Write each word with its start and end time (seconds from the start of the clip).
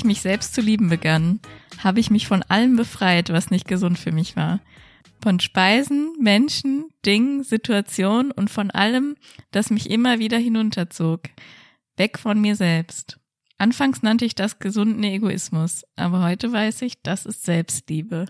Ich 0.00 0.04
mich 0.06 0.22
selbst 0.22 0.54
zu 0.54 0.62
lieben 0.62 0.88
begann, 0.88 1.40
habe 1.84 2.00
ich 2.00 2.10
mich 2.10 2.26
von 2.26 2.42
allem 2.44 2.74
befreit, 2.74 3.28
was 3.28 3.50
nicht 3.50 3.68
gesund 3.68 3.98
für 3.98 4.12
mich 4.12 4.34
war. 4.34 4.60
Von 5.22 5.40
Speisen, 5.40 6.14
Menschen, 6.18 6.86
Dingen, 7.04 7.44
Situationen 7.44 8.32
und 8.32 8.48
von 8.48 8.70
allem, 8.70 9.16
das 9.50 9.68
mich 9.68 9.90
immer 9.90 10.18
wieder 10.18 10.38
hinunterzog. 10.38 11.28
Weg 11.98 12.18
von 12.18 12.40
mir 12.40 12.56
selbst. 12.56 13.20
Anfangs 13.58 14.02
nannte 14.02 14.24
ich 14.24 14.34
das 14.34 14.58
gesunden 14.58 15.04
Egoismus, 15.04 15.84
aber 15.96 16.22
heute 16.22 16.50
weiß 16.50 16.80
ich, 16.80 17.02
das 17.02 17.26
ist 17.26 17.44
Selbstliebe. 17.44 18.24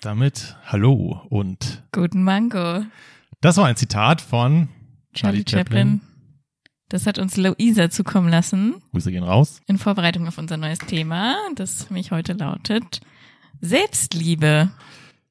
Damit 0.00 0.56
hallo 0.64 1.20
und 1.30 1.84
Guten 1.92 2.24
Mango. 2.24 2.86
das 3.40 3.56
war 3.56 3.66
ein 3.66 3.76
Zitat 3.76 4.20
von 4.20 4.66
Charlie, 5.12 5.44
Chaplin. 5.48 6.00
Das 6.94 7.08
hat 7.08 7.18
uns 7.18 7.36
Luisa 7.36 7.90
zukommen 7.90 8.28
lassen 8.28 8.76
Grüße 8.92 9.10
gehen 9.10 9.24
raus. 9.24 9.60
in 9.66 9.78
Vorbereitung 9.78 10.28
auf 10.28 10.38
unser 10.38 10.56
neues 10.56 10.78
Thema, 10.78 11.36
das 11.56 11.86
für 11.86 11.92
mich 11.92 12.12
heute 12.12 12.34
lautet 12.34 13.00
Selbstliebe. 13.60 14.70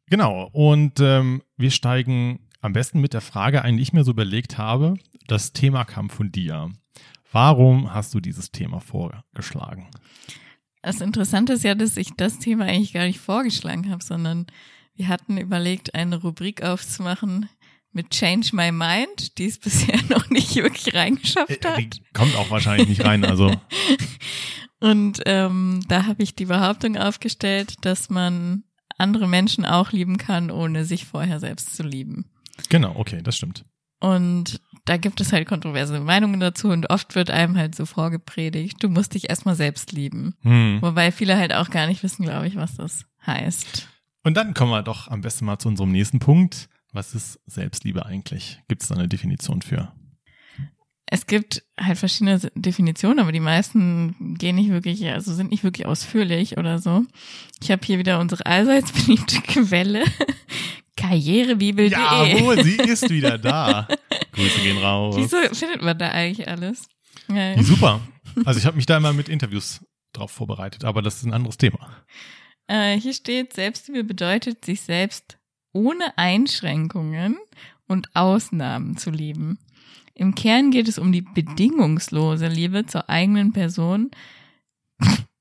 Genau, 0.07 0.49
und 0.51 0.99
ähm, 0.99 1.41
wir 1.55 1.71
steigen 1.71 2.49
am 2.59 2.73
besten 2.73 2.99
mit 2.99 3.13
der 3.13 3.21
Frage 3.21 3.61
ein, 3.61 3.77
die 3.77 3.83
ich 3.83 3.93
mir 3.93 4.03
so 4.03 4.11
überlegt 4.11 4.57
habe. 4.57 4.95
Das 5.27 5.53
Thema 5.53 5.85
kam 5.85 6.09
von 6.09 6.33
dir. 6.33 6.69
Warum 7.31 7.93
hast 7.93 8.13
du 8.13 8.19
dieses 8.19 8.51
Thema 8.51 8.81
vorgeschlagen? 8.81 9.87
Das 10.81 10.99
Interessante 10.99 11.53
ist 11.53 11.63
ja, 11.63 11.75
dass 11.75 11.95
ich 11.95 12.09
das 12.17 12.39
Thema 12.39 12.65
eigentlich 12.65 12.91
gar 12.91 13.05
nicht 13.05 13.21
vorgeschlagen 13.21 13.89
habe, 13.89 14.03
sondern 14.03 14.47
wir 14.95 15.07
hatten 15.07 15.37
überlegt, 15.37 15.95
eine 15.95 16.17
Rubrik 16.21 16.61
aufzumachen 16.61 17.47
mit 17.93 18.09
Change 18.09 18.49
My 18.53 18.71
Mind, 18.71 19.37
die 19.37 19.45
es 19.45 19.59
bisher 19.59 19.99
noch 20.09 20.29
nicht 20.29 20.55
wirklich 20.55 20.93
reingeschafft 20.93 21.63
Äh, 21.65 21.69
hat. 21.69 21.77
die 21.79 21.89
kommt 22.13 22.35
auch 22.35 22.49
wahrscheinlich 22.49 22.89
nicht 22.89 23.05
rein, 23.05 23.23
also 23.25 23.51
Und 24.79 25.21
ähm, 25.25 25.79
da 25.87 26.05
habe 26.07 26.23
ich 26.23 26.35
die 26.35 26.45
Behauptung 26.45 26.97
aufgestellt, 26.97 27.75
dass 27.85 28.09
man 28.09 28.63
andere 28.97 29.27
Menschen 29.27 29.65
auch 29.65 29.91
lieben 29.91 30.17
kann, 30.17 30.51
ohne 30.51 30.83
sich 30.85 31.05
vorher 31.05 31.39
selbst 31.39 31.75
zu 31.75 31.83
lieben. 31.83 32.25
genau, 32.69 32.93
okay, 32.97 33.21
das 33.23 33.37
stimmt. 33.37 33.63
Und 34.01 34.59
da 34.83 34.97
gibt 34.97 35.21
es 35.21 35.31
halt 35.31 35.47
kontroverse 35.47 35.97
Meinungen 36.01 36.41
dazu 36.41 36.67
und 36.67 36.89
oft 36.89 37.15
wird 37.15 37.29
einem 37.31 37.55
halt 37.57 37.73
so 37.75 37.85
vorgepredigt, 37.85 38.83
du 38.83 38.89
musst 38.89 39.13
dich 39.13 39.29
erstmal 39.29 39.55
selbst 39.55 39.93
lieben. 39.93 40.35
Hm. 40.41 40.79
Wobei 40.81 41.13
viele 41.13 41.37
halt 41.37 41.53
auch 41.53 41.69
gar 41.69 41.87
nicht 41.87 42.03
wissen, 42.03 42.23
glaube 42.25 42.47
ich, 42.47 42.57
was 42.57 42.75
das 42.75 43.05
heißt. 43.25 43.87
Und 44.25 44.35
dann 44.35 44.53
kommen 44.53 44.71
wir 44.71 44.83
doch 44.83 45.07
am 45.07 45.21
besten 45.21 45.45
mal 45.45 45.57
zu 45.59 45.69
unserem 45.69 45.91
nächsten 45.93 46.19
Punkt. 46.19 46.67
Was 46.93 47.15
ist 47.15 47.39
Selbstliebe 47.47 48.05
eigentlich? 48.05 48.59
Gibt 48.67 48.83
es 48.83 48.89
da 48.89 48.95
eine 48.95 49.07
Definition 49.07 49.63
für? 49.63 49.91
Es 51.07 51.25
gibt 51.25 51.63
halt 51.79 51.97
verschiedene 51.97 52.39
Definitionen, 52.55 53.19
aber 53.19 53.31
die 53.31 53.39
meisten 53.39 54.37
gehen 54.37 54.55
nicht 54.55 54.69
wirklich, 54.69 55.05
also 55.07 55.33
sind 55.33 55.51
nicht 55.51 55.63
wirklich 55.63 55.87
ausführlich 55.87 56.57
oder 56.57 56.79
so. 56.79 57.03
Ich 57.61 57.71
habe 57.71 57.85
hier 57.85 57.97
wieder 57.99 58.19
unsere 58.19 58.45
allseits 58.45 58.91
beliebte 59.05 59.41
Quelle, 59.41 60.05
karrierebibel.de. 60.95 61.91
Jawohl, 61.91 62.63
sie 62.63 62.75
ist 62.77 63.09
wieder 63.09 63.37
da. 63.37 63.87
Grüße 64.33 64.61
gehen 64.61 64.77
raus. 64.77 65.15
Wieso 65.17 65.37
findet 65.53 65.81
man 65.81 65.97
da 65.97 66.09
eigentlich 66.09 66.47
alles? 66.47 66.87
Ja. 67.27 67.61
Super. 67.61 68.01
Also 68.45 68.59
ich 68.59 68.65
habe 68.65 68.77
mich 68.77 68.85
da 68.85 68.97
immer 68.97 69.13
mit 69.13 69.29
Interviews 69.29 69.85
drauf 70.13 70.31
vorbereitet, 70.31 70.83
aber 70.83 71.01
das 71.01 71.17
ist 71.17 71.23
ein 71.23 71.33
anderes 71.33 71.57
Thema. 71.57 71.91
Äh, 72.67 72.99
hier 72.99 73.13
steht, 73.13 73.53
Selbstliebe 73.53 74.03
bedeutet, 74.03 74.63
sich 74.63 74.81
selbst 74.81 75.37
ohne 75.73 76.17
Einschränkungen 76.17 77.37
und 77.87 78.15
Ausnahmen 78.15 78.95
zu 78.97 79.09
lieben. 79.11 79.57
Im 80.15 80.35
Kern 80.35 80.71
geht 80.71 80.87
es 80.87 80.99
um 80.99 81.11
die 81.11 81.21
bedingungslose 81.21 82.47
Liebe 82.47 82.85
zur 82.85 83.09
eigenen 83.09 83.51
Person. 83.51 84.11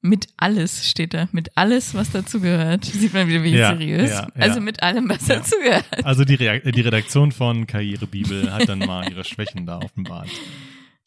Mit 0.01 0.27
alles 0.37 0.89
steht 0.89 1.15
da, 1.15 1.29
mit 1.31 1.57
alles, 1.57 1.95
was 1.95 2.11
dazu 2.11 2.41
gehört. 2.41 2.85
Sieht 2.87 3.13
man 3.15 3.29
wieder, 3.29 3.45
wie 3.45 3.51
Ja, 3.55 3.69
seriös. 3.71 4.11
ja, 4.11 4.23
ja. 4.23 4.43
Also 4.43 4.61
mit 4.61 4.83
allem, 4.83 5.09
was 5.09 5.27
dazu 5.27 5.55
gehört. 5.63 6.05
Also 6.05 6.25
die, 6.25 6.35
Reak 6.35 6.65
die 6.73 6.81
Redaktion 6.81 7.31
von 7.31 7.69
Karrierebibel 7.69 8.53
hat 8.53 8.69
dann 8.69 8.81
mal 8.81 9.09
ihre 9.09 9.23
Schwächen 9.25 9.65
da 9.65 9.79
offenbart. 9.79 10.29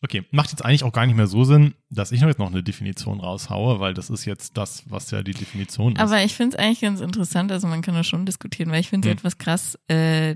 Okay, 0.02 0.24
macht 0.32 0.52
jetzt 0.52 0.64
eigentlich 0.64 0.84
auch 0.84 0.92
gar 0.92 1.06
nicht 1.06 1.16
mehr 1.16 1.26
so 1.28 1.44
Sinn, 1.46 1.74
dass 1.90 2.12
ich 2.12 2.22
noch 2.22 2.28
jetzt 2.28 2.38
noch 2.38 2.52
eine 2.52 2.62
Definition 2.62 3.20
raushaue, 3.20 3.80
weil 3.80 3.94
das 3.94 4.10
ist 4.10 4.26
jetzt 4.26 4.56
das, 4.58 4.84
was 4.88 5.10
ja 5.12 5.24
die 5.24 5.34
Definition 5.34 5.94
ist. 5.94 6.00
Aber 6.02 6.24
ich 6.24 6.36
finde 6.36 6.56
es 6.58 6.64
eigentlich 6.64 6.82
ganz 6.82 7.00
interessant, 7.02 7.52
also 7.52 7.68
man 7.68 7.82
kann 7.82 7.96
das 7.96 8.06
schon 8.08 8.26
diskutieren, 8.26 8.70
weil 8.72 8.82
ich 8.82 8.90
finde 8.90 9.10
Hm. 9.10 9.14
es 9.16 9.20
etwas 9.20 9.38
krass, 9.38 9.80
äh, 9.88 10.36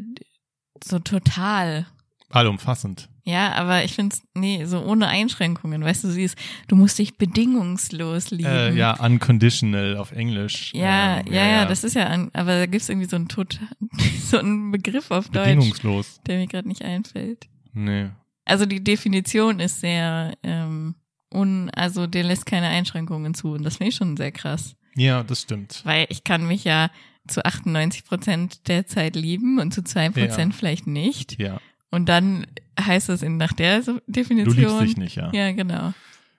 so 0.83 0.99
total 0.99 1.85
Allumfassend. 2.31 3.09
Ja, 3.23 3.53
aber 3.53 3.83
ich 3.83 3.93
finde 3.95 4.15
es, 4.15 4.21
nee, 4.35 4.63
so 4.65 4.79
ohne 4.83 5.07
Einschränkungen, 5.07 5.83
weißt 5.83 6.03
du, 6.03 6.09
sie 6.11 6.23
ist, 6.23 6.37
du 6.67 6.75
musst 6.75 6.97
dich 6.99 7.17
bedingungslos 7.17 8.29
lieben. 8.31 8.45
Äh, 8.49 8.73
ja, 8.75 8.93
unconditional 9.03 9.97
auf 9.97 10.11
Englisch. 10.11 10.71
Ja, 10.73 11.19
Ähm, 11.19 11.33
ja, 11.33 11.45
ja, 11.47 11.65
das 11.65 11.83
ist 11.83 11.95
ja, 11.95 12.05
an, 12.07 12.29
aber 12.33 12.55
da 12.55 12.65
gibt's 12.67 12.89
irgendwie 12.89 13.07
so 13.09 13.15
einen 13.15 13.27
tot, 13.27 13.59
so 14.23 14.37
einen 14.37 14.71
Begriff 14.71 15.09
auf 15.11 15.29
Deutsch, 15.29 15.45
bedingungslos. 15.55 16.21
der 16.27 16.37
mir 16.37 16.47
gerade 16.47 16.67
nicht 16.67 16.83
einfällt. 16.83 17.47
Nee. 17.73 18.09
Also 18.49 18.65
die 18.65 18.83
Definition 18.83 19.59
ist 19.59 19.79
sehr, 19.81 20.33
ähm, 20.43 20.95
un, 21.33 21.69
also 21.71 22.07
der 22.07 22.23
lässt 22.23 22.45
keine 22.45 22.67
Einschränkungen 22.67 23.33
zu 23.33 23.53
und 23.53 23.63
das 23.63 23.77
finde 23.77 23.89
ich 23.89 23.95
schon 23.95 24.17
sehr 24.17 24.31
krass, 24.31 24.75
Ja, 24.95 25.23
das 25.23 25.41
stimmt. 25.41 25.81
weil 25.85 26.07
ich 26.09 26.23
kann 26.23 26.47
mich 26.47 26.63
ja 26.63 26.89
zu 27.27 27.45
98 27.45 28.05
Prozent 28.05 28.67
der 28.67 28.88
Zeit 28.88 29.15
lieben 29.15 29.59
und 29.59 29.73
zu 29.73 29.83
zwei 29.83 30.09
Prozent 30.09 30.55
vielleicht 30.55 30.88
nicht. 30.88 31.39
Ja. 31.39 31.59
Und 31.91 32.07
dann 32.09 32.47
heißt 32.79 33.09
es 33.09 33.21
in, 33.21 33.38
nach 33.38 33.53
der 33.53 33.83
so- 33.83 33.93
Du 34.05 34.11
Definition. 34.11 34.55
liebst 34.57 34.81
dich 34.81 34.97
nicht, 34.97 35.15
ja. 35.15 35.31
Ja, 35.33 35.51
genau. 35.51 35.93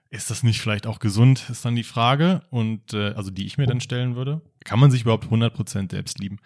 Ist 0.09 0.29
das 0.29 0.43
nicht 0.43 0.59
vielleicht 0.59 0.87
auch 0.87 0.99
gesund, 0.99 1.45
ist 1.49 1.63
dann 1.63 1.75
die 1.77 1.83
Frage. 1.85 2.41
Und 2.49 2.93
äh, 2.93 3.13
also 3.13 3.31
die 3.31 3.45
ich 3.45 3.57
mir 3.57 3.67
dann 3.67 3.79
stellen 3.79 4.15
würde. 4.17 4.41
Kann 4.65 4.79
man 4.79 4.91
sich 4.91 5.03
überhaupt 5.03 5.27
100% 5.27 5.89
selbst 5.89 6.19
lieben? 6.19 6.39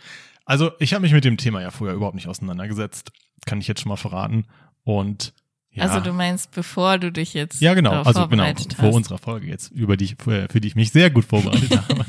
Also 0.45 0.71
ich 0.79 0.93
habe 0.93 1.01
mich 1.01 1.13
mit 1.13 1.25
dem 1.25 1.37
Thema 1.37 1.61
ja 1.63 1.71
vorher 1.71 1.95
überhaupt 1.95 2.13
nicht 2.15 2.27
auseinandergesetzt. 2.27 3.11
Kann 3.47 3.59
ich 3.59 3.67
jetzt 3.67 3.81
schon 3.81 3.89
mal 3.89 3.95
verraten. 3.95 4.45
Und 4.83 5.33
ja, 5.75 5.83
Also 5.83 5.99
du 5.99 6.13
meinst, 6.13 6.51
bevor 6.51 6.97
du 6.97 7.11
dich 7.11 7.33
jetzt 7.33 7.61
ja 7.61 7.73
genau, 7.73 8.01
also 8.03 8.27
genau, 8.27 8.43
vor 8.75 8.93
unserer 8.93 9.17
Folge 9.17 9.47
jetzt, 9.47 9.71
über 9.71 9.97
die, 9.97 10.05
ich- 10.05 10.15
für, 10.21 10.47
für 10.49 10.59
die 10.61 10.67
ich 10.69 10.75
mich 10.75 10.91
sehr 10.91 11.09
gut 11.09 11.25
vorbereitet 11.25 11.77
habe. 11.77 12.05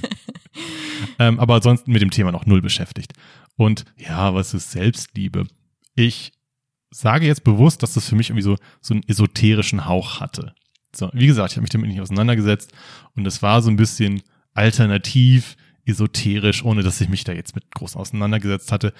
ähm, 1.19 1.39
aber 1.41 1.57
ansonsten 1.57 1.93
mit 1.93 2.03
dem 2.03 2.11
Thema 2.11 2.33
noch 2.33 2.47
null 2.47 2.63
beschäftigt. 2.63 3.13
Und 3.57 3.85
ja, 3.97 4.35
was 4.35 4.55
ist 4.55 4.71
Selbstliebe? 4.71 5.47
Ich 5.95 6.33
sage 6.91 7.27
jetzt 7.27 7.45
bewusst, 7.45 7.83
dass 7.83 7.95
das 7.95 8.09
für 8.09 8.17
mich 8.17 8.31
irgendwie 8.31 8.43
so, 8.43 8.57
so 8.81 8.95
einen 8.95 9.03
esoterischen 9.09 9.87
Hauch 9.87 10.21
hatte. 10.21 10.55
So, 10.95 11.11
wie 11.13 11.27
gesagt, 11.27 11.51
ich 11.53 11.57
habe 11.57 11.63
mich 11.63 11.71
damit 11.71 11.89
nicht 11.91 12.01
auseinandergesetzt 12.01 12.73
und 13.15 13.27
es 13.27 13.43
war 13.43 13.61
so 13.63 13.71
ein 13.71 13.77
bisschen 13.77 14.23
alternativ, 14.55 15.57
esoterisch, 15.85 16.65
ohne 16.65 16.83
dass 16.83 17.01
ich 17.01 17.09
mich 17.09 17.25
da 17.25 17.33
jetzt 17.33 17.55
mit 17.55 17.71
groß 17.73 17.97
auseinandergesetzt 17.97 18.73
hatte. 18.73 18.93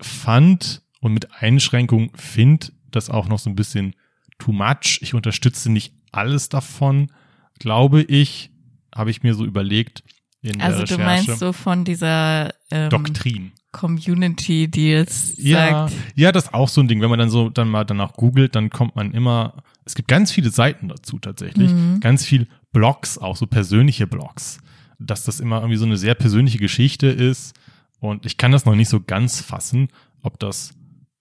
Fand 0.00 0.82
und 1.00 1.12
mit 1.14 1.32
Einschränkung 1.42 2.10
find 2.16 2.72
das 2.90 3.10
auch 3.10 3.28
noch 3.28 3.38
so 3.38 3.48
ein 3.50 3.54
bisschen 3.56 3.94
too 4.42 4.52
much. 4.52 4.98
Ich 5.02 5.14
unterstütze 5.14 5.70
nicht 5.70 5.92
alles 6.10 6.48
davon, 6.48 7.10
glaube 7.58 8.02
ich, 8.02 8.50
habe 8.94 9.10
ich 9.10 9.22
mir 9.22 9.34
so 9.34 9.44
überlegt 9.44 10.02
in 10.42 10.58
der 10.58 10.66
Also 10.66 10.78
du 10.78 10.82
Recherche. 10.94 11.02
meinst 11.04 11.38
so 11.38 11.52
von 11.52 11.84
dieser 11.84 12.52
ähm, 12.70 12.90
Doktrin. 12.90 13.52
Community, 13.72 14.68
die 14.68 14.90
jetzt 14.90 15.38
Ja, 15.38 15.88
sagt, 15.88 15.94
ja, 16.14 16.30
das 16.30 16.44
ist 16.44 16.54
auch 16.54 16.68
so 16.68 16.80
ein 16.82 16.88
Ding. 16.88 17.00
Wenn 17.00 17.08
man 17.08 17.18
dann 17.18 17.30
so 17.30 17.48
dann 17.48 17.68
mal 17.68 17.84
danach 17.84 18.12
googelt, 18.14 18.54
dann 18.54 18.68
kommt 18.68 18.96
man 18.96 19.12
immer. 19.12 19.62
Es 19.86 19.94
gibt 19.94 20.08
ganz 20.08 20.30
viele 20.30 20.50
Seiten 20.50 20.88
dazu 20.88 21.18
tatsächlich, 21.18 21.72
Mhm. 21.72 22.00
ganz 22.00 22.24
viel 22.24 22.46
Blogs, 22.72 23.16
auch 23.18 23.36
so 23.36 23.46
persönliche 23.46 24.06
Blogs, 24.06 24.58
dass 24.98 25.24
das 25.24 25.40
immer 25.40 25.56
irgendwie 25.58 25.76
so 25.78 25.86
eine 25.86 25.96
sehr 25.96 26.14
persönliche 26.14 26.58
Geschichte 26.58 27.06
ist. 27.06 27.54
Und 27.98 28.26
ich 28.26 28.36
kann 28.36 28.52
das 28.52 28.64
noch 28.66 28.74
nicht 28.74 28.88
so 28.90 29.00
ganz 29.00 29.40
fassen, 29.40 29.88
ob 30.22 30.38
das 30.38 30.74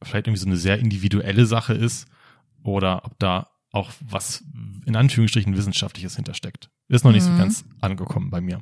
vielleicht 0.03 0.27
irgendwie 0.27 0.41
so 0.41 0.47
eine 0.47 0.57
sehr 0.57 0.79
individuelle 0.79 1.45
Sache 1.45 1.73
ist 1.73 2.07
oder 2.63 3.05
ob 3.05 3.17
da 3.19 3.47
auch 3.71 3.89
was 4.01 4.43
in 4.85 4.95
Anführungsstrichen 4.95 5.55
wissenschaftliches 5.55 6.15
hintersteckt. 6.15 6.69
Ist 6.89 7.05
noch 7.05 7.11
nicht 7.13 7.23
so 7.23 7.31
Mhm. 7.31 7.37
ganz 7.37 7.63
angekommen 7.79 8.29
bei 8.29 8.41
mir. 8.41 8.61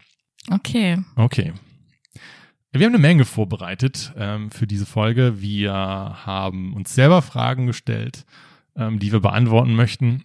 okay, 0.51 0.99
Okay. 1.15 1.53
Wir 2.71 2.85
haben 2.85 2.93
eine 2.93 3.01
Menge 3.01 3.25
vorbereitet 3.25 4.13
ähm, 4.15 4.51
für 4.51 4.67
diese 4.67 4.85
Folge. 4.85 5.41
Wir 5.41 5.73
haben 5.73 6.73
uns 6.75 6.93
selber 6.93 7.23
Fragen 7.23 7.65
gestellt, 7.65 8.25
ähm, 8.75 8.99
die 8.99 9.11
wir 9.11 9.21
beantworten 9.21 9.73
möchten. 9.73 10.23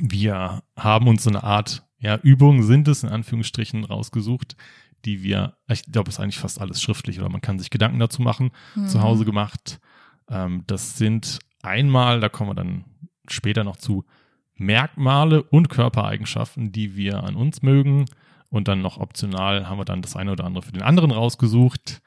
Wir 0.00 0.64
haben 0.76 1.06
uns 1.06 1.22
so 1.22 1.30
eine 1.30 1.44
Art 1.44 1.84
ja, 2.00 2.16
Übung 2.16 2.62
sind 2.62 2.86
es 2.88 3.02
in 3.02 3.08
Anführungsstrichen 3.08 3.84
rausgesucht, 3.84 4.56
die 5.04 5.22
wir, 5.24 5.56
ich 5.68 5.82
glaube, 5.84 6.08
es 6.10 6.16
ist 6.16 6.20
eigentlich 6.20 6.38
fast 6.38 6.60
alles 6.60 6.80
schriftlich 6.82 7.18
oder 7.20 7.28
man 7.28 7.40
kann 7.40 7.58
sich 7.58 7.70
Gedanken 7.70 7.98
dazu 7.98 8.22
machen, 8.22 8.50
zu 8.86 8.98
Mhm. 8.98 9.02
Hause 9.02 9.24
gemacht. 9.24 9.80
Ähm, 10.28 10.62
das 10.68 10.96
sind 10.96 11.38
einmal, 11.62 12.20
da 12.20 12.28
kommen 12.28 12.50
wir 12.50 12.54
dann 12.54 12.84
später 13.32 13.64
noch 13.64 13.76
zu, 13.76 14.04
Merkmale 14.56 15.42
und 15.42 15.68
Körpereigenschaften, 15.68 16.72
die 16.72 16.96
wir 16.96 17.22
an 17.22 17.36
uns 17.36 17.62
mögen. 17.62 18.06
Und 18.50 18.66
dann 18.66 18.80
noch 18.82 18.98
optional 18.98 19.68
haben 19.68 19.78
wir 19.78 19.84
dann 19.84 20.02
das 20.02 20.16
eine 20.16 20.32
oder 20.32 20.44
andere 20.44 20.64
für 20.64 20.72
den 20.72 20.82
anderen 20.82 21.10
rausgesucht. 21.10 22.00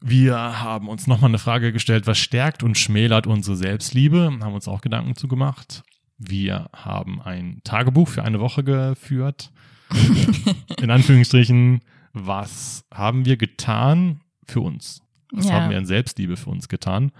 Wir 0.00 0.36
haben 0.62 0.88
uns 0.88 1.06
nochmal 1.06 1.30
eine 1.30 1.38
Frage 1.38 1.72
gestellt, 1.72 2.06
was 2.06 2.18
stärkt 2.18 2.62
und 2.62 2.76
schmälert 2.76 3.26
unsere 3.26 3.56
Selbstliebe? 3.56 4.38
Haben 4.40 4.54
uns 4.54 4.68
auch 4.68 4.80
Gedanken 4.82 5.16
zu 5.16 5.28
gemacht. 5.28 5.82
Wir 6.18 6.68
haben 6.74 7.22
ein 7.22 7.60
Tagebuch 7.64 8.08
für 8.08 8.22
eine 8.22 8.40
Woche 8.40 8.62
geführt. 8.64 9.50
in 10.80 10.90
Anführungsstrichen, 10.90 11.80
was 12.12 12.84
haben 12.92 13.24
wir 13.24 13.36
getan 13.36 14.20
für 14.44 14.60
uns? 14.60 15.02
Was 15.32 15.46
Ja. 15.48 15.54
haben 15.54 15.70
wir 15.70 15.78
in 15.78 15.86
Selbstliebe 15.86 16.36
für 16.36 16.50
uns 16.50 16.68
getan? 16.68 17.12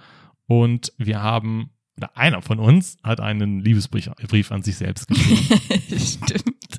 Und 0.47 0.93
wir 0.99 1.23
haben, 1.23 1.70
oder 1.96 2.16
einer 2.16 2.43
von 2.43 2.58
uns 2.58 2.96
hat 3.02 3.20
einen 3.20 3.60
Liebesbrief 3.60 4.10
Brief 4.28 4.52
an 4.52 4.62
sich 4.62 4.76
selbst 4.76 5.08
geschrieben. 5.08 5.60
Stimmt. 5.98 6.78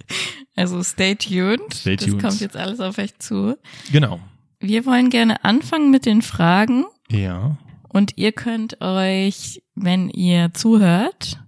Also 0.55 0.81
stay 0.83 1.15
tuned. 1.15 1.73
Stay 1.73 1.95
Das 1.95 2.05
tuned. 2.07 2.21
kommt 2.21 2.39
jetzt 2.41 2.55
alles 2.57 2.79
auf 2.79 2.97
euch 2.97 3.17
zu. 3.19 3.57
genau. 3.91 4.19
Wir 4.59 4.85
wollen 4.87 5.11
gerne 5.11 5.43
anfangen 5.45 5.91
mit 5.91 6.07
den 6.07 6.23
Fragen 6.23 6.85
Ja. 7.11 7.57
und 7.89 8.13
ihr 8.17 8.31
könnt 8.31 8.81
euch, 8.81 9.61
wenn 9.75 10.09
ihr 10.09 10.51
zuhört 10.55 11.39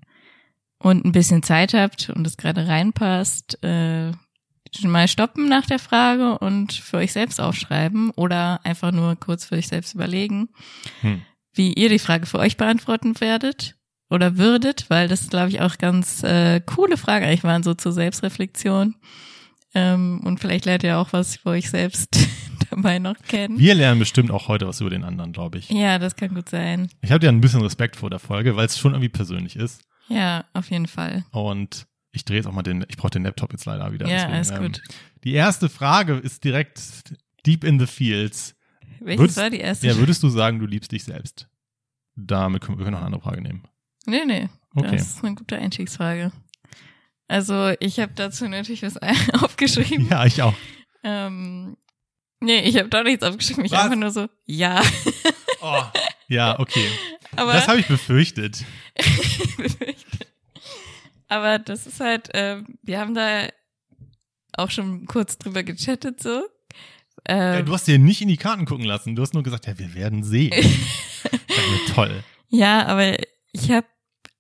und 0.78 1.06
ein 1.06 1.12
bisschen 1.12 1.42
Zeit 1.42 1.74
habt 1.74 2.12
und 2.12 2.28
es 2.28 2.38
gerade 2.38 2.68
reinpasst, 2.68 3.64
äh, 3.64 4.12
schon 4.78 4.92
mal 4.92 5.08
stoppen 5.08 5.50
nach 5.50 5.66
der 5.66 5.80
Frage 5.80 6.38
und 6.38 6.72
für 6.74 6.98
euch 6.98 7.12
selbst 7.14 7.42
aufschreiben 7.42 8.12
oder 8.12 8.60
einfach 8.64 8.92
nur 8.92 9.16
kurz 9.16 9.46
für 9.46 9.56
euch 9.56 9.68
selbst 9.68 9.96
überlegen, 9.96 10.50
Hm. 11.02 11.22
Wie 11.54 11.74
ihr 11.74 11.90
die 11.90 12.00
Frage 12.00 12.26
für 12.26 12.40
euch 12.40 12.58
beantworten 12.58 13.20
werdet 13.20 13.76
oder 14.10 14.38
würdet, 14.38 14.90
weil 14.90 15.08
das, 15.08 15.30
glaube 15.30 15.50
ich, 15.50 15.62
auch 15.62 15.78
ganz 15.78 16.24
äh, 16.24 16.62
coole 16.62 16.98
Fragen 16.98 17.26
eigentlich 17.26 17.44
waren, 17.44 17.64
so 17.64 17.74
zur 17.74 17.92
Selbstreflexion. 17.92 18.96
Ähm, 19.76 20.22
und 20.24 20.40
vielleicht 20.40 20.66
lernt 20.66 20.84
ihr 20.84 20.98
auch 20.98 21.14
was 21.14 21.38
für 21.38 21.50
euch 21.50 21.70
selbst 21.70 22.18
dabei 22.70 23.00
noch 23.00 23.18
kennen. 23.28 23.60
Wir 23.60 23.76
lernen 23.76 24.00
bestimmt 24.00 24.32
auch 24.32 24.48
heute 24.48 24.68
was 24.68 24.82
über 24.82 24.90
den 24.90 25.04
anderen, 25.04 25.32
glaube 25.32 25.60
ich. 25.60 25.70
Ja, 25.70 26.00
das 26.00 26.16
kann 26.16 26.34
gut 26.34 26.50
sein. 26.50 26.90
Ich 27.02 27.12
habe 27.12 27.24
ja 27.24 27.32
ein 27.32 27.42
bisschen 27.42 27.62
Respekt 27.62 27.96
vor 27.96 28.10
der 28.10 28.20
Folge, 28.20 28.56
weil 28.56 28.66
es 28.66 28.80
schon 28.80 28.94
irgendwie 28.94 29.10
persönlich 29.10 29.56
ist. 29.56 29.84
Ja, 30.08 30.46
auf 30.54 30.72
jeden 30.72 30.88
Fall. 30.88 31.24
Und 31.32 31.86
ich 32.12 32.26
drehe 32.26 32.38
jetzt 32.38 32.48
auch 32.48 32.52
mal 32.52 32.64
den, 32.64 32.84
ich 32.88 32.98
brauche 32.98 33.12
den 33.12 33.24
Laptop 33.24 33.52
jetzt 33.52 33.66
leider 33.66 33.92
wieder. 33.94 34.08
Ja, 34.08 34.16
deswegen, 34.16 34.34
alles 34.34 34.50
ähm, 34.50 34.62
gut. 34.64 34.82
Die 35.24 35.34
erste 35.34 35.70
Frage 35.70 36.14
ist 36.14 36.44
direkt 36.44 36.82
deep 37.46 37.64
in 37.64 37.80
the 37.80 37.86
fields. 37.86 38.56
Welches 39.02 39.20
würdest- 39.20 39.38
war 39.38 39.50
die 39.50 39.60
erste? 39.60 39.88
Ja, 39.88 39.98
würdest 39.98 40.22
du 40.24 40.30
sagen, 40.30 40.60
du 40.60 40.66
liebst 40.66 40.92
dich 40.92 41.04
selbst? 41.04 41.48
Damit 42.16 42.62
können 42.64 42.78
wir 42.78 42.84
können 42.84 42.94
noch 42.96 43.00
eine 43.02 43.06
andere 43.08 43.22
Frage 43.22 43.42
nehmen. 43.42 43.64
nee, 44.06 44.26
nee. 44.26 44.50
Okay. 44.76 44.92
Das 44.98 45.08
ist 45.16 45.24
eine 45.24 45.36
gute 45.36 45.58
Einstiegsfrage. 45.58 46.32
Also, 47.28 47.74
ich 47.80 48.00
habe 48.00 48.12
dazu 48.16 48.48
natürlich 48.48 48.84
was 48.84 48.98
aufgeschrieben. 49.42 50.08
Ja, 50.10 50.26
ich 50.26 50.42
auch. 50.42 50.54
Ähm, 51.04 51.76
nee, 52.40 52.60
ich 52.62 52.78
habe 52.78 52.90
doch 52.90 53.04
nichts 53.04 53.24
aufgeschrieben. 53.24 53.66
Ich 53.66 53.72
Was? 53.72 53.84
einfach 53.86 53.96
nur 53.96 54.12
so, 54.12 54.28
ja. 54.46 54.82
Oh. 55.62 55.82
Ja, 56.28 56.60
okay. 56.60 56.88
Aber 57.36 57.54
Das 57.54 57.68
habe 57.68 57.80
ich 57.80 57.88
befürchtet. 57.88 58.64
Aber 61.28 61.60
das 61.60 61.86
ist 61.88 62.00
halt, 62.00 62.30
ähm, 62.34 62.78
wir 62.82 63.00
haben 63.00 63.14
da 63.14 63.48
auch 64.54 64.72
schon 64.72 65.06
kurz 65.06 65.38
drüber 65.38 65.64
gechattet 65.64 66.22
so. 66.22 66.44
Ja, 67.30 67.60
Ähm, 67.60 67.66
du 67.66 67.74
hast 67.74 67.88
dir 67.88 68.00
nicht 68.00 68.22
in 68.22 68.28
die 68.28 68.38
Karten 68.38 68.66
gucken 68.66 68.86
lassen. 68.86 69.16
Du 69.16 69.22
hast 69.22 69.34
nur 69.34 69.44
gesagt, 69.44 69.68
ja, 69.68 69.78
wir 69.78 69.94
werden 69.94 70.24
sehen. 70.24 70.52
das 71.24 71.94
toll. 71.96 72.24
ja, 72.50 72.86
aber 72.88 73.16
ich 73.52 73.72
habe 73.72 73.88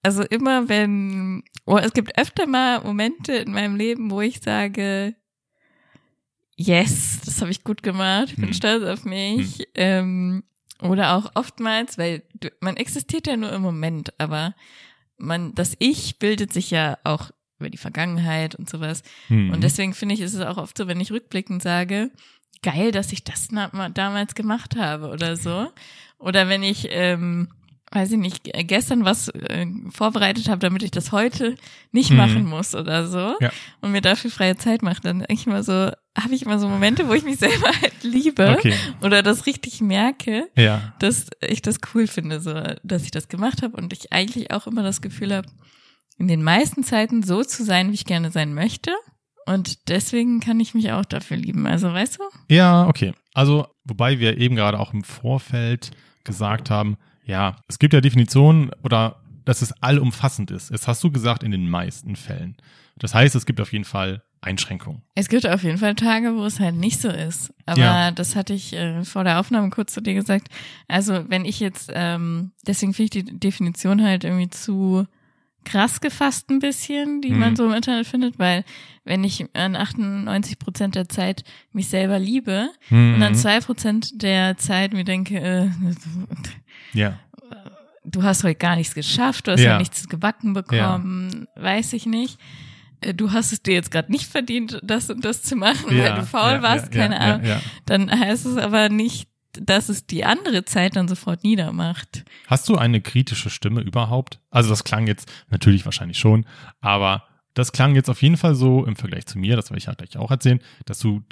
also 0.01 0.23
immer 0.23 0.69
wenn 0.69 1.43
oh, 1.65 1.77
es 1.77 1.93
gibt 1.93 2.17
öfter 2.17 2.47
mal 2.47 2.81
Momente 2.83 3.33
in 3.33 3.51
meinem 3.51 3.75
Leben, 3.75 4.09
wo 4.09 4.21
ich 4.21 4.39
sage, 4.41 5.13
yes, 6.55 7.19
das 7.25 7.41
habe 7.41 7.51
ich 7.51 7.63
gut 7.63 7.83
gemacht, 7.83 8.29
ich 8.29 8.35
bin 8.35 8.47
Hm. 8.47 8.53
stolz 8.53 8.83
auf 8.83 9.05
mich. 9.05 9.67
Ähm, 9.75 10.43
oder 10.81 11.15
auch 11.15 11.31
oftmals, 11.35 11.97
weil 11.97 12.23
du, 12.39 12.49
man 12.61 12.77
existiert 12.77 13.27
ja 13.27 13.35
nur 13.37 13.51
im 13.51 13.61
Moment, 13.61 14.13
aber 14.19 14.55
man, 15.17 15.53
das 15.53 15.75
Ich 15.79 16.17
bildet 16.19 16.53
sich 16.53 16.71
ja 16.71 16.97
auch 17.03 17.31
über 17.59 17.69
die 17.69 17.77
Vergangenheit 17.77 18.55
und 18.55 18.69
sowas. 18.69 19.03
Hm. 19.27 19.51
Und 19.51 19.61
deswegen 19.63 19.93
finde 19.93 20.15
ich, 20.15 20.21
ist 20.21 20.33
es 20.33 20.41
auch 20.41 20.55
oft 20.57 20.77
so, 20.77 20.87
wenn 20.87 21.01
ich 21.01 21.11
rückblickend 21.11 21.61
sage, 21.61 22.09
geil, 22.61 22.91
dass 22.91 23.11
ich 23.11 23.23
das 23.23 23.47
damals 23.93 24.35
gemacht 24.35 24.75
habe 24.75 25.09
oder 25.09 25.35
so. 25.37 25.67
Oder 26.17 26.49
wenn 26.49 26.63
ich, 26.63 26.87
ähm, 26.91 27.47
weiß 27.91 28.11
ich 28.11 28.17
nicht, 28.17 28.43
g- 28.43 28.51
gestern 28.63 29.05
was 29.05 29.29
äh, 29.29 29.65
vorbereitet 29.89 30.49
habe, 30.49 30.59
damit 30.59 30.83
ich 30.83 30.91
das 30.91 31.11
heute 31.11 31.55
nicht 31.91 32.11
Mhm. 32.11 32.17
machen 32.17 32.45
muss 32.45 32.75
oder 32.75 33.07
so. 33.07 33.35
Ja. 33.39 33.49
Und 33.81 33.91
mir 33.93 34.01
dafür 34.01 34.29
freie 34.29 34.57
Zeit 34.57 34.81
mache, 34.81 35.01
dann 35.01 35.19
denke 35.19 35.33
ich 35.33 35.47
immer 35.47 35.63
so, 35.63 35.73
habe 36.17 36.33
ich 36.35 36.41
immer 36.43 36.59
so 36.59 36.67
Momente, 36.67 37.07
wo 37.07 37.13
ich 37.13 37.23
mich 37.23 37.37
selber 37.39 37.67
halt 37.81 38.03
liebe 38.03 38.49
Okay. 38.57 38.75
oder 39.01 39.23
das 39.23 39.45
richtig 39.45 39.79
merke, 39.81 40.49
Ja. 40.55 40.93
dass 40.99 41.27
ich 41.41 41.61
das 41.61 41.77
cool 41.95 42.05
finde, 42.07 42.41
so, 42.41 42.53
dass 42.83 43.03
ich 43.03 43.11
das 43.11 43.27
gemacht 43.29 43.61
habe 43.63 43.77
und 43.77 43.93
ich 43.93 44.11
eigentlich 44.13 44.51
auch 44.51 44.67
immer 44.67 44.83
das 44.83 45.01
Gefühl 45.01 45.33
habe, 45.33 45.47
in 46.17 46.27
den 46.27 46.43
meisten 46.43 46.83
Zeiten 46.83 47.23
so 47.23 47.43
zu 47.45 47.63
sein, 47.63 47.89
wie 47.91 47.95
ich 47.95 48.05
gerne 48.05 48.29
sein 48.29 48.53
möchte. 48.53 48.91
Und 49.53 49.89
deswegen 49.89 50.39
kann 50.39 50.59
ich 50.59 50.73
mich 50.73 50.91
auch 50.91 51.05
dafür 51.05 51.37
lieben. 51.37 51.65
Also, 51.67 51.91
weißt 51.91 52.19
du? 52.19 52.53
Ja, 52.53 52.87
okay. 52.87 53.13
Also, 53.33 53.67
wobei 53.83 54.19
wir 54.19 54.37
eben 54.37 54.55
gerade 54.55 54.79
auch 54.79 54.93
im 54.93 55.03
Vorfeld 55.03 55.91
gesagt 56.23 56.69
haben, 56.69 56.97
ja, 57.25 57.55
es 57.67 57.79
gibt 57.79 57.93
ja 57.93 58.01
Definitionen 58.01 58.71
oder 58.83 59.21
dass 59.45 59.61
es 59.61 59.71
allumfassend 59.81 60.51
ist. 60.51 60.71
Das 60.71 60.87
hast 60.87 61.03
du 61.03 61.11
gesagt 61.11 61.43
in 61.43 61.51
den 61.51 61.69
meisten 61.69 62.15
Fällen. 62.15 62.57
Das 62.97 63.13
heißt, 63.15 63.35
es 63.35 63.45
gibt 63.45 63.59
auf 63.61 63.71
jeden 63.71 63.85
Fall 63.85 64.21
Einschränkungen. 64.41 65.01
Es 65.15 65.29
gibt 65.29 65.47
auf 65.47 65.63
jeden 65.63 65.77
Fall 65.77 65.95
Tage, 65.95 66.35
wo 66.35 66.45
es 66.45 66.59
halt 66.59 66.75
nicht 66.75 67.01
so 67.01 67.09
ist. 67.09 67.53
Aber 67.65 67.79
Ja. 67.81 68.11
das 68.11 68.35
hatte 68.35 68.53
ich 68.53 68.73
äh, 68.73 69.03
vor 69.03 69.23
der 69.23 69.39
Aufnahme 69.39 69.69
kurz 69.69 69.93
zu 69.93 70.01
dir 70.01 70.13
gesagt. 70.13 70.49
Also, 70.87 71.25
wenn 71.29 71.45
ich 71.45 71.59
jetzt, 71.59 71.91
ähm, 71.93 72.51
deswegen 72.67 72.93
finde 72.93 73.17
ich 73.19 73.25
die 73.25 73.39
Definition 73.39 74.03
halt 74.03 74.23
irgendwie 74.23 74.49
zu 74.49 75.05
krass 75.65 76.01
gefasst 76.01 76.49
ein 76.49 76.59
bisschen, 76.59 77.21
die 77.21 77.31
Mhm. 77.31 77.39
man 77.39 77.55
so 77.55 77.65
im 77.65 77.73
Internet 77.73 78.07
findet, 78.07 78.39
weil 78.39 78.63
wenn 79.03 79.23
ich 79.23 79.45
an 79.53 79.75
98 79.75 80.57
Prozent 80.59 80.95
der 80.95 81.09
Zeit 81.09 81.43
mich 81.71 81.87
selber 81.89 82.17
liebe, 82.19 82.69
Und 82.89 83.15
Mhm. 83.15 83.19
dann 83.19 83.35
zwei 83.35 83.59
Prozent 83.59 84.21
der 84.21 84.57
Zeit 84.57 84.93
mir 84.93 85.03
denke, 85.03 85.39
äh, 85.39 85.69
Ja. 86.93 87.19
du 88.05 88.23
hast 88.23 88.43
heute 88.43 88.55
gar 88.55 88.75
nichts 88.75 88.95
geschafft, 88.95 89.47
du 89.47 89.51
hast 89.51 89.59
ja, 89.61 89.71
Ja. 89.73 89.77
nichts 89.77 90.07
gebacken 90.09 90.53
bekommen, 90.53 91.47
weiß 91.55 91.93
ich 91.93 92.05
nicht. 92.05 92.39
Äh, 93.01 93.13
Du 93.13 93.31
hast 93.31 93.53
es 93.53 93.61
dir 93.63 93.73
jetzt 93.75 93.91
gerade 93.91 94.11
nicht 94.11 94.25
verdient, 94.25 94.79
das 94.83 95.09
und 95.09 95.23
das 95.23 95.41
zu 95.43 95.55
machen, 95.55 95.95
ja. 95.95 96.03
weil 96.03 96.15
du 96.15 96.25
faul 96.25 96.51
ja, 96.53 96.61
warst, 96.61 96.93
ja, 96.93 97.01
keine 97.01 97.15
ja, 97.15 97.21
Ahnung. 97.21 97.45
Ja, 97.45 97.49
ja. 97.55 97.61
Dann 97.85 98.09
heißt 98.11 98.45
es 98.45 98.57
aber 98.57 98.89
nicht, 98.89 99.29
dass 99.53 99.89
es 99.89 100.05
die 100.05 100.25
andere 100.25 100.65
Zeit 100.65 100.95
dann 100.95 101.07
sofort 101.07 101.43
niedermacht. 101.43 102.23
Hast 102.47 102.69
du 102.69 102.75
eine 102.75 103.01
kritische 103.01 103.49
Stimme 103.49 103.81
überhaupt? 103.81 104.39
Also 104.49 104.69
das 104.69 104.83
klang 104.83 105.07
jetzt 105.07 105.31
natürlich 105.49 105.85
wahrscheinlich 105.85 106.19
schon, 106.19 106.45
aber 106.81 107.23
das 107.53 107.71
klang 107.71 107.95
jetzt 107.95 108.09
auf 108.09 108.21
jeden 108.21 108.37
Fall 108.37 108.55
so 108.55 108.85
im 108.85 108.95
Vergleich 108.95 109.25
zu 109.25 109.39
mir, 109.39 109.55
das 109.55 109.69
werde 109.69 109.79
ich 109.79 109.85
ja 109.85 109.93
gleich 109.93 110.17
auch 110.17 110.31
erzählen, 110.31 110.59
dass 110.85 110.99
du 110.99 111.23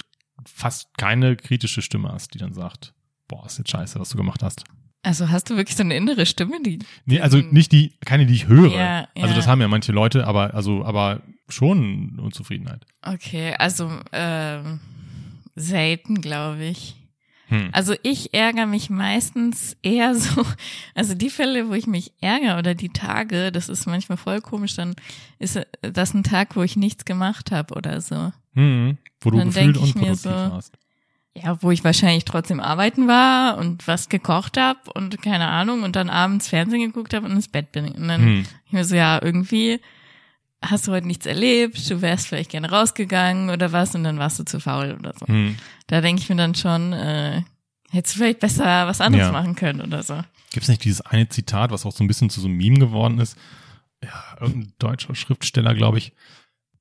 fast 0.44 0.96
keine 0.96 1.36
kritische 1.36 1.82
Stimme 1.82 2.10
hast, 2.12 2.34
die 2.34 2.38
dann 2.38 2.52
sagt, 2.52 2.94
boah, 3.28 3.46
ist 3.46 3.58
jetzt 3.58 3.70
scheiße, 3.70 3.98
was 3.98 4.10
du 4.10 4.16
gemacht 4.16 4.42
hast. 4.42 4.64
Also 5.02 5.30
hast 5.30 5.48
du 5.48 5.56
wirklich 5.56 5.76
so 5.76 5.84
eine 5.84 5.96
innere 5.96 6.26
Stimme, 6.26 6.60
die 6.62 6.80
Nee, 7.06 7.20
also 7.20 7.38
nicht 7.38 7.72
die, 7.72 7.94
keine, 8.04 8.26
die 8.26 8.34
ich 8.34 8.48
höre. 8.48 8.72
Ja, 8.72 9.00
ja. 9.00 9.06
Also 9.22 9.34
das 9.34 9.46
haben 9.46 9.60
ja 9.60 9.68
manche 9.68 9.92
Leute, 9.92 10.26
aber 10.26 10.54
also, 10.54 10.84
aber 10.84 11.22
schon 11.48 12.18
Unzufriedenheit. 12.18 12.84
Okay, 13.02 13.54
also 13.58 13.90
ähm, 14.12 14.80
selten, 15.54 16.20
glaube 16.20 16.64
ich. 16.64 16.96
Hm. 17.48 17.70
Also 17.72 17.94
ich 18.02 18.34
ärgere 18.34 18.66
mich 18.66 18.90
meistens 18.90 19.76
eher 19.82 20.14
so, 20.14 20.44
also 20.94 21.14
die 21.14 21.30
Fälle, 21.30 21.68
wo 21.68 21.74
ich 21.74 21.86
mich 21.86 22.12
ärgere 22.20 22.58
oder 22.58 22.74
die 22.74 22.90
Tage, 22.90 23.50
das 23.52 23.68
ist 23.68 23.86
manchmal 23.86 24.18
voll 24.18 24.40
komisch, 24.40 24.76
dann 24.76 24.94
ist 25.38 25.56
äh, 25.56 25.66
das 25.80 26.14
ein 26.14 26.22
Tag, 26.22 26.56
wo 26.56 26.62
ich 26.62 26.76
nichts 26.76 27.04
gemacht 27.04 27.50
habe 27.50 27.74
oder 27.74 28.00
so. 28.00 28.32
Hm. 28.54 28.98
Wo 29.20 29.30
du 29.30 29.38
Dann 29.38 29.48
gefühlt 29.48 29.76
denk 29.76 29.84
ich 29.84 29.94
mir 29.94 30.12
unproduktiv 30.12 30.22
so, 30.22 30.30
warst. 30.30 30.74
Ja, 31.34 31.62
wo 31.62 31.70
ich 31.70 31.84
wahrscheinlich 31.84 32.24
trotzdem 32.24 32.60
arbeiten 32.60 33.06
war 33.06 33.58
und 33.58 33.86
was 33.86 34.08
gekocht 34.08 34.56
habe 34.56 34.80
und 34.92 35.22
keine 35.22 35.46
Ahnung 35.48 35.84
und 35.84 35.94
dann 35.94 36.10
abends 36.10 36.48
Fernsehen 36.48 36.80
geguckt 36.80 37.14
habe 37.14 37.26
und 37.26 37.32
ins 37.32 37.48
Bett 37.48 37.72
bin. 37.72 37.88
Und 37.88 38.08
dann 38.08 38.20
Hm. 38.20 38.46
ich 38.66 38.72
mir 38.72 38.84
so, 38.84 38.94
ja, 38.94 39.20
irgendwie 39.22 39.80
hast 40.62 40.86
du 40.88 40.92
heute 40.92 41.06
nichts 41.06 41.26
erlebt, 41.26 41.88
du 41.90 42.00
wärst 42.02 42.26
vielleicht 42.28 42.50
gerne 42.50 42.70
rausgegangen 42.70 43.50
oder 43.50 43.72
was 43.72 43.94
und 43.94 44.04
dann 44.04 44.18
warst 44.18 44.38
du 44.38 44.44
zu 44.44 44.60
faul 44.60 44.96
oder 44.98 45.14
so. 45.18 45.26
Hm. 45.26 45.56
Da 45.86 46.00
denke 46.00 46.22
ich 46.22 46.28
mir 46.28 46.36
dann 46.36 46.54
schon, 46.54 46.92
äh, 46.92 47.42
hättest 47.90 48.14
du 48.16 48.18
vielleicht 48.20 48.40
besser 48.40 48.86
was 48.86 49.00
anderes 49.00 49.26
Ja. 49.26 49.32
machen 49.32 49.54
können 49.54 49.80
oder 49.80 50.02
so. 50.02 50.14
Gibt 50.50 50.64
es 50.64 50.68
nicht 50.68 50.84
dieses 50.84 51.00
eine 51.02 51.28
Zitat, 51.28 51.70
was 51.70 51.84
auch 51.86 51.92
so 51.92 52.02
ein 52.02 52.08
bisschen 52.08 52.30
zu 52.30 52.40
so 52.40 52.48
einem 52.48 52.56
Meme 52.56 52.78
geworden 52.78 53.18
ist? 53.18 53.36
Ja, 54.02 54.36
irgendein 54.40 54.72
deutscher 54.78 55.14
Schriftsteller, 55.14 55.74
glaube 55.74 55.98
ich. 55.98 56.12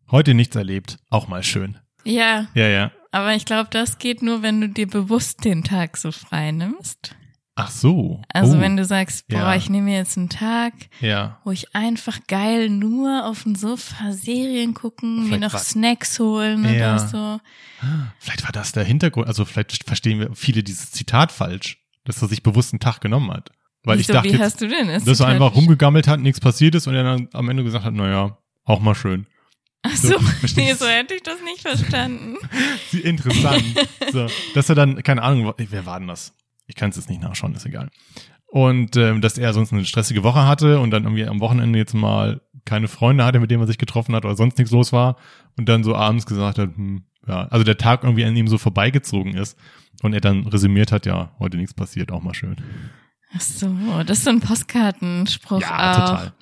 Heute 0.10 0.34
nichts 0.34 0.56
erlebt, 0.56 0.98
auch 1.10 1.28
mal 1.28 1.44
schön. 1.44 1.78
Ja, 2.04 2.48
Ja, 2.54 2.68
ja. 2.68 2.92
aber 3.12 3.34
ich 3.36 3.44
glaube, 3.46 3.70
das 3.72 3.98
geht 4.00 4.22
nur, 4.22 4.42
wenn 4.42 4.62
du 4.62 4.70
dir 4.70 4.88
bewusst 4.88 5.44
den 5.44 5.64
Tag 5.64 5.98
so 5.98 6.12
frei 6.12 6.52
nimmst. 6.52 7.16
Ach 7.60 7.72
so. 7.72 8.22
Also 8.30 8.58
oh. 8.58 8.60
wenn 8.62 8.78
du 8.78 8.86
sagst, 8.86 9.28
boah, 9.30 9.40
Ja. 9.40 9.56
ich 9.56 9.68
nehme 9.68 9.86
mir 9.86 9.98
jetzt 9.98 10.16
einen 10.16 10.30
Tag, 10.30 10.74
Ja. 11.02 11.40
wo 11.44 11.50
ich 11.52 11.76
einfach 11.76 12.20
geil 12.28 12.70
nur 12.70 13.26
auf 13.26 13.44
dem 13.44 13.56
Sofa 13.56 14.12
Serien 14.12 14.76
gucken, 14.76 15.22
mir 15.22 15.26
Vielleicht 15.26 15.42
noch 15.42 15.54
war- 15.54 15.60
Snacks 15.60 16.20
holen 16.20 16.64
Ja. 16.66 16.96
oder 16.96 17.08
so. 17.08 17.40
Vielleicht 18.20 18.44
war 18.44 18.52
das 18.52 18.74
der 18.74 18.84
Hintergrund, 18.84 19.28
also 19.28 19.44
vielleicht 19.44 19.84
verstehen 19.86 20.20
wir 20.20 20.30
viele 20.36 20.62
dieses 20.62 20.92
Zitat 20.92 21.32
falsch, 21.32 21.80
dass 22.06 22.22
er 22.22 22.28
sich 22.28 22.44
bewusst 22.44 22.74
einen 22.74 22.80
Tag 22.80 23.02
genommen 23.02 23.32
hat. 23.32 23.50
Weil 23.84 23.98
Wieso, 23.98 24.12
ich 24.12 24.16
dachte 24.16 24.30
wie 24.30 24.34
jetzt, 24.34 24.42
hast 24.42 24.62
du 24.62 24.68
denn 24.68 24.88
das? 24.88 25.04
dass 25.06 25.20
er 25.20 25.28
einfach 25.28 25.56
rumgegammelt 25.56 26.08
hat, 26.08 26.20
nichts 26.20 26.40
passiert 26.40 26.76
ist 26.76 26.86
und 26.86 26.94
er 26.94 27.04
dann 27.04 27.28
am 27.34 27.50
Ende 27.50 27.64
gesagt 27.64 27.86
hat, 27.86 27.94
naja, 27.94 28.38
auch 28.66 28.80
mal 28.82 28.94
schön. 28.96 29.26
Ach 29.82 29.96
so, 29.96 30.10
nee, 30.20 30.26
verstehst 30.40 30.80
so 30.80 30.86
hätte 30.88 31.16
ich 31.16 31.24
das 31.24 31.38
nicht 31.44 31.62
verstanden. 31.62 32.36
Interessant. 33.04 33.64
so, 34.12 34.28
dass 34.54 34.70
er 34.70 34.76
dann, 34.76 35.02
keine 35.02 35.24
Ahnung, 35.24 35.54
wer 35.58 35.86
war 35.88 35.98
denn 36.00 36.08
das? 36.10 36.34
Ich 36.68 36.76
kann 36.76 36.90
es 36.92 36.96
jetzt 36.98 37.10
nicht 37.10 37.22
nachschauen, 37.22 37.56
ist 37.56 37.66
egal. 37.66 37.90
Und 38.46 38.96
ähm, 38.96 39.22
dass 39.22 39.38
er 39.38 39.54
sonst 39.54 39.74
eine 39.74 39.84
stressige 39.86 40.24
Woche 40.24 40.46
hatte 40.48 40.80
und 40.80 40.92
dann 40.92 41.04
irgendwie 41.04 41.26
am 41.26 41.40
Wochenende 41.42 41.80
jetzt 41.80 41.94
mal 41.94 42.42
keine 42.66 42.88
Freunde 42.88 43.26
hatte, 43.26 43.40
mit 43.40 43.50
denen 43.52 43.60
man 43.60 43.68
sich 43.68 43.78
getroffen 43.78 44.16
hat 44.16 44.26
oder 44.26 44.36
sonst 44.36 44.58
nichts 44.58 44.72
los 44.72 44.94
war 44.94 45.18
und 45.58 45.68
dann 45.68 45.84
so 45.84 45.96
abends 45.96 46.26
gesagt 46.26 46.60
hat, 46.60 46.76
hm, 46.76 47.04
ja, 47.28 47.48
also 47.50 47.64
der 47.64 47.78
Tag 47.78 48.04
irgendwie 48.04 48.24
an 48.26 48.36
ihm 48.36 48.48
so 48.48 48.58
vorbeigezogen 48.58 49.36
ist 49.36 49.58
und 50.02 50.14
er 50.14 50.22
dann 50.22 50.48
resümiert 50.48 50.92
hat, 50.92 51.06
ja, 51.06 51.32
heute 51.40 51.58
nichts 51.58 51.74
passiert, 51.74 52.12
auch 52.12 52.22
mal 52.22 52.34
schön. 52.34 52.56
Ach 53.36 53.42
so, 53.42 53.70
das 54.06 54.20
ist 54.20 54.24
so 54.24 54.30
ein 54.30 54.40
Postkartenspruch 54.40 55.62
Ja, 55.62 55.94
auch. 56.04 56.10
total. 56.10 56.34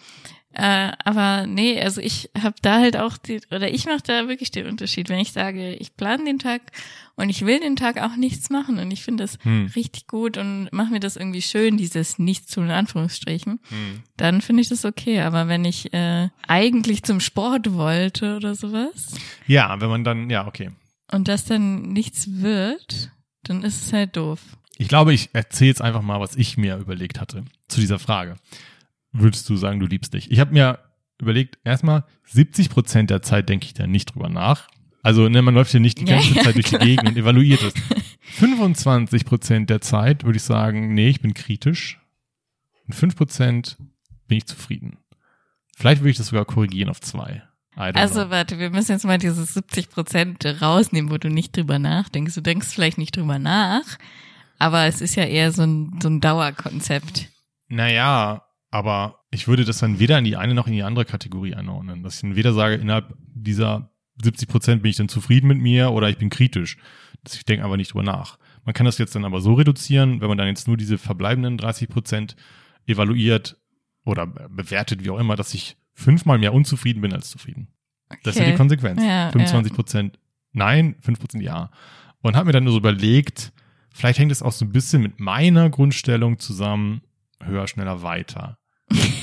Äh, 0.58 0.92
aber 1.04 1.48
nee, 1.48 1.82
also 1.82 2.00
ich 2.00 2.30
habe 2.42 2.56
da 2.62 2.80
halt 2.80 2.96
auch 2.96 3.18
die, 3.18 3.42
oder 3.52 3.70
ich 3.70 3.86
mache 3.88 4.04
da 4.06 4.28
wirklich 4.30 4.52
den 4.52 4.68
Unterschied, 4.68 5.10
wenn 5.10 5.20
ich 5.20 5.34
sage, 5.34 5.74
ich 5.74 5.98
plane 5.98 6.24
den 6.24 6.40
Tag 6.40 6.62
und 7.18 7.30
ich 7.30 7.46
will 7.46 7.60
den 7.60 7.76
Tag 7.76 8.02
auch 8.02 8.16
nichts 8.16 8.50
machen 8.50 8.78
und 8.80 8.92
ich 8.92 9.04
finde 9.04 9.24
das 9.24 9.38
Hm. 9.44 9.72
richtig 9.76 10.08
gut 10.08 10.38
und 10.38 10.70
mache 10.72 10.92
mir 10.92 11.00
das 11.00 11.16
irgendwie 11.16 11.42
schön, 11.42 11.78
dieses 11.78 12.20
Nichts 12.20 12.52
tun 12.54 12.66
in 12.66 12.72
Anführungsstrichen, 12.72 13.60
Hm. 13.70 14.04
dann 14.18 14.42
finde 14.42 14.62
ich 14.62 14.70
das 14.70 14.86
okay. 14.86 15.22
Aber 15.22 15.48
wenn 15.48 15.66
ich 15.66 15.94
äh, 15.94 16.30
eigentlich 16.48 17.04
zum 17.04 17.20
Sport 17.20 17.74
wollte 17.74 18.36
oder 18.36 18.56
sowas 18.56 19.16
Ja, 19.48 19.80
wenn 19.82 19.90
man 19.90 20.04
dann, 20.04 20.30
ja, 20.30 20.46
okay. 20.48 20.72
und 21.12 21.28
das 21.28 21.46
dann 21.46 21.82
nichts 21.94 22.42
wird, 22.42 23.12
dann 23.44 23.64
ist 23.64 23.86
es 23.86 23.94
halt 23.94 24.18
doof. 24.18 24.40
Ich 24.78 24.88
glaube, 24.90 25.14
ich 25.14 25.30
erzähle 25.34 25.70
jetzt 25.70 25.82
einfach 25.82 26.02
mal, 26.02 26.20
was 26.20 26.36
ich 26.36 26.58
mir 26.58 26.76
überlegt 26.78 27.22
hatte 27.22 27.46
zu 27.70 27.80
dieser 27.80 28.00
Frage. 28.00 28.36
Würdest 29.14 29.48
du 29.50 29.56
sagen, 29.56 29.80
du 29.80 29.86
liebst 29.86 30.14
dich? 30.14 30.30
Ich 30.32 30.40
habe 30.42 30.52
mir 30.52 30.80
überlegt, 31.22 31.58
erstmal 31.64 32.04
70 32.26 32.70
Prozent 32.70 33.10
der 33.10 33.22
Zeit 33.22 33.48
denke 33.48 33.66
ich 33.68 33.74
da 33.74 33.88
nicht 33.88 34.14
drüber 34.14 34.28
nach. 34.28 34.68
Also 35.06 35.30
ne, 35.30 35.44
man 35.44 35.54
läuft 35.54 35.70
hier 35.70 35.80
nicht 35.80 36.00
die 36.00 36.06
Ja, 36.06 36.16
ganze 36.16 36.34
ja, 36.34 36.42
Zeit 36.42 36.56
durch 36.56 36.66
die 36.66 36.78
klar. 36.78 36.84
Gegend 36.84 37.10
und 37.10 37.16
evaluiert 37.16 37.62
es. 37.62 37.76
25 38.40 39.24
Prozent 39.24 39.70
der 39.70 39.80
Zeit 39.80 40.24
würde 40.24 40.38
ich 40.38 40.44
sagen, 40.44 40.96
nee, 40.96 41.10
ich 41.10 41.22
bin 41.22 41.36
kritisch. 41.36 42.00
Und 42.88 42.96
5 42.96 43.16
Prozent 43.16 43.78
bin 44.28 44.40
ich 44.40 44.48
zufrieden. 44.48 44.98
Vielleicht 45.78 46.02
würde 46.02 46.10
ich 46.10 46.18
das 46.18 46.28
sogar 46.28 46.46
korrigieren 46.46 46.90
auf 46.90 47.02
zwei. 47.02 47.44
Also 47.76 48.22
know. 48.22 48.32
warte, 48.32 48.58
wir 48.58 48.72
müssen 48.72 48.94
jetzt 48.94 49.06
mal 49.06 49.20
dieses 49.20 49.54
70 49.54 49.92
Prozent 49.92 50.44
rausnehmen, 50.60 51.12
wo 51.12 51.20
du 51.20 51.30
nicht 51.30 51.56
drüber 51.56 51.78
nachdenkst. 51.78 52.34
Du 52.34 52.42
denkst 52.42 52.70
vielleicht 52.70 52.98
nicht 52.98 53.16
drüber 53.16 53.38
nach, 53.38 53.84
aber 54.58 54.86
es 54.86 55.02
ist 55.02 55.14
ja 55.14 55.26
eher 55.26 55.52
so 55.52 55.62
ein, 55.62 56.00
so 56.02 56.10
ein 56.10 56.20
Dauerkonzept. 56.20 57.30
Naja, 57.68 58.42
aber 58.72 59.20
ich 59.30 59.48
würde 59.48 59.66
das 59.66 59.78
dann 59.78 60.00
weder 60.00 60.18
in 60.18 60.24
die 60.26 60.36
eine 60.36 60.56
noch 60.56 60.66
in 60.66 60.74
die 60.74 60.82
andere 60.82 61.06
Kategorie 61.06 61.54
einordnen. 61.54 62.02
Dass 62.02 62.16
ich 62.16 62.22
dann 62.22 62.36
weder 62.36 62.54
sage, 62.54 62.74
innerhalb 62.74 63.14
dieser 63.36 63.92
70 64.24 64.48
Prozent 64.48 64.82
bin 64.82 64.90
ich 64.92 64.98
dann 64.98 65.10
zufrieden 65.10 65.48
mit 65.48 65.60
mir 65.60 65.92
oder 65.92 66.10
ich 66.10 66.18
bin 66.18 66.30
kritisch. 66.30 66.78
Ich 67.32 67.46
denke 67.46 67.66
aber 67.66 67.78
nicht 67.78 67.94
drüber 67.94 68.04
nach. 68.04 68.38
Man 68.64 68.74
kann 68.74 68.86
das 68.86 68.98
jetzt 68.98 69.16
dann 69.16 69.26
aber 69.26 69.42
so 69.42 69.54
reduzieren, 69.54 70.22
wenn 70.22 70.28
man 70.30 70.38
dann 70.38 70.48
jetzt 70.48 70.68
nur 70.68 70.78
diese 70.78 70.98
verbleibenden 70.98 71.58
30 71.58 71.90
Prozent 71.90 72.36
evaluiert 72.88 73.58
oder 74.06 74.28
bewertet, 74.28 75.04
wie 75.04 75.10
auch 75.10 75.20
immer, 75.20 75.36
dass 75.36 75.54
ich 75.54 75.78
fünfmal 75.94 76.38
mehr 76.38 76.54
unzufrieden 76.54 77.02
bin 77.02 77.14
als 77.14 77.30
zufrieden. 77.30 77.68
Das 78.24 78.36
ist 78.36 78.40
ja 78.40 78.44
Okay. 78.44 78.52
die 78.52 78.58
Konsequenz. 78.58 79.02
Ja, 79.04 79.32
25 79.32 79.74
Prozent 79.74 80.20
nein, 80.52 80.96
5 81.02 81.20
Prozent 81.20 81.44
ja. 81.44 81.72
Und 82.22 82.36
habe 82.36 82.46
mir 82.48 82.52
dann 82.54 82.64
nur 82.64 82.74
so 82.74 82.80
überlegt, 82.80 83.52
vielleicht 83.94 84.20
hängt 84.20 84.32
es 84.32 84.42
auch 84.42 84.52
so 84.52 84.66
ein 84.66 84.72
bisschen 84.72 85.02
mit 85.02 85.20
meiner 85.20 85.70
Grundstellung 85.70 86.40
zusammen, 86.40 87.02
höher, 87.44 87.68
schneller, 87.68 88.02
weiter. 88.04 88.58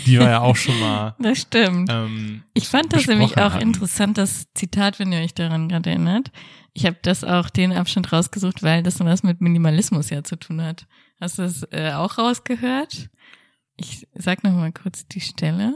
Die 0.06 0.18
war 0.18 0.28
ja 0.28 0.40
auch 0.40 0.56
schon 0.56 0.78
mal. 0.80 1.14
Das 1.20 1.42
stimmt. 1.42 1.88
Ähm, 1.90 2.42
Ich 2.54 2.68
fand 2.68 2.92
das 2.92 3.06
nämlich 3.06 3.36
auch 3.38 3.52
hatten. 3.54 3.62
interessant, 3.62 4.18
das 4.18 4.46
Zitat, 4.54 4.98
wenn 4.98 5.12
ihr 5.12 5.20
euch 5.20 5.34
daran 5.34 5.68
gerade 5.68 5.90
erinnert. 5.90 6.30
Ich 6.74 6.86
habe 6.86 6.96
das 7.02 7.22
auch 7.22 7.50
den 7.50 7.72
Abschnitt 7.72 8.12
rausgesucht, 8.12 8.62
weil 8.62 8.82
das 8.82 8.98
was 9.00 9.22
mit 9.22 9.40
Minimalismus 9.40 10.10
ja 10.10 10.24
zu 10.24 10.36
tun 10.36 10.60
hat. 10.62 10.86
Hast 11.20 11.38
du 11.38 11.42
das 11.42 11.62
äh, 11.70 11.92
auch 11.92 12.18
rausgehört? 12.18 13.08
Ich 13.76 14.06
sag 14.14 14.42
noch 14.42 14.52
mal 14.52 14.72
kurz 14.72 15.06
die 15.06 15.20
Stelle. 15.20 15.74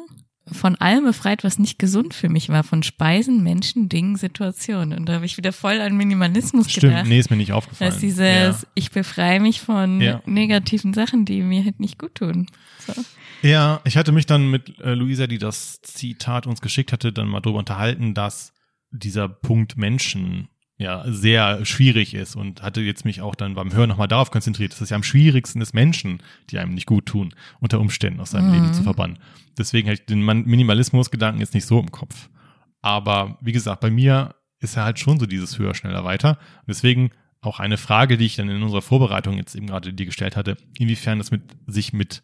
Von 0.51 0.77
allem 0.77 1.05
befreit, 1.05 1.43
was 1.43 1.59
nicht 1.59 1.79
gesund 1.79 2.15
für 2.15 2.29
mich 2.29 2.49
war, 2.51 2.63
von 2.63 2.85
Speisen, 2.85 3.43
Menschen, 3.43 3.89
Dingen, 3.89 4.15
Situationen. 4.17 4.97
Und 4.97 5.07
da 5.09 5.15
habe 5.15 5.27
ich 5.27 5.37
wieder 5.37 5.53
voll 5.53 5.81
an 5.81 5.97
Minimalismus 5.97 6.71
stimmt, 6.71 6.93
gedacht. 6.93 7.07
nee, 7.09 7.19
ist 7.19 7.31
mir 7.31 7.37
nicht 7.37 7.53
aufgefallen. 7.53 7.91
dass 7.91 7.99
dieses, 8.01 8.65
ich 8.77 8.93
befreie 8.93 9.41
mich 9.41 9.61
von 9.61 10.01
Ja. 10.01 10.23
negativen 10.25 10.95
Sachen, 10.95 11.25
die 11.25 11.43
mir 11.43 11.65
halt 11.65 11.81
nicht 11.81 11.99
gut 11.99 12.15
tun. 12.17 12.47
So. 12.87 12.93
Ja. 13.43 13.81
ich 13.85 13.97
hatte 13.97 14.13
mich 14.13 14.27
dann 14.27 14.51
mit 14.51 14.79
äh, 14.81 14.95
Luisa, 14.95 15.27
die 15.27 15.39
das 15.39 15.81
Zitat 15.83 16.47
uns 16.47 16.61
geschickt 16.61 16.93
hatte, 16.93 17.13
dann 17.13 17.29
mal 17.29 17.41
drüber 17.41 17.59
unterhalten, 17.59 18.15
dass 18.15 18.53
dieser 18.91 19.29
Punkt 19.29 19.77
Menschen 19.77 20.49
ja 20.79 21.05
sehr 21.07 21.65
schwierig 21.65 22.13
ist 22.15 22.37
und 22.37 22.63
hatte 22.63 22.83
jetzt 22.83 23.05
mich 23.05 23.23
auch 23.23 23.35
dann 23.35 23.55
beim 23.55 23.73
Hören 23.73 23.89
nochmal 23.89 24.09
darauf 24.09 24.31
konzentriert, 24.31 24.73
dass 24.73 24.81
es 24.83 24.91
ja 24.91 24.97
am 24.97 25.03
schwierigsten 25.03 25.61
ist, 25.63 25.75
Menschen, 25.75 26.23
die 26.51 26.59
einem 26.59 26.75
nicht 26.75 26.87
gut 26.87 27.07
tun, 27.07 27.35
unter 27.61 27.81
Umständen 27.81 28.21
aus 28.21 28.33
seinem 28.33 28.49
Mhm. 28.49 28.55
Leben 28.55 28.75
zu 28.75 28.83
verbannen. 28.83 29.19
Deswegen 29.57 29.89
habe 29.89 29.95
ich 29.95 30.05
den 30.05 30.23
Minimalismus-Gedanken 30.23 31.41
jetzt 31.41 31.55
nicht 31.55 31.65
so 31.65 31.81
im 31.81 31.91
Kopf. 31.91 32.29
Aber 32.83 33.39
wie 33.41 33.53
gesagt, 33.53 33.81
bei 33.81 33.91
mir 33.91 34.35
ist 34.61 34.77
ja 34.77 34.85
halt 34.85 34.99
schon 34.99 35.19
so 35.19 35.27
dieses 35.27 35.59
höher, 35.59 35.75
schneller, 35.75 36.05
weiter. 36.05 36.31
Und 36.61 36.69
deswegen 36.69 37.11
auch 37.41 37.59
eine 37.59 37.79
Frage, 37.79 38.17
die 38.19 38.27
ich 38.27 38.37
dann 38.37 38.49
in 38.51 38.63
unserer 38.63 38.83
Vorbereitung 38.83 39.37
jetzt 39.39 39.55
eben 39.55 39.67
gerade 39.67 39.93
dir 39.93 40.07
gestellt 40.07 40.37
hatte, 40.37 40.57
inwiefern 40.79 41.19
das 41.19 41.31
mit 41.31 41.43
sich 41.67 41.93
mit 41.93 42.23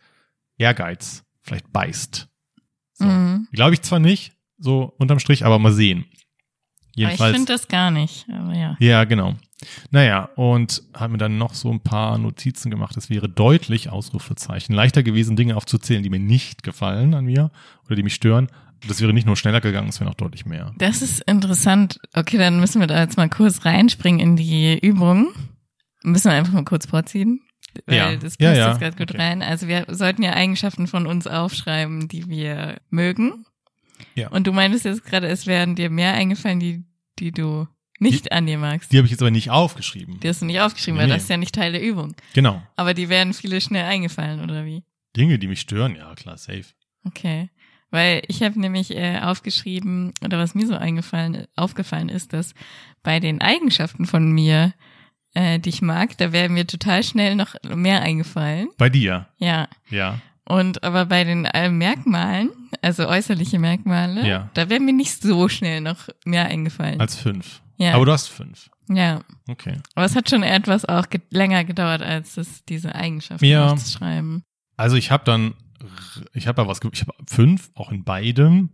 Ehrgeiz 0.63 1.25
vielleicht 1.43 1.73
beißt. 1.73 2.29
So. 2.95 3.05
Mhm. 3.05 3.49
Glaube 3.53 3.75
ich 3.75 3.83
zwar 3.83 3.99
nicht, 3.99 4.33
so 4.59 4.95
unterm 4.99 5.19
Strich, 5.19 5.45
aber 5.45 5.59
mal 5.59 5.73
sehen. 5.73 6.05
Aber 6.05 6.15
ich 6.91 6.97
Jedenfalls. 6.97 7.35
finde 7.35 7.53
das 7.53 7.69
gar 7.69 7.91
nicht, 7.91 8.27
aber 8.31 8.55
ja. 8.55 8.77
ja, 8.79 9.05
genau. 9.05 9.35
Naja, 9.91 10.29
und 10.37 10.83
hat 10.95 11.11
mir 11.11 11.19
dann 11.19 11.39
noch 11.39 11.55
so 11.55 11.71
ein 11.71 11.81
paar 11.81 12.19
Notizen 12.19 12.71
gemacht. 12.71 12.97
Es 12.97 13.11
wäre 13.11 13.29
deutlich, 13.29 13.91
Ausrufezeichen, 13.91 14.75
leichter 14.75 15.03
gewesen, 15.03 15.37
Dinge 15.37 15.57
aufzuzählen, 15.57 16.03
die 16.03 16.11
mir 16.11 16.21
nicht 16.21 16.63
gefallen 16.63 17.15
an 17.15 17.25
mir 17.25 17.51
oder 17.87 17.97
die 17.97 18.03
mich 18.03 18.15
stören. 18.15 18.49
Das 18.89 19.01
wäre 19.01 19.13
nicht 19.13 19.27
nur 19.27 19.37
schneller 19.37 19.61
gegangen, 19.61 19.89
es 19.89 20.01
wäre 20.01 20.11
noch 20.11 20.17
deutlich 20.17 20.45
mehr. 20.45 20.75
Das 20.79 21.03
ist 21.03 21.21
interessant. 21.23 22.01
Okay, 22.15 22.37
dann 22.37 22.59
müssen 22.59 22.81
wir 22.81 22.89
da 22.89 23.01
jetzt 23.01 23.17
mal 23.17 23.29
kurz 23.29 23.65
reinspringen 23.65 24.21
in 24.21 24.37
die 24.37 24.79
Übung. 24.79 25.29
Müssen 26.03 26.31
wir 26.31 26.37
einfach 26.37 26.53
mal 26.53 26.65
kurz 26.65 26.87
vorziehen. 26.87 27.41
Weil 27.87 27.97
Ja. 27.97 28.13
das 28.17 28.37
passt 28.37 28.41
Ja, 28.41 28.53
ja. 28.55 28.69
jetzt 28.71 28.81
gerade 28.81 28.97
gut 28.97 29.11
Okay. 29.11 29.21
rein. 29.23 29.43
Also 29.43 29.69
wir 29.69 29.87
sollten 29.89 30.23
ja 30.23 30.33
Eigenschaften 30.35 30.87
von 30.87 31.07
uns 31.07 31.27
aufschreiben, 31.27 32.09
die 32.09 32.29
wir 32.29 32.81
mögen. 32.91 33.45
Ja. 34.15 34.29
Und 34.29 34.47
du 34.47 34.53
meintest 34.53 34.85
jetzt 34.85 35.05
gerade, 35.05 35.29
es 35.29 35.47
wären 35.47 35.75
dir 35.75 35.89
mehr 35.91 36.15
eingefallen, 36.15 36.61
die, 36.61 36.85
die 37.19 37.33
du 37.33 37.67
nicht 37.99 38.33
an 38.33 38.47
dir 38.47 38.59
magst. 38.59 38.93
Die 38.93 38.97
habe 38.99 39.07
ich 39.07 39.13
jetzt 39.13 39.23
aber 39.23 39.31
nicht 39.31 39.51
aufgeschrieben. 39.51 40.19
Die 40.21 40.29
hast 40.29 40.43
du 40.43 40.47
nicht 40.47 40.61
aufgeschrieben, 40.61 40.97
Nee, 40.97 41.03
weil 41.03 41.09
nee. 41.09 41.15
das 41.15 41.23
ist 41.25 41.29
ja 41.31 41.37
nicht 41.37 41.55
Teil 41.55 41.73
der 41.73 41.83
Übung. 41.83 42.15
Genau. 42.35 42.61
Aber 42.77 42.95
die 42.95 43.09
wären 43.09 43.33
viele 43.33 43.61
schnell 43.61 43.85
eingefallen, 43.85 44.41
oder 44.43 44.65
wie? 44.65 44.83
Dinge, 45.17 45.39
die 45.39 45.47
mich 45.47 45.61
stören, 45.61 45.95
ja 45.95 46.13
klar, 46.15 46.37
safe. 46.37 46.65
Okay. 47.05 47.51
Weil 47.91 48.23
ich 48.27 48.43
habe 48.43 48.59
nämlich 48.59 48.91
äh, 48.97 49.21
aufgeschrieben, 49.21 50.15
oder 50.25 50.39
was 50.39 50.55
mir 50.55 50.67
so 50.67 50.75
eingefallen, 50.75 51.47
aufgefallen 51.57 52.09
ist, 52.09 52.33
dass 52.33 52.55
bei 53.03 53.21
den 53.21 53.41
Eigenschaften 53.43 54.07
von 54.07 54.33
mir, 54.33 54.73
äh, 55.35 55.59
die 55.59 55.69
ich 55.71 55.83
mag, 55.83 56.17
da 56.19 56.33
wäre 56.33 56.49
mir 56.49 56.67
total 56.67 57.03
schnell 57.03 57.35
noch 57.37 57.55
mehr 57.65 58.03
eingefallen. 58.03 58.69
Bei 58.79 58.89
dir, 58.89 59.29
Ja. 59.39 59.69
ja. 59.91 60.19
Und 60.45 60.83
aber 60.83 61.07
bei 61.07 61.23
den 61.25 61.45
äh, 61.45 61.71
Merkmalen, 61.71 62.51
also 62.83 63.09
äußerliche 63.09 63.59
Merkmale, 63.61 64.27
Ja. 64.27 64.51
da 64.55 64.69
wäre 64.69 64.81
mir 64.81 64.93
nicht 64.93 65.23
so 65.23 65.49
schnell 65.49 65.81
noch 65.81 66.09
mehr 66.25 66.47
eingefallen. 66.47 67.01
Als 67.01 67.17
fünf. 67.17 67.63
Ja. 67.79 67.95
Aber 67.95 68.05
du 68.07 68.13
hast 68.13 68.29
fünf. 68.29 68.69
ja. 68.89 69.21
Okay. 69.49 69.77
Aber 69.95 70.05
es 70.05 70.17
hat 70.17 70.29
schon 70.29 70.43
etwas 70.43 70.85
auch 70.85 71.09
ge 71.11 71.21
länger 71.31 71.65
gedauert, 71.65 72.03
als 72.03 72.35
das, 72.35 72.65
diese 72.65 72.95
Eigenschaften 72.95 73.45
Ja. 73.45 73.71
aufzuschreiben. 73.71 74.43
Also 74.77 74.97
ich 74.97 75.11
habe 75.13 75.25
dann, 75.25 75.55
ich 76.33 76.47
habe 76.49 76.57
da 76.61 76.67
was, 76.69 76.81
ich 76.93 77.01
habe 77.03 77.13
fünf, 77.29 77.71
auch 77.75 77.91
in 77.93 78.03
beidem. 78.05 78.71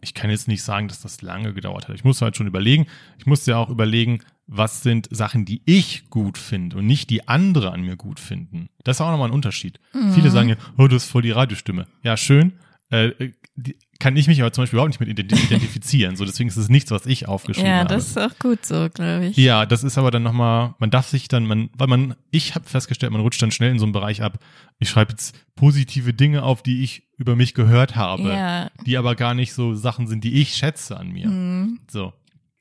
Ich 0.00 0.14
kann 0.14 0.28
jetzt 0.30 0.48
nicht 0.48 0.62
sagen, 0.64 0.88
dass 0.88 1.00
das 1.00 1.22
lange 1.22 1.52
gedauert 1.54 1.86
hat. 1.88 1.94
Ich 1.94 2.02
muss 2.04 2.20
halt 2.20 2.36
schon 2.36 2.48
überlegen. 2.48 2.86
Ich 3.18 3.26
musste 3.26 3.52
ja 3.52 3.58
auch 3.58 3.70
überlegen, 3.70 4.20
was 4.54 4.82
sind 4.82 5.08
Sachen, 5.10 5.44
die 5.44 5.62
ich 5.64 6.10
gut 6.10 6.36
finde 6.38 6.76
und 6.76 6.86
nicht 6.86 7.08
die 7.10 7.26
andere 7.28 7.72
an 7.72 7.82
mir 7.82 7.96
gut 7.96 8.20
finden. 8.20 8.68
Das 8.84 8.96
ist 8.96 9.00
auch 9.00 9.10
nochmal 9.10 9.28
ein 9.28 9.34
Unterschied. 9.34 9.80
Mhm. 9.94 10.12
Viele 10.12 10.30
sagen 10.30 10.50
ja, 10.50 10.56
oh, 10.76 10.86
du 10.88 10.96
hast 10.96 11.06
voll 11.06 11.22
die 11.22 11.30
Radiostimme. 11.30 11.86
Ja, 12.02 12.16
schön. 12.16 12.52
Äh, 12.90 13.30
die, 13.56 13.76
kann 13.98 14.16
ich 14.16 14.26
mich 14.26 14.40
aber 14.42 14.52
zum 14.52 14.62
Beispiel 14.62 14.76
überhaupt 14.78 14.90
nicht 14.90 15.00
mit 15.00 15.08
ident- 15.18 15.44
identifizieren. 15.44 16.16
So, 16.16 16.24
deswegen 16.24 16.48
ist 16.48 16.56
es 16.56 16.68
nichts, 16.68 16.90
was 16.90 17.06
ich 17.06 17.28
aufgeschrieben 17.28 17.70
Ja, 17.70 17.78
habe. 17.78 17.88
das 17.94 18.08
ist 18.08 18.18
auch 18.18 18.36
gut 18.40 18.66
so, 18.66 18.88
glaube 18.92 19.26
ich. 19.26 19.36
Ja, 19.36 19.64
das 19.64 19.84
ist 19.84 19.96
aber 19.96 20.10
dann 20.10 20.24
nochmal, 20.24 20.74
man 20.78 20.90
darf 20.90 21.06
sich 21.08 21.28
dann, 21.28 21.46
man, 21.46 21.70
weil 21.78 21.86
man, 21.86 22.16
ich 22.32 22.54
habe 22.54 22.68
festgestellt, 22.68 23.12
man 23.12 23.20
rutscht 23.20 23.40
dann 23.40 23.52
schnell 23.52 23.70
in 23.70 23.78
so 23.78 23.84
einen 23.86 23.92
Bereich 23.92 24.20
ab. 24.22 24.40
Ich 24.80 24.90
schreibe 24.90 25.12
jetzt 25.12 25.38
positive 25.54 26.12
Dinge 26.12 26.42
auf, 26.42 26.62
die 26.62 26.82
ich 26.82 27.04
über 27.16 27.36
mich 27.36 27.54
gehört 27.54 27.94
habe, 27.94 28.28
Ja, 28.28 28.70
die 28.84 28.98
aber 28.98 29.14
gar 29.14 29.34
nicht 29.34 29.52
so 29.54 29.74
Sachen 29.74 30.08
sind, 30.08 30.24
die 30.24 30.40
ich 30.42 30.54
schätze 30.56 30.96
an 30.98 31.12
mir. 31.12 31.26
hm. 31.26 31.78
So. 31.90 32.12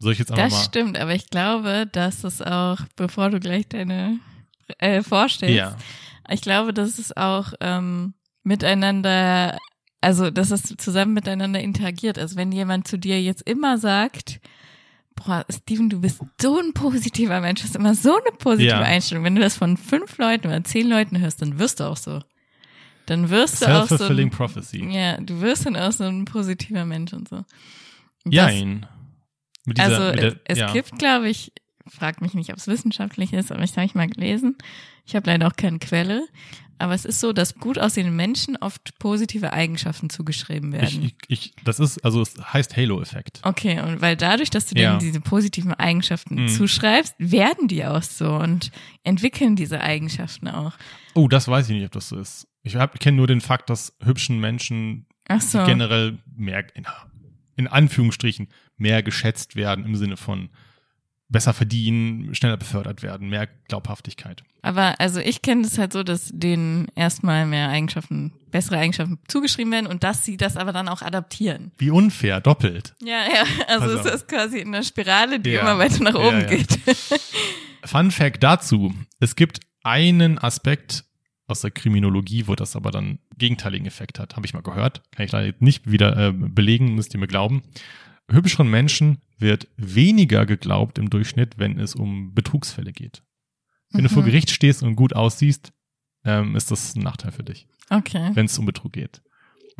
Soll 0.01 0.13
ich 0.13 0.19
jetzt 0.19 0.31
einfach 0.31 0.43
das 0.45 0.53
mal. 0.53 0.63
stimmt, 0.63 0.97
aber 0.99 1.13
ich 1.15 1.29
glaube, 1.29 1.87
dass 1.91 2.23
es 2.23 2.41
auch, 2.41 2.79
bevor 2.95 3.29
du 3.29 3.39
gleich 3.39 3.67
deine 3.69 4.19
äh, 4.79 5.01
vorstellst, 5.03 5.55
Ja. 5.55 5.77
ich 6.29 6.41
glaube, 6.41 6.73
dass 6.73 6.97
es 6.99 7.15
auch 7.15 7.53
ähm, 7.61 8.13
miteinander 8.43 9.57
also 10.03 10.31
dass 10.31 10.49
es 10.49 10.63
zusammen 10.77 11.13
miteinander 11.13 11.59
interagiert. 11.59 12.17
Also 12.17 12.35
wenn 12.35 12.51
jemand 12.51 12.87
zu 12.87 12.97
dir 12.97 13.21
jetzt 13.21 13.43
immer 13.43 13.77
sagt, 13.77 14.39
boah, 15.15 15.45
Steven, 15.47 15.91
du 15.91 16.01
bist 16.01 16.19
so 16.41 16.57
ein 16.57 16.73
positiver 16.73 17.39
Mensch, 17.39 17.61
du 17.61 17.67
hast 17.67 17.75
immer 17.75 17.93
so 17.93 18.13
eine 18.13 18.35
positive 18.35 18.67
Ja. 18.71 18.81
Einstellung. 18.81 19.23
Wenn 19.23 19.35
du 19.35 19.41
das 19.41 19.57
von 19.57 19.77
fünf 19.77 20.17
Leuten 20.17 20.47
oder 20.47 20.63
zehn 20.63 20.89
Leuten 20.89 21.19
hörst, 21.19 21.43
dann 21.43 21.59
wirst 21.59 21.79
du 21.79 21.83
auch 21.83 21.97
so. 21.97 22.19
Dann 23.05 23.29
wirst 23.29 23.61
du 23.61 23.67
auch 23.67 23.81
so 23.81 23.97
Self-fulfilling 23.97 24.29
ein, 24.29 24.31
prophecy. 24.31 24.85
ja, 24.89 25.17
du 25.21 25.39
wirst 25.41 25.67
dann 25.67 25.75
auch 25.75 25.91
so 25.91 26.05
ein 26.05 26.25
positiver 26.25 26.85
Mensch 26.85 27.13
und 27.13 27.29
so. 27.29 27.35
Das-. 28.25 28.25
Mit 28.25 28.33
dieser, 29.65 29.83
also 29.83 30.11
der, 30.19 30.35
es 30.45 30.57
ja. 30.59 30.71
gibt, 30.73 30.97
glaube 30.97 31.29
ich, 31.29 31.51
frag 31.87 32.21
mich 32.21 32.33
nicht, 32.33 32.51
ob 32.51 32.57
es 32.57 32.67
wissenschaftlich 32.67 33.33
ist, 33.33 33.51
aber 33.51 33.63
ich 33.63 33.71
habe 33.75 33.85
ich 33.85 33.95
mal 33.95 34.07
gelesen. 34.07 34.57
Ich 35.05 35.15
habe 35.15 35.29
leider 35.29 35.47
auch 35.47 35.55
keine 35.55 35.79
Quelle. 35.79 36.25
Aber 36.77 36.95
es 36.95 37.05
ist 37.05 37.19
so, 37.19 37.31
dass 37.31 37.53
gut 37.59 37.77
aussehenden 37.77 38.15
Menschen 38.15 38.57
oft 38.57 38.97
positive 38.97 39.53
Eigenschaften 39.53 40.09
zugeschrieben 40.09 40.71
werden. 40.73 41.03
ich, 41.03 41.15
ich, 41.27 41.53
das 41.63 41.79
ist, 41.79 42.03
also 42.03 42.21
es 42.23 42.33
heißt 42.41 42.75
Halo-Effekt. 42.75 43.39
okay, 43.43 43.79
und 43.81 44.01
weil 44.01 44.17
dadurch, 44.17 44.49
dass 44.49 44.65
du 44.65 44.79
Ja. 44.79 44.89
denen 44.91 44.99
diese 44.99 45.21
positiven 45.21 45.75
Eigenschaften 45.75 46.43
Mhm. 46.45 46.47
zuschreibst, 46.47 47.13
werden 47.19 47.67
die 47.67 47.85
auch 47.85 48.01
so 48.01 48.33
und 48.33 48.71
entwickeln 49.03 49.55
diese 49.55 49.79
Eigenschaften 49.81 50.47
auch. 50.47 50.73
Oh, 51.13 51.27
das 51.27 51.47
weiß 51.47 51.69
ich 51.69 51.75
nicht, 51.75 51.85
ob 51.85 51.91
das 51.91 52.09
so 52.09 52.17
ist. 52.17 52.47
Ich, 52.63 52.75
kenne 52.99 53.17
nur 53.17 53.27
den 53.27 53.41
Fakt, 53.41 53.69
dass 53.69 53.95
hübschen 54.03 54.39
Menschen 54.39 55.05
so. 55.39 55.63
generell 55.63 56.17
mehr, 56.35 56.65
in 57.57 57.67
Anführungsstrichen, 57.67 58.47
mehr 58.81 59.03
geschätzt 59.03 59.55
werden 59.55 59.85
im 59.85 59.95
Sinne 59.95 60.17
von 60.17 60.49
besser 61.29 61.53
verdienen, 61.53 62.35
schneller 62.35 62.57
befördert 62.57 63.03
werden, 63.03 63.29
mehr 63.29 63.47
Glaubhaftigkeit. 63.69 64.43
Aber 64.63 64.99
also 64.99 65.21
ich 65.21 65.41
kenne 65.41 65.61
das 65.61 65.77
halt 65.77 65.93
so, 65.93 66.03
dass 66.03 66.29
denen 66.33 66.87
erstmal 66.93 67.45
mehr 67.45 67.69
Eigenschaften, 67.69 68.33
bessere 68.51 68.77
Eigenschaften 68.77 69.17
zugeschrieben 69.29 69.71
werden 69.71 69.87
und 69.87 70.03
dass 70.03 70.25
sie 70.25 70.35
das 70.35 70.57
aber 70.57 70.73
dann 70.73 70.89
auch 70.89 71.01
adaptieren. 71.01 71.71
Wie 71.77 71.89
unfair, 71.89 72.41
doppelt. 72.41 72.95
Ja, 73.01 73.23
ja, 73.33 73.43
also 73.67 73.95
Pass 73.95 74.05
es 74.07 74.13
ist 74.15 74.27
quasi 74.27 74.59
in 74.59 74.67
einer 74.67 74.83
Spirale, 74.83 75.39
die 75.39 75.51
Ja. 75.51 75.61
immer 75.61 75.77
weiter 75.77 76.03
nach 76.03 76.15
Ja, 76.15 76.19
oben 76.19 76.41
ja. 76.41 76.47
geht. 76.47 76.77
Fun 77.85 78.11
Fact 78.11 78.43
dazu. 78.43 78.93
Es 79.21 79.35
gibt 79.37 79.61
einen 79.83 80.37
Aspekt 80.37 81.05
aus 81.47 81.61
der 81.61 81.71
Kriminologie, 81.71 82.47
wo 82.47 82.55
das 82.55 82.75
aber 82.75 82.91
dann 82.91 83.19
gegenteiligen 83.37 83.87
Effekt 83.87 84.19
hat. 84.19 84.35
Habe 84.35 84.45
ich 84.45 84.53
mal 84.53 84.61
gehört. 84.63 85.01
Kann 85.11 85.25
ich 85.25 85.31
leider 85.31 85.55
nicht 85.59 85.89
wieder 85.89 86.15
äh, 86.27 86.31
belegen, 86.33 86.93
müsst 86.95 87.13
ihr 87.13 87.19
mir 87.19 87.27
glauben. 87.27 87.63
Hübscheren 88.33 88.69
Menschen 88.69 89.19
wird 89.37 89.67
weniger 89.77 90.45
geglaubt 90.45 90.97
im 90.99 91.09
Durchschnitt, 91.09 91.57
wenn 91.57 91.79
es 91.79 91.95
um 91.95 92.33
Betrugsfälle 92.33 92.91
geht. 92.91 93.23
Wenn 93.91 94.03
du 94.03 94.09
vor 94.09 94.21
Mhm. 94.21 94.27
Gericht 94.27 94.51
stehst 94.51 94.83
und 94.83 94.95
gut 94.95 95.13
aussiehst, 95.13 95.73
ähm, 96.23 96.55
ist 96.55 96.71
das 96.71 96.95
ein 96.95 97.01
Nachteil 97.01 97.31
für 97.31 97.43
dich, 97.43 97.67
Okay. 97.89 98.31
wenn 98.35 98.45
es 98.45 98.57
um 98.57 98.65
Betrug 98.65 98.93
geht. 98.93 99.21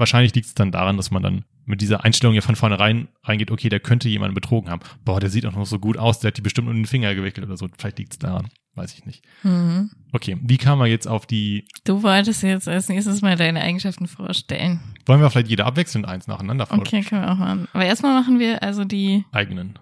Wahrscheinlich 0.01 0.33
liegt 0.33 0.47
es 0.47 0.55
dann 0.55 0.71
daran, 0.71 0.97
dass 0.97 1.11
man 1.11 1.21
dann 1.21 1.45
mit 1.65 1.79
dieser 1.79 2.03
Einstellung 2.03 2.33
ja 2.33 2.41
von 2.41 2.55
vornherein 2.55 3.07
reingeht, 3.23 3.51
okay, 3.51 3.69
der 3.69 3.79
könnte 3.79 4.09
jemanden 4.09 4.33
betrogen 4.33 4.71
haben. 4.71 4.81
Boah, 5.05 5.19
der 5.19 5.29
sieht 5.29 5.45
auch 5.45 5.53
noch 5.55 5.67
so 5.67 5.77
gut 5.77 5.95
aus, 5.95 6.19
der 6.19 6.29
hat 6.29 6.37
die 6.37 6.41
bestimmt 6.41 6.67
um 6.67 6.73
den 6.75 6.87
Finger 6.87 7.13
gewickelt 7.13 7.45
oder 7.45 7.55
so. 7.55 7.67
Vielleicht 7.77 7.99
liegt 7.99 8.13
es 8.13 8.17
daran, 8.19 8.49
weiß 8.73 8.95
ich 8.95 9.05
nicht. 9.05 9.23
Mhm. 9.43 9.91
Okay, 10.11 10.37
wie 10.41 10.57
kam 10.57 10.79
man 10.79 10.89
jetzt 10.89 11.07
auf 11.07 11.27
die, 11.27 11.67
Du 11.83 12.01
wolltest 12.01 12.41
jetzt 12.41 12.67
als 12.67 12.89
nächstes 12.89 13.21
mal 13.21 13.35
deine 13.35 13.61
Eigenschaften 13.61 14.07
vorstellen. 14.07 14.79
wollen 15.05 15.21
wir 15.21 15.29
vielleicht 15.29 15.49
jeder 15.49 15.67
abwechselnd 15.67 16.07
eins 16.07 16.25
nacheinander 16.27 16.65
vor 16.65 16.79
Okay, 16.79 17.01
können 17.03 17.21
wir 17.21 17.31
auch 17.31 17.37
machen. 17.37 17.67
Aber 17.73 17.85
erstmal 17.85 18.19
machen 18.19 18.39
wir 18.39 18.63
also 18.63 18.83
die, 18.83 19.23
eigenen? 19.31 19.77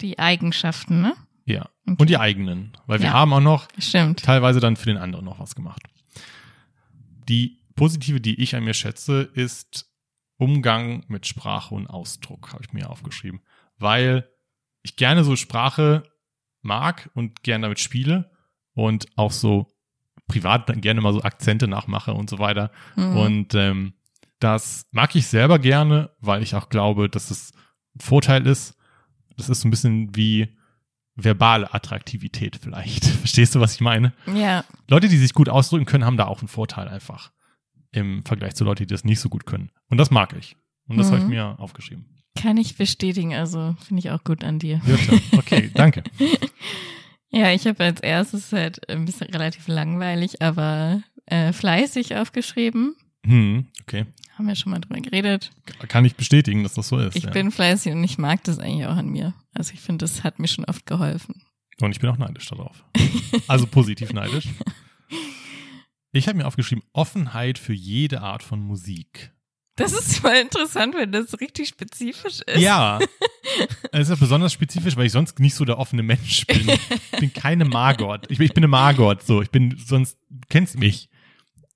die 0.00 0.20
Eigenschaften, 0.20 1.02
ne? 1.02 1.14
Ja. 1.46 1.62
Okay. 1.84 1.96
Und 1.98 2.08
die 2.10 2.18
eigenen, 2.18 2.72
weil 2.86 3.00
wir 3.00 3.06
Ja. 3.06 3.12
haben 3.14 3.32
auch 3.32 3.40
noch 3.40 3.66
Stimmt. 3.78 4.22
teilweise 4.22 4.60
dann 4.60 4.76
für 4.76 4.86
den 4.86 4.98
anderen 4.98 5.24
noch 5.24 5.40
was 5.40 5.56
gemacht. 5.56 5.82
Die 7.28 7.57
positive, 7.78 8.20
die 8.20 8.40
ich 8.42 8.56
an 8.56 8.64
mir 8.64 8.74
schätze, 8.74 9.22
ist 9.22 9.88
Umgang 10.36 11.04
mit 11.08 11.26
Sprache 11.26 11.74
und 11.74 11.86
Ausdruck, 11.86 12.52
habe 12.52 12.64
ich 12.64 12.72
mir 12.72 12.90
aufgeschrieben. 12.90 13.40
Weil 13.78 14.28
ich 14.82 14.96
gerne 14.96 15.22
so 15.22 15.36
Sprache 15.36 16.02
mag 16.60 17.08
und 17.14 17.42
gerne 17.42 17.62
damit 17.62 17.78
spiele 17.78 18.30
und 18.74 19.06
auch 19.16 19.30
so 19.30 19.68
privat 20.26 20.68
dann 20.68 20.80
gerne 20.80 21.00
mal 21.00 21.12
so 21.12 21.22
Akzente 21.22 21.68
nachmache 21.68 22.12
und 22.12 22.28
so 22.28 22.38
weiter. 22.38 22.70
Mhm. 22.96 23.16
Und 23.16 23.54
ähm, 23.54 23.94
das 24.40 24.86
mag 24.90 25.14
ich 25.14 25.26
selber 25.28 25.58
gerne, 25.58 26.10
weil 26.20 26.42
ich 26.42 26.54
auch 26.54 26.68
glaube, 26.68 27.08
dass 27.08 27.30
es 27.30 27.52
ein 27.96 28.00
Vorteil 28.00 28.46
ist. 28.46 28.76
Das 29.36 29.48
ist 29.48 29.60
so 29.60 29.68
ein 29.68 29.70
bisschen 29.70 30.16
wie 30.16 30.56
verbale 31.14 31.72
Attraktivität 31.72 32.58
vielleicht. 32.60 33.04
Verstehst 33.22 33.54
du, 33.54 33.60
was 33.60 33.74
ich 33.74 33.80
meine? 33.80 34.12
ja, 34.26 34.64
Leute, 34.88 35.08
die 35.08 35.16
sich 35.16 35.32
gut 35.32 35.48
ausdrücken 35.48 35.86
können, 35.86 36.04
haben 36.04 36.16
da 36.16 36.26
auch 36.26 36.40
einen 36.40 36.48
Vorteil 36.48 36.88
einfach 36.88 37.30
im 37.92 38.24
Vergleich 38.24 38.54
zu 38.54 38.64
Leuten, 38.64 38.82
die 38.84 38.86
das 38.92 39.04
nicht 39.04 39.20
so 39.20 39.28
gut 39.28 39.46
können. 39.46 39.70
Und 39.88 39.98
das 39.98 40.10
mag 40.10 40.34
ich. 40.38 40.56
Und 40.88 40.96
das 40.98 41.08
Mhm. 41.08 41.12
habe 41.14 41.22
ich 41.22 41.28
mir 41.28 41.58
aufgeschrieben. 41.60 42.06
kann 42.40 42.56
ich 42.56 42.76
bestätigen. 42.76 43.34
Also 43.34 43.74
finde 43.86 44.00
ich 44.00 44.10
auch 44.10 44.22
gut 44.22 44.44
an 44.44 44.58
dir. 44.58 44.80
Bitte. 44.86 45.20
Okay, 45.36 45.70
danke. 45.74 46.04
Ja, 47.30 47.52
ich 47.52 47.66
habe 47.66 47.82
als 47.84 48.00
erstes 48.00 48.52
halt 48.52 48.88
ein 48.88 49.04
bisschen 49.04 49.28
relativ 49.28 49.68
langweilig, 49.68 50.40
aber 50.40 51.02
äh, 51.26 51.52
fleißig 51.52 52.16
aufgeschrieben. 52.16 52.94
Hm, 53.26 53.66
okay. 53.82 54.06
Haben 54.36 54.46
wir 54.46 54.54
schon 54.54 54.70
mal 54.70 54.78
drüber 54.78 55.00
geredet. 55.00 55.50
Kann 55.88 56.04
ich 56.04 56.14
bestätigen, 56.14 56.62
dass 56.62 56.74
das 56.74 56.88
so 56.88 56.98
ist. 56.98 57.16
Ich 57.16 57.24
ja. 57.24 57.30
bin 57.30 57.50
fleißig 57.50 57.92
und 57.92 58.04
ich 58.04 58.18
mag 58.18 58.44
das 58.44 58.58
eigentlich 58.60 58.86
auch 58.86 58.96
an 58.96 59.08
mir. 59.08 59.34
Also 59.52 59.74
ich 59.74 59.80
finde, 59.80 60.04
das 60.04 60.22
hat 60.22 60.38
mir 60.38 60.46
schon 60.48 60.64
oft 60.64 60.86
geholfen. 60.86 61.42
Und 61.80 61.90
ich 61.90 62.00
bin 62.00 62.08
auch 62.10 62.18
neidisch 62.18 62.46
darauf. 62.48 62.84
Also 63.48 63.66
positiv 63.66 64.12
neidisch. 64.12 64.46
Ich 66.12 66.28
habe 66.28 66.38
mir 66.38 66.46
aufgeschrieben, 66.46 66.84
Offenheit 66.92 67.58
für 67.58 67.74
jede 67.74 68.22
Art 68.22 68.42
von 68.42 68.60
Musik. 68.60 69.32
Das 69.78 69.92
ist 69.92 70.18
voll 70.18 70.34
interessant, 70.34 70.94
wenn 70.96 71.12
das 71.12 71.40
richtig 71.40 71.68
spezifisch 71.68 72.40
ist. 72.46 72.60
Ja. 72.60 72.98
Es 73.92 74.02
ist 74.02 74.10
ja 74.10 74.16
besonders 74.16 74.52
spezifisch, 74.52 74.96
weil 74.96 75.06
ich 75.06 75.12
sonst 75.12 75.38
nicht 75.38 75.54
so 75.54 75.64
der 75.64 75.78
offene 75.78 76.02
Mensch 76.02 76.46
bin. 76.46 76.68
Ich 76.68 77.18
bin 77.18 77.32
keine 77.32 77.64
Margot. 77.64 78.30
Ich 78.30 78.36
bin, 78.36 78.46
ich 78.46 78.52
bin 78.52 78.62
eine 78.62 78.68
Margot, 78.68 79.22
so. 79.22 79.40
Ich 79.40 79.50
bin 79.50 79.74
sonst, 79.78 80.18
du 80.28 80.46
kennst 80.50 80.78
mich. 80.78 81.08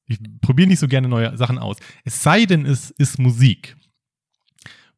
Ich 0.06 0.18
probiere 0.42 0.68
nicht 0.68 0.80
so 0.80 0.86
gerne 0.86 1.08
neue 1.08 1.34
Sachen 1.38 1.58
aus. 1.58 1.78
Es 2.04 2.22
sei 2.22 2.44
denn, 2.44 2.66
es 2.66 2.90
ist 2.90 3.18
Musik, 3.18 3.76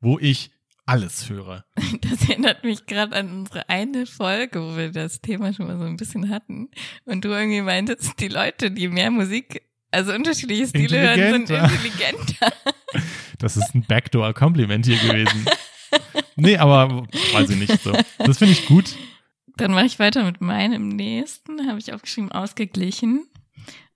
wo 0.01 0.19
ich 0.19 0.51
alles 0.87 1.29
höre. 1.29 1.65
Das 2.01 2.29
erinnert 2.29 2.65
mich 2.65 2.87
gerade 2.87 3.17
an 3.17 3.31
unsere 3.31 3.69
eine 3.69 4.07
Folge, 4.07 4.61
wo 4.61 4.77
wir 4.77 4.91
das 4.91 5.21
Thema 5.21 5.53
schon 5.55 5.67
mal 5.67 5.79
so 5.79 5.85
ein 5.85 5.97
bisschen 5.97 6.29
hatten. 6.29 6.69
Und 7.05 7.25
du 7.25 7.31
irgendwie 7.31 7.63
meintest, 7.63 8.21
die 8.21 8.29
Leute, 8.29 8.71
die 8.71 8.89
mehr 8.89 9.11
Musik, 9.11 9.63
also 9.91 10.13
unterschiedliche 10.13 10.67
Stile 10.67 11.01
hören, 11.01 11.47
sind 11.47 11.51
Intelligenter. 11.51 12.53
Das 13.39 13.57
ist 13.57 13.75
ein 13.75 13.85
Backdoor-Kompliment 13.85 14.87
hier 14.87 14.97
gewesen. 14.97 15.45
Nee, 16.37 16.57
aber 16.57 17.05
weiß 17.33 17.51
ich 17.51 17.57
nicht 17.57 17.83
so. 17.83 17.93
Das 18.19 18.39
finde 18.39 18.53
ich 18.53 18.67
gut. 18.67 18.95
Dann 19.57 19.73
mache 19.73 19.87
ich 19.87 19.99
weiter 19.99 20.25
mit 20.25 20.41
meinem 20.41 20.89
nächsten, 20.89 21.67
habe 21.69 21.79
ich 21.79 21.93
aufgeschrieben, 21.93 22.33
ausgeglichen. 22.33 23.27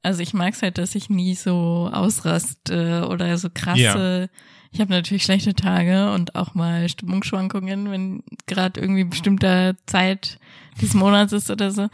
Also 0.02 0.22
ich 0.22 0.34
mag 0.34 0.54
es 0.54 0.62
halt, 0.62 0.76
dass 0.78 0.94
ich 0.94 1.08
nie 1.08 1.34
so 1.34 1.88
ausraste 1.92 3.06
oder 3.08 3.38
so 3.38 3.48
krasse. 3.52 4.28
Ich 4.70 4.80
habe 4.80 4.90
natürlich 4.90 5.22
schlechte 5.24 5.54
Tage 5.54 6.12
und 6.12 6.34
auch 6.34 6.54
mal 6.54 6.88
Stimmungsschwankungen, 6.88 7.90
wenn 7.90 8.22
gerade 8.46 8.80
irgendwie 8.80 9.04
bestimmter 9.04 9.74
Zeit 9.86 10.38
des 10.80 10.94
Monats 10.94 11.32
ist 11.32 11.50
oder 11.50 11.70
so. 11.70 11.88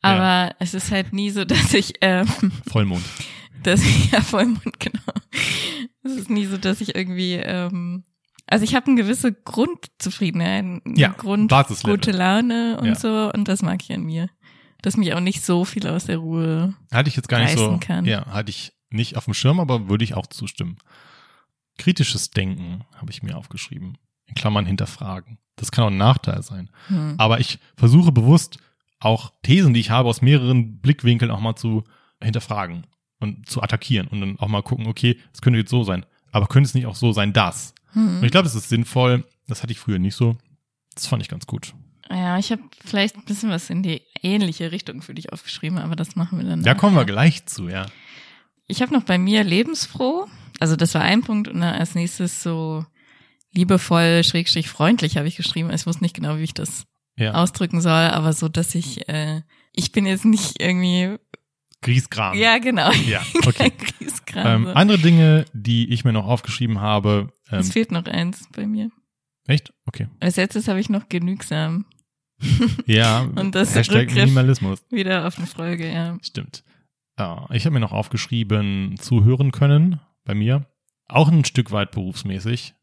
Aber 0.00 0.54
es 0.60 0.74
ist 0.74 0.90
halt 0.92 1.12
nie 1.12 1.30
so, 1.30 1.44
dass 1.46 1.74
ich, 1.74 1.94
ähm, 2.00 2.26
Vollmond. 2.70 3.02
dass 3.62 3.82
ich 3.84 4.12
ja 4.12 4.20
Vollmond 4.20 4.62
genau. 4.80 5.02
Es 6.02 6.12
ist 6.12 6.30
nie 6.30 6.46
so, 6.46 6.56
dass 6.56 6.80
ich 6.80 6.94
irgendwie, 6.94 7.34
ähm, 7.34 8.04
also 8.46 8.64
ich 8.64 8.74
habe 8.74 8.86
eine 8.86 8.96
gewisse 8.96 9.32
Grundzufriedenheit, 9.32 10.64
eine 10.64 10.80
Ja, 10.96 11.08
Grund 11.08 11.52
gute 11.82 12.10
Laune 12.12 12.78
und 12.80 12.86
Ja. 12.88 12.94
so 12.94 13.30
und 13.32 13.48
das 13.48 13.62
mag 13.62 13.80
ich 13.82 13.92
an 13.92 14.02
mir, 14.04 14.28
dass 14.82 14.96
mich 14.96 15.12
auch 15.14 15.20
nicht 15.20 15.44
so 15.44 15.64
viel 15.64 15.86
aus 15.86 16.06
der 16.06 16.18
Ruhe. 16.18 16.74
Hatte 16.92 17.08
ich 17.08 17.16
jetzt 17.16 17.28
gar 17.28 17.40
nicht 17.40 17.56
so. 17.58 17.78
kann. 17.80 18.04
Ja, 18.06 18.26
hatte 18.26 18.50
ich 18.50 18.72
nicht 18.90 19.16
auf 19.16 19.26
dem 19.26 19.34
Schirm, 19.34 19.60
aber 19.60 19.88
würde 19.88 20.04
ich 20.04 20.14
auch 20.14 20.26
zustimmen. 20.26 20.78
Kritisches 21.80 22.30
Denken 22.30 22.84
habe 22.96 23.10
ich 23.10 23.22
mir 23.22 23.36
aufgeschrieben. 23.36 23.96
In 24.26 24.34
Klammern 24.34 24.66
hinterfragen. 24.66 25.38
Das 25.56 25.72
kann 25.72 25.84
auch 25.84 25.88
ein 25.90 25.96
Nachteil 25.96 26.42
sein. 26.42 26.70
Hm. 26.88 27.14
Aber 27.18 27.40
ich 27.40 27.58
versuche 27.76 28.12
bewusst 28.12 28.58
auch 29.00 29.32
Thesen, 29.42 29.72
die 29.74 29.80
ich 29.80 29.90
habe, 29.90 30.08
aus 30.08 30.20
mehreren 30.22 30.78
Blickwinkeln 30.80 31.30
auch 31.30 31.40
mal 31.40 31.56
zu 31.56 31.84
hinterfragen 32.22 32.86
und 33.18 33.48
zu 33.48 33.62
attackieren 33.62 34.06
und 34.08 34.20
dann 34.20 34.38
auch 34.38 34.48
mal 34.48 34.62
gucken, 34.62 34.86
okay, 34.86 35.18
es 35.32 35.40
könnte 35.40 35.58
jetzt 35.58 35.70
so 35.70 35.82
sein, 35.82 36.04
aber 36.32 36.46
könnte 36.46 36.68
es 36.68 36.74
nicht 36.74 36.86
auch 36.86 36.94
so 36.94 37.12
sein, 37.12 37.32
das? 37.32 37.74
Und 37.94 38.18
Hm. 38.18 38.24
ich 38.24 38.30
glaube, 38.30 38.46
es 38.46 38.54
ist 38.54 38.68
sinnvoll. 38.68 39.24
Das 39.48 39.62
hatte 39.62 39.72
ich 39.72 39.78
früher 39.80 39.98
nicht 39.98 40.14
so. 40.14 40.36
Das 40.94 41.06
fand 41.06 41.22
ich 41.22 41.28
ganz 41.28 41.46
gut. 41.46 41.74
Ja, 42.10 42.38
ich 42.38 42.52
habe 42.52 42.62
vielleicht 42.84 43.16
ein 43.16 43.24
bisschen 43.24 43.50
was 43.50 43.70
in 43.70 43.82
die 43.82 44.02
ähnliche 44.22 44.70
Richtung 44.70 45.00
für 45.00 45.14
dich 45.14 45.32
aufgeschrieben, 45.32 45.78
aber 45.78 45.96
das 45.96 46.14
machen 46.14 46.38
wir 46.38 46.46
dann. 46.46 46.62
Da 46.62 46.74
kommen 46.74 46.94
wir 46.94 47.00
nachher. 47.02 47.12
gleich 47.14 47.46
zu, 47.46 47.68
ja. 47.68 47.86
Ich 48.66 48.82
habe 48.82 48.92
noch 48.92 49.04
bei 49.04 49.16
mir 49.18 49.42
lebensfroh. 49.44 50.26
Also 50.60 50.76
das 50.76 50.94
war 50.94 51.02
ein 51.02 51.22
Punkt 51.22 51.48
und 51.48 51.60
dann 51.60 51.74
als 51.74 51.94
nächstes 51.94 52.42
so 52.42 52.84
liebevoll, 53.52 54.22
schrägstrich 54.24 54.68
freundlich 54.68 55.16
habe 55.16 55.26
ich 55.26 55.36
geschrieben. 55.36 55.70
Ich 55.72 55.86
wusste 55.86 56.04
nicht 56.04 56.14
genau, 56.14 56.36
wie 56.38 56.42
ich 56.44 56.54
das 56.54 56.84
Ja. 57.16 57.32
ausdrücken 57.34 57.80
soll, 57.80 57.92
aber 57.92 58.32
so, 58.32 58.48
dass 58.48 58.74
ich, 58.74 59.08
äh, 59.08 59.42
ich 59.72 59.90
bin 59.92 60.06
jetzt 60.06 60.24
nicht 60.24 60.60
irgendwie 60.62 61.16
Grieskram. 61.82 62.36
Ja, 62.36 62.58
genau. 62.58 62.92
Ja, 63.08 63.22
okay. 63.46 63.72
Ähm, 64.34 64.66
andere 64.68 64.98
Dinge, 64.98 65.46
die 65.54 65.90
ich 65.92 66.04
mir 66.04 66.12
noch 66.12 66.26
aufgeschrieben 66.26 66.80
habe. 66.80 67.32
Ähm, 67.50 67.58
es 67.60 67.72
fehlt 67.72 67.90
noch 67.90 68.04
eins 68.04 68.46
bei 68.52 68.66
mir. 68.66 68.90
echt? 69.46 69.72
Okay. 69.86 70.06
Als 70.20 70.36
letztes 70.36 70.68
habe 70.68 70.78
ich 70.80 70.88
noch 70.90 71.08
genügsam. 71.08 71.86
Ja, 72.86 73.20
Und 73.36 73.54
das 73.54 73.74
Hashtag 73.74 74.02
Rückgriff. 74.02 74.16
Minimalismus. 74.24 74.82
Wieder 74.90 75.26
auf 75.26 75.38
eine 75.38 75.46
Folge, 75.46 75.90
ja. 75.92 76.16
Stimmt. 76.22 76.64
Ja, 77.18 77.46
ich 77.50 77.64
habe 77.66 77.74
mir 77.74 77.80
noch 77.80 77.92
aufgeschrieben, 77.92 78.96
zuhören 78.98 79.50
können 79.52 80.00
bei 80.24 80.34
mir. 80.34 80.66
Auch 81.08 81.28
ein 81.28 81.44
Stück 81.44 81.72
weit 81.72 81.90
berufsmäßig. 81.90 82.74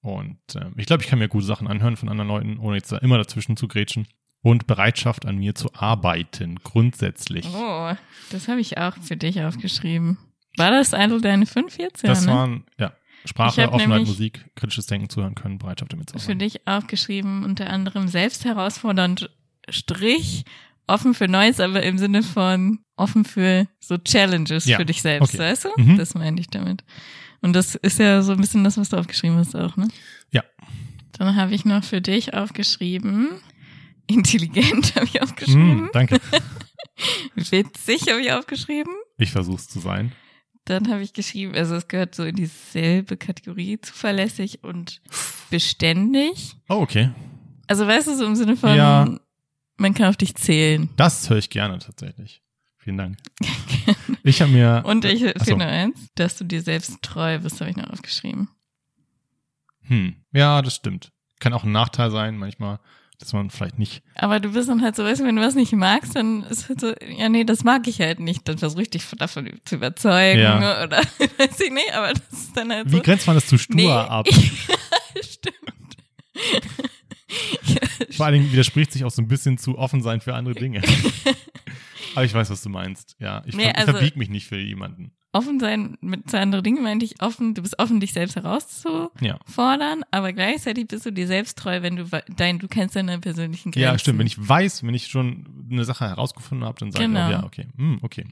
Und 0.00 0.38
ähm, 0.54 0.74
ich 0.76 0.86
glaube, 0.86 1.02
ich 1.02 1.08
kann 1.08 1.18
mir 1.18 1.28
gute 1.28 1.46
Sachen 1.46 1.66
anhören 1.66 1.96
von 1.96 2.08
anderen 2.08 2.28
Leuten, 2.28 2.58
ohne 2.58 2.76
jetzt 2.76 2.92
da 2.92 2.98
immer 2.98 3.18
dazwischen 3.18 3.56
zu 3.56 3.66
grätschen. 3.66 4.06
Und 4.42 4.68
Bereitschaft 4.68 5.26
an 5.26 5.38
mir 5.38 5.56
zu 5.56 5.74
arbeiten, 5.74 6.60
grundsätzlich. 6.62 7.48
Oh, 7.52 7.92
das 8.30 8.46
habe 8.46 8.60
ich 8.60 8.78
auch 8.78 8.96
für 8.98 9.16
dich 9.16 9.42
aufgeschrieben. 9.42 10.18
War 10.56 10.70
das 10.70 10.94
eine 10.94 11.20
deine 11.20 11.46
fünf 11.46 11.78
jetzt? 11.78 12.02
Ja, 12.02 12.10
das 12.10 12.26
ne? 12.26 12.32
waren, 12.32 12.64
ja, 12.78 12.92
Sprache, 13.24 13.72
Offenheit, 13.72 14.06
Musik, 14.06 14.44
kritisches 14.54 14.86
Denken, 14.86 15.08
zuhören 15.08 15.34
können, 15.34 15.58
Bereitschaft 15.58 15.92
damit 15.92 16.10
zu 16.10 16.18
für 16.18 16.24
arbeiten. 16.24 16.38
dich 16.38 16.66
aufgeschrieben, 16.68 17.44
unter 17.44 17.68
anderem 17.68 18.06
selbst 18.06 18.44
herausfordernd 18.44 19.30
Strich, 19.68 20.44
offen 20.86 21.14
für 21.14 21.28
Neues, 21.28 21.60
aber 21.60 21.82
im 21.82 21.98
Sinne 21.98 22.22
von 22.22 22.78
offen 22.96 23.24
für 23.24 23.66
so 23.80 23.98
Challenges 23.98 24.66
Ja, 24.66 24.76
für 24.78 24.86
dich 24.86 25.02
selbst, 25.02 25.34
okay. 25.34 25.38
weißt 25.38 25.64
du? 25.66 25.68
Mhm. 25.76 25.96
Das 25.98 26.14
meine 26.14 26.40
ich 26.40 26.48
damit. 26.48 26.84
Und 27.42 27.52
das 27.54 27.74
ist 27.74 27.98
ja 27.98 28.22
so 28.22 28.32
ein 28.32 28.40
bisschen 28.40 28.64
das, 28.64 28.76
was 28.78 28.88
du 28.88 28.96
aufgeschrieben 28.96 29.36
hast 29.36 29.54
auch, 29.54 29.76
ne? 29.76 29.88
Ja. 30.32 30.42
Dann 31.18 31.36
habe 31.36 31.54
ich 31.54 31.64
noch 31.64 31.84
für 31.84 32.00
dich 32.00 32.34
aufgeschrieben, 32.34 33.28
intelligent 34.06 34.94
habe 34.96 35.06
ich 35.06 35.20
aufgeschrieben, 35.22 35.84
Mm, 35.84 35.90
danke. 35.92 36.20
witzig 37.34 38.02
habe 38.08 38.20
ich 38.20 38.32
aufgeschrieben. 38.32 38.92
Ich 39.18 39.32
versuch's 39.32 39.68
zu 39.68 39.80
sein. 39.80 40.12
Dann 40.64 40.90
habe 40.90 41.02
ich 41.02 41.12
geschrieben, 41.12 41.54
also 41.54 41.76
es 41.76 41.86
gehört 41.88 42.14
so 42.14 42.24
in 42.24 42.34
dieselbe 42.36 43.16
Kategorie, 43.16 43.78
zuverlässig 43.80 44.64
und 44.64 45.00
beständig. 45.50 46.56
Oh, 46.68 46.76
okay. 46.80 47.10
Also 47.68 47.86
weißt 47.86 48.08
du, 48.08 48.16
so 48.16 48.26
im 48.26 48.34
Sinne 48.34 48.56
von, 48.56 48.74
Ja. 48.74 49.06
Man 49.76 49.94
kann 49.94 50.06
auf 50.06 50.16
dich 50.16 50.34
zählen. 50.34 50.88
Das 50.96 51.28
höre 51.30 51.38
ich 51.38 51.50
gerne 51.50 51.78
tatsächlich. 51.78 52.42
Vielen 52.78 52.98
Dank. 52.98 53.16
Ich 54.22 54.42
habe 54.42 54.50
mir. 54.50 54.82
Und 54.84 55.04
ich 55.04 55.24
Ach 55.24 55.32
so. 55.38 55.44
finde 55.44 55.66
eins, 55.66 56.08
dass 56.16 56.36
du 56.36 56.42
dir 56.44 56.60
selbst 56.60 57.00
treu 57.00 57.38
bist, 57.38 57.60
habe 57.60 57.70
ich 57.70 57.76
noch 57.76 57.88
aufgeschrieben. 57.90 58.48
Hm. 59.82 60.16
Ja, 60.32 60.62
das 60.62 60.74
stimmt. 60.74 61.12
Kann 61.38 61.52
auch 61.52 61.62
ein 61.62 61.70
Nachteil 61.70 62.10
sein, 62.10 62.36
manchmal, 62.36 62.80
dass 63.20 63.32
man 63.32 63.50
vielleicht 63.50 63.78
nicht. 63.78 64.02
Aber 64.16 64.40
du 64.40 64.52
bist 64.52 64.68
dann 64.68 64.82
halt 64.82 64.96
so, 64.96 65.04
weißt 65.04 65.20
du, 65.20 65.24
wenn 65.26 65.36
du 65.36 65.42
was 65.42 65.54
nicht 65.54 65.72
magst, 65.72 66.16
dann 66.16 66.42
ist 66.42 66.68
halt 66.68 66.80
so, 66.80 66.92
ja, 67.08 67.28
nee, 67.28 67.44
das 67.44 67.62
mag 67.62 67.86
ich 67.86 68.00
halt 68.00 68.18
nicht. 68.18 68.48
Dann 68.48 68.58
versuche 68.58 68.82
ich 68.82 68.90
dich 68.90 69.04
davon 69.16 69.48
zu 69.64 69.76
überzeugen 69.76 70.40
Ja. 70.40 70.82
oder 70.84 70.98
weiß 71.38 71.60
ich 71.60 71.70
nicht, 71.72 71.94
aber 71.94 72.14
das 72.14 72.32
ist 72.32 72.56
dann 72.56 72.72
halt 72.72 72.90
Wie 72.90 72.96
so. 72.96 73.02
grenzt 73.02 73.28
man 73.28 73.36
das 73.36 73.46
zu 73.46 73.58
stur 73.58 73.76
nee, 73.76 73.88
ab? 73.92 74.26
Stimmt. 75.22 75.56
Vor 78.12 78.26
allen 78.26 78.34
Dingen 78.40 78.52
widerspricht 78.52 78.92
sich 78.92 79.04
auch 79.04 79.10
so 79.10 79.22
ein 79.22 79.28
bisschen 79.28 79.58
zu 79.58 79.78
offen 79.78 80.02
sein 80.02 80.20
für 80.20 80.34
andere 80.34 80.54
Dinge. 80.54 80.82
Aber 82.14 82.24
ich 82.24 82.32
weiß, 82.32 82.48
was 82.50 82.62
du 82.62 82.68
meinst. 82.70 83.16
Ja, 83.18 83.42
ich, 83.46 83.54
Nee, 83.56 83.64
ver 83.64 83.78
also- 83.78 83.92
verbieg 83.92 84.16
mich 84.16 84.28
nicht 84.30 84.46
für 84.46 84.58
jemanden. 84.58 85.12
offen 85.32 85.60
sein 85.60 85.98
mit 86.00 86.30
zu 86.30 86.38
anderen 86.40 86.64
Dingen 86.64 86.82
meinte 86.82 87.04
ich 87.04 87.20
offen, 87.22 87.54
du 87.54 87.60
bist 87.60 87.78
offen, 87.78 88.00
dich 88.00 88.14
selbst 88.14 88.36
herauszufordern, 88.36 89.10
Ja. 90.00 90.06
aber 90.10 90.32
gleichzeitig 90.32 90.88
bist 90.88 91.04
du 91.04 91.10
dir 91.12 91.26
selbst 91.26 91.58
treu, 91.58 91.82
wenn 91.82 91.96
du 91.96 92.06
dein, 92.36 92.58
du 92.58 92.68
kennst 92.68 92.96
deine 92.96 93.18
persönlichen 93.18 93.70
Grenzen. 93.70 93.82
Ja, 93.82 93.98
stimmt. 93.98 94.18
Wenn 94.18 94.26
ich 94.26 94.48
weiß, 94.48 94.82
wenn 94.82 94.94
ich 94.94 95.08
schon 95.08 95.66
eine 95.70 95.84
Sache 95.84 96.06
herausgefunden 96.08 96.66
habe, 96.66 96.78
dann 96.78 96.90
sage 96.90 97.04
Genau. 97.04 97.28
ich 97.28 97.34
auch, 97.36 97.40
ja, 97.40 97.44
okay. 97.44 97.66
Hm, 97.76 97.98
okay. 98.00 98.24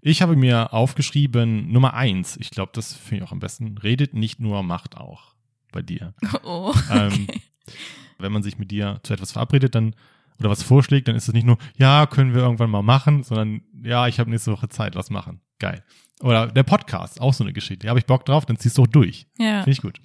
Ich 0.00 0.22
habe 0.22 0.34
mir 0.34 0.72
aufgeschrieben, 0.72 1.70
Nummer 1.70 1.92
eins, 1.92 2.38
ich 2.38 2.48
glaube, 2.48 2.72
das 2.74 2.94
finde 2.94 3.16
ich 3.24 3.28
auch 3.28 3.32
am 3.32 3.40
besten, 3.40 3.76
redet 3.76 4.14
nicht 4.14 4.40
nur, 4.40 4.62
macht 4.62 4.96
auch 4.96 5.34
bei 5.72 5.82
dir. 5.82 6.14
Oh, 6.42 6.72
Ähm, 6.90 7.26
wenn 8.22 8.32
man 8.32 8.42
sich 8.42 8.58
mit 8.58 8.70
dir 8.70 9.00
zu 9.02 9.12
etwas 9.12 9.32
verabredet, 9.32 9.74
dann 9.74 9.94
oder 10.38 10.48
was 10.48 10.62
vorschlägt, 10.62 11.06
dann 11.06 11.16
ist 11.16 11.28
es 11.28 11.34
nicht 11.34 11.46
nur, 11.46 11.58
ja, 11.76 12.06
können 12.06 12.34
wir 12.34 12.40
irgendwann 12.42 12.70
mal 12.70 12.82
machen, 12.82 13.22
sondern 13.22 13.62
ja, 13.84 14.08
ich 14.08 14.18
habe 14.18 14.30
nächste 14.30 14.52
Woche 14.52 14.70
Zeit, 14.70 14.94
was 14.96 15.10
machen. 15.10 15.42
Geil. 15.58 15.84
Oder 16.22 16.46
der 16.46 16.62
Podcast, 16.62 17.20
auch 17.20 17.34
so 17.34 17.44
eine 17.44 17.52
Geschichte. 17.52 17.84
Da 17.84 17.90
habe 17.90 17.98
ich 17.98 18.06
Bock 18.06 18.24
drauf, 18.24 18.46
dann 18.46 18.56
ziehst 18.56 18.78
du 18.78 18.82
auch 18.82 18.86
durch. 18.86 19.26
ja. 19.38 19.58
Finde 19.62 19.72
ich 19.72 19.82
gut. 19.82 20.00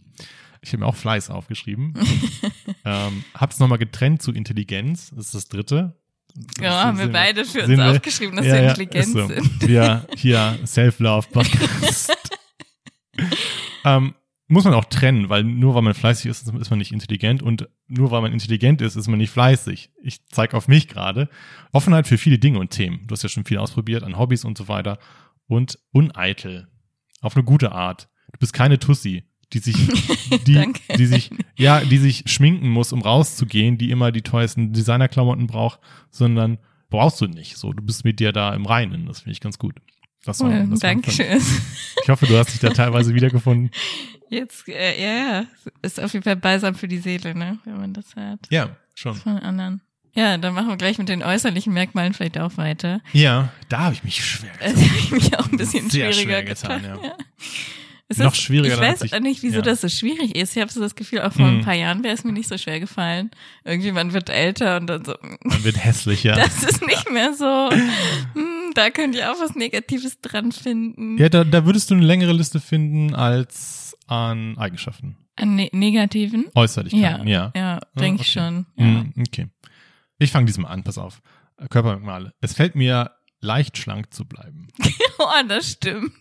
Ich 0.62 0.74
habe 0.74 0.80
mir 0.80 0.88
auch 0.88 0.96
Fleiß 0.96 1.30
aufgeschrieben. 1.30 1.94
ähm, 2.86 3.24
hab's 3.36 3.60
nochmal 3.60 3.78
getrennt 3.78 4.24
zu 4.24 4.32
Intelligenz. 4.32 5.12
Das 5.16 5.28
ist 5.28 5.36
das 5.36 5.48
dritte. 5.48 5.96
Ja, 6.60 6.86
haben 6.86 6.98
wir 6.98 7.12
beide 7.12 7.46
für 7.46 7.64
uns 7.64 7.80
aufgeschrieben, 7.80 8.36
dass 8.36 8.46
ja, 8.46 8.54
wir 8.54 8.62
ja, 8.64 8.70
intelligent 8.70 9.06
ist 9.06 9.14
so. 9.14 9.28
sind. 9.28 9.68
Wir 9.68 10.08
hier 10.16 10.60
Self-Love-Podcast. 10.66 12.18
ähm, 13.86 14.16
muss 14.48 14.64
man 14.64 14.74
auch 14.74 14.86
trennen, 14.86 15.30
weil 15.30 15.44
nur 15.44 15.74
weil 15.74 15.82
man 15.82 15.94
fleißig 15.94 16.28
ist, 16.28 16.48
ist 16.48 16.70
man 16.70 16.80
nicht 16.80 16.92
intelligent 16.92 17.42
und 17.42 17.68
nur 17.88 18.12
weil 18.12 18.22
man 18.22 18.32
intelligent 18.32 18.82
ist, 18.82 18.96
ist 18.96 19.08
man 19.08 19.18
nicht 19.18 19.32
fleißig. 19.32 19.90
Ich 20.04 20.26
zeige 20.28 20.56
auf 20.56 20.68
mich 20.68 20.88
gerade. 20.88 21.30
Offenheit 21.72 22.08
für 22.08 22.18
viele 22.18 22.38
Dinge 22.38 22.60
und 22.60 22.70
Themen. 22.70 23.08
Du 23.08 23.14
hast 23.14 23.24
ja 23.24 23.30
schon 23.30 23.46
viel 23.46 23.58
ausprobiert 23.58 24.04
an 24.04 24.18
Hobbys 24.18 24.46
und 24.46 24.58
so 24.58 24.68
weiter. 24.68 25.00
Und 25.48 25.80
uneitel. 25.92 26.68
Auf 27.22 27.36
eine 27.36 27.44
gute 27.44 27.72
Art. 27.72 28.08
Du 28.34 28.40
bist 28.40 28.54
keine 28.54 28.78
Tussi, 28.78 29.24
die 29.54 29.60
sich, 29.60 29.76
die, 30.46 30.74
die 30.96 31.06
sich, 31.06 31.32
ja, 31.58 31.80
die 31.80 31.98
sich 31.98 32.24
schminken 32.28 32.70
muss, 32.70 32.94
um 32.94 33.02
rauszugehen, 33.02 33.80
die 33.80 33.90
immer 33.90 34.12
die 34.12 34.22
teuersten 34.22 34.74
Designerklamotten 34.74 35.48
braucht, 35.48 35.80
sondern 36.12 36.60
brauchst 36.90 37.20
du 37.20 37.26
nicht. 37.26 37.58
So, 37.58 37.74
du 37.74 37.82
bist 37.82 38.06
mit 38.06 38.20
dir 38.20 38.32
da 38.32 38.54
im 38.54 38.66
Reinen. 38.66 39.08
Das 39.08 39.22
finde 39.22 39.32
ich 39.32 39.42
ganz 39.42 39.58
gut. 39.58 39.76
Das 40.26 40.40
war, 40.40 40.50
das 40.50 40.80
Dankeschön. 40.80 41.40
Ich 42.04 42.10
hoffe, 42.10 42.26
du 42.26 42.38
hast 42.38 42.52
dich 42.52 42.60
da 42.60 42.70
teilweise 42.70 43.14
wiedergefunden. 43.14 43.70
Jetzt, 44.30 44.68
äh, 44.68 45.00
ja, 45.02 45.14
ja, 45.40 45.46
ist 45.84 46.00
auf 46.00 46.12
jeden 46.14 46.24
Fall 46.24 46.36
balsam 46.36 46.74
für 46.76 46.88
die 46.88 46.98
Seele, 46.98 47.36
ne, 47.36 47.60
wenn 47.66 47.78
man 47.78 47.94
das 47.94 48.16
hört 48.16 48.40
Ja, 48.50 48.76
schon. 48.96 49.16
von 49.16 49.38
anderen. 49.38 49.82
Ja, 50.16 50.38
dann 50.38 50.54
machen 50.54 50.70
wir 50.70 50.78
gleich 50.78 50.98
mit 50.98 51.10
den 51.10 51.22
äußerlichen 51.24 51.74
Merkmalen 51.74 52.14
vielleicht 52.14 52.40
auch 52.40 52.58
weiter. 52.58 53.02
Ja, 53.14 53.50
da 53.70 53.80
habe 53.82 53.94
ich 53.96 54.04
mich 54.04 54.24
schwer 54.26 54.52
getan. 54.60 54.76
habe 54.76 54.98
ich 54.98 55.12
mich 55.12 55.38
auch 55.38 55.52
ein 55.52 55.58
bisschen 55.58 55.90
Sehr 55.90 56.12
schwieriger 56.14 56.32
schwer 56.32 56.44
getan, 56.44 56.82
getan. 56.82 57.00
ja. 57.04 57.18
Es 58.08 58.18
Noch 58.20 58.34
ist, 58.34 58.42
schwieriger, 58.42 58.76
Ich 58.76 58.80
weiß 58.82 59.02
ich- 59.02 59.14
auch 59.16 59.20
nicht, 59.20 59.42
wieso 59.44 59.58
ja. 59.58 59.62
das 59.64 59.82
so 59.82 59.90
schwierig 59.90 60.36
ist. 60.36 60.56
Ich 60.56 60.62
habe 60.62 60.72
so 60.72 60.80
das 60.80 60.94
Gefühl, 60.96 61.22
auch 61.22 61.34
vor 61.34 61.48
Hm. 61.48 61.58
ein 61.60 61.66
paar 61.66 61.74
Jahren 61.74 62.04
wäre 62.04 62.14
es 62.14 62.24
mir 62.24 62.34
nicht 62.34 62.48
so 62.48 62.58
schwer 62.58 62.80
gefallen. 62.80 63.32
Irgendwie 63.64 63.92
man 63.92 64.14
wird 64.14 64.30
älter 64.30 64.78
und 64.78 64.88
dann 64.88 65.04
so, 65.04 65.16
Man 65.44 65.64
wird 65.64 65.84
hässlicher. 65.84 66.34
das 66.36 66.64
ist 66.64 66.86
nicht 66.86 67.10
mehr 67.12 67.34
so. 67.34 67.70
hm, 67.72 67.90
da 68.78 68.90
könnt 68.90 69.16
ihr 69.16 69.32
auch 69.32 69.40
was 69.40 69.56
Negatives 69.56 70.20
dran 70.22 70.52
finden. 70.52 71.18
ja, 71.18 71.30
da, 71.30 71.44
da 71.44 71.66
würdest 71.66 71.90
du 71.90 71.96
eine 71.96 72.06
längere 72.06 72.34
Liste 72.34 72.60
finden 72.60 73.14
als 73.16 73.98
an 74.08 74.58
Eigenschaften. 74.58 75.18
An 75.38 75.56
ne 75.56 75.70
Negativen? 75.74 76.46
Äußerlichkeiten, 76.56 77.28
ja. 77.28 77.52
ja, 77.56 77.80
denke 78.00 78.22
ich 78.22 78.30
okay. 78.38 78.40
schon. 78.40 78.66
Ja. 78.78 78.86
Hm, 78.86 79.14
okay. 79.28 79.48
Ich 80.20 80.32
fange 80.32 80.46
diesmal 80.46 80.72
an, 80.72 80.84
pass 80.84 80.98
auf. 80.98 81.22
Körpermerkmale. 81.70 82.34
Es 82.42 82.54
fällt 82.54 82.76
mir 82.76 83.12
leicht 83.42 83.78
schlank 83.78 84.14
zu 84.14 84.26
bleiben. 84.26 84.68
Oh, 85.18 85.48
das 85.48 85.72
stimmt. 85.72 86.12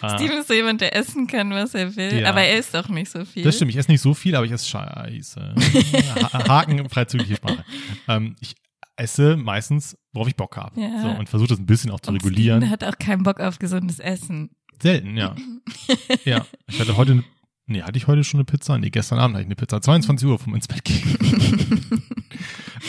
Ah, 0.00 0.16
Steven 0.16 0.38
ist 0.38 0.46
so 0.46 0.54
jemand, 0.54 0.80
der 0.80 0.94
essen 0.94 1.26
kann, 1.26 1.50
was 1.50 1.74
er 1.74 1.96
will, 1.96 2.20
Ja. 2.20 2.28
aber 2.30 2.42
er 2.42 2.58
isst 2.58 2.74
auch 2.76 2.88
nicht 2.88 3.10
so 3.10 3.24
viel. 3.24 3.42
Das 3.42 3.56
stimmt, 3.56 3.72
ich 3.72 3.76
esse 3.76 3.90
nicht 3.90 4.00
so 4.00 4.14
viel, 4.14 4.36
aber 4.36 4.46
ich 4.46 4.52
esse 4.52 4.68
scheiße. 4.68 5.54
Ha- 6.32 6.48
Haken, 6.48 6.88
freizügige 6.88 7.34
Sprache. 7.36 7.64
Ähm, 8.06 8.36
ich 8.40 8.54
esse 8.96 9.36
meistens, 9.36 9.96
worauf 10.12 10.28
ich 10.28 10.36
Bock 10.36 10.56
habe. 10.56 10.80
Ja. 10.80 11.02
So, 11.02 11.08
und 11.08 11.28
versuche 11.28 11.48
das 11.48 11.58
ein 11.58 11.66
bisschen 11.66 11.90
auch 11.90 12.00
zu 12.00 12.10
Und 12.10 12.16
regulieren. 12.16 12.60
Steven 12.60 12.70
hat 12.70 12.84
auch 12.84 12.98
keinen 12.98 13.22
Bock 13.22 13.40
auf 13.40 13.58
gesundes 13.58 13.98
Essen. 13.98 14.50
Selten, 14.82 15.16
ja. 15.16 15.34
ja. 16.24 16.46
Ich 16.68 16.80
hatte 16.80 16.96
heute, 16.96 17.22
nee, 17.66 17.82
hatte 17.82 17.98
ich 17.98 18.06
heute 18.06 18.24
schon 18.24 18.38
eine 18.40 18.44
Pizza? 18.44 18.78
Nee, 18.78 18.90
gestern 18.90 19.18
Abend 19.18 19.34
hatte 19.36 19.42
ich 19.42 19.48
eine 19.48 19.56
Pizza. 19.56 19.80
22 19.80 20.26
Uhr 20.28 20.38
vom 20.38 20.54
ins 20.54 20.68
Bett 20.68 20.84
gehen. 20.84 21.80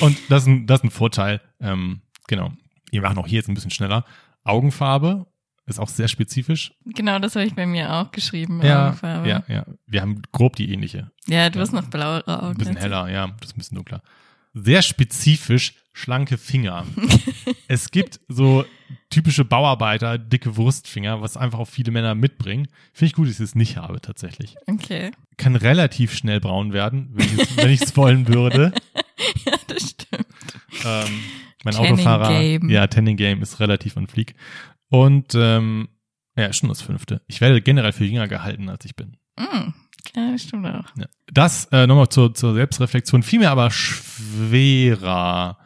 und 0.01 0.17
das 0.29 0.43
ist 0.43 0.47
ein, 0.47 0.67
das 0.67 0.79
ist 0.79 0.83
ein 0.85 0.91
Vorteil. 0.91 1.41
Ähm, 1.59 2.01
genau. 2.27 2.51
Wir 2.91 3.01
machen 3.01 3.17
auch 3.17 3.27
hier 3.27 3.37
jetzt 3.37 3.47
ein 3.49 3.53
bisschen 3.55 3.71
schneller. 3.71 4.05
Augenfarbe 4.43 5.27
ist 5.65 5.79
auch 5.79 5.87
sehr 5.87 6.07
spezifisch. 6.07 6.73
Genau, 6.85 7.19
das 7.19 7.35
habe 7.35 7.45
ich 7.45 7.55
bei 7.55 7.65
mir 7.65 7.93
auch 7.93 8.11
geschrieben. 8.11 8.61
Ja, 8.63 8.87
Augenfarbe. 8.87 9.29
ja, 9.29 9.43
ja. 9.47 9.65
Wir 9.85 10.01
haben 10.01 10.21
grob 10.31 10.55
die 10.55 10.71
ähnliche. 10.73 11.11
Ja, 11.27 11.49
du 11.49 11.59
Ja. 11.59 11.63
hast 11.63 11.71
noch 11.71 11.85
blauere 11.85 12.27
Augen. 12.27 12.51
Ein 12.53 12.57
bisschen 12.57 12.77
heller, 12.77 13.09
ja, 13.09 13.27
das 13.39 13.49
ist 13.49 13.55
ein 13.55 13.59
bisschen 13.59 13.75
dunkler. 13.75 14.01
Sehr 14.53 14.81
spezifisch 14.81 15.75
schlanke 15.93 16.37
Finger. 16.37 16.85
es 17.67 17.91
gibt 17.91 18.19
so 18.27 18.65
typische 19.09 19.45
Bauarbeiter, 19.45 20.17
dicke 20.17 20.55
Wurstfinger, 20.57 21.21
was 21.21 21.37
einfach 21.37 21.59
auch 21.59 21.67
viele 21.67 21.91
Männer 21.91 22.15
mitbringen. 22.15 22.67
Finde 22.93 23.07
ich 23.07 23.13
gut, 23.13 23.27
dass 23.27 23.35
ich 23.35 23.45
es 23.45 23.55
nicht 23.55 23.77
habe 23.77 24.01
tatsächlich. 24.01 24.55
Okay. 24.67 25.11
Kann 25.37 25.55
relativ 25.55 26.13
schnell 26.13 26.39
braun 26.39 26.73
werden, 26.73 27.11
wenn 27.13 27.69
ich 27.69 27.81
es 27.81 27.95
wollen 27.97 28.27
würde. 28.27 28.73
Ja, 29.45 29.53
das 29.67 29.91
stimmt. 29.91 30.25
Ähm, 30.83 31.19
mein 31.63 31.75
Tanning 31.75 31.93
Autofahrer, 31.93 32.39
Game. 32.39 32.69
ja, 32.69 32.87
Tanning 32.87 33.17
Game 33.17 33.43
ist 33.43 33.59
relativ 33.59 33.95
on 33.95 34.07
fleek. 34.07 34.33
Und 34.89 35.35
ähm, 35.35 35.89
ja, 36.35 36.51
schon 36.53 36.69
das 36.69 36.81
fünfte. 36.81 37.21
Ich 37.27 37.39
werde 37.39 37.61
generell 37.61 37.91
für 37.91 38.03
jünger 38.03 38.27
gehalten, 38.27 38.67
als 38.67 38.83
ich 38.85 38.95
bin. 38.95 39.17
Mm, 39.37 39.73
ja, 40.15 40.31
das 40.31 40.41
stimmt 40.41 40.65
auch. 40.65 40.85
Ja. 40.97 41.05
Das 41.31 41.65
äh, 41.65 41.85
nochmal 41.85 42.09
zur, 42.09 42.33
zur 42.33 42.55
Selbstreflexion, 42.55 43.21
fiel 43.21 43.39
mir 43.39 43.51
aber 43.51 43.69
schwerer 43.69 45.59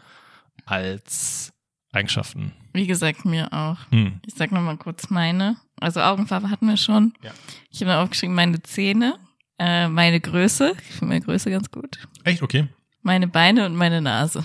als 0.65 1.53
Eigenschaften. 1.91 2.51
Wie 2.73 2.87
gesagt, 2.87 3.25
mir 3.25 3.51
auch. 3.53 3.77
Hm. 3.91 4.19
Ich 4.25 4.33
sag 4.35 4.51
nochmal 4.51 4.77
kurz 4.77 5.09
meine. 5.09 5.57
Also 5.79 6.01
Augenfarbe 6.01 6.49
hatten 6.49 6.67
wir 6.67 6.77
schon. 6.77 7.13
Ja. 7.23 7.31
Ich 7.69 7.81
habe 7.81 7.91
mir 7.91 7.97
aufgeschrieben, 7.99 8.35
meine 8.35 8.61
Zähne, 8.63 9.17
äh, 9.59 9.87
meine 9.87 10.19
Größe. 10.19 10.73
Ich 10.77 10.95
finde 10.95 11.05
meine 11.05 11.21
Größe 11.21 11.49
ganz 11.51 11.71
gut. 11.71 11.97
Echt? 12.23 12.41
Okay. 12.41 12.67
Meine 13.01 13.27
Beine 13.27 13.65
und 13.65 13.75
meine 13.75 14.01
Nase. 14.01 14.43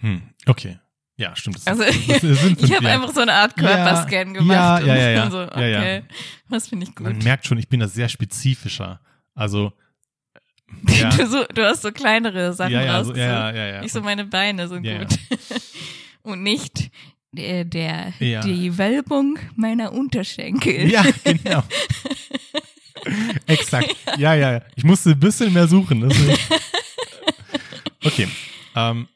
Hm. 0.00 0.22
Okay. 0.46 0.78
Ja, 1.18 1.34
stimmt. 1.34 1.56
Das 1.56 1.66
Also 1.66 1.82
das 1.84 2.20
sind 2.40 2.62
ich 2.62 2.74
habe 2.74 2.84
ja. 2.84 2.94
einfach 2.94 3.12
so 3.12 3.20
eine 3.20 3.32
Art 3.32 3.56
Körperscan 3.56 4.28
Ja, 4.28 4.40
gemacht. 4.40 4.50
ja, 4.56 4.76
und 4.78 4.86
ja, 4.86 4.94
ja, 4.96 5.10
ja. 5.10 5.30
So, 5.30 5.38
Ja, 5.40 5.46
okay, 5.48 5.96
ja. 5.96 6.02
was 6.48 6.68
finde 6.68 6.86
ich 6.86 6.94
gut. 6.94 7.06
Man 7.06 7.18
merkt 7.18 7.46
schon, 7.46 7.58
ich 7.58 7.68
bin 7.68 7.80
da 7.80 7.88
sehr 7.88 8.08
spezifischer. 8.08 9.00
Also, 9.34 9.72
ja. 10.88 11.10
Du, 11.10 11.26
so, 11.26 11.44
du 11.44 11.64
hast 11.64 11.82
so 11.82 11.92
kleinere 11.92 12.52
Sachen 12.52 12.72
ja, 12.72 12.82
ja, 12.82 13.04
so, 13.04 13.14
ja, 13.14 13.52
ja, 13.52 13.66
ja. 13.66 13.82
Ich 13.82 13.92
so, 13.92 14.00
meine 14.00 14.24
Beine 14.24 14.68
sind 14.68 14.84
Ja, 14.84 14.98
gut. 14.98 15.18
Und 16.22 16.42
nicht 16.42 16.90
der, 17.32 17.64
der 17.64 18.12
die 18.18 18.76
Wölbung 18.78 19.38
meiner 19.54 19.92
Unterschenkel. 19.92 20.90
Ja, 20.90 21.04
genau. 21.24 21.62
Exakt. 23.46 23.94
Ja, 24.16 24.34
ja, 24.34 24.52
ja. 24.52 24.62
Ich 24.74 24.82
musste 24.84 25.10
ein 25.10 25.20
bisschen 25.20 25.52
mehr 25.52 25.68
suchen. 25.68 26.08
deswegen. 26.08 26.38
Okay. 28.04 28.28
Ähm, 28.74 29.08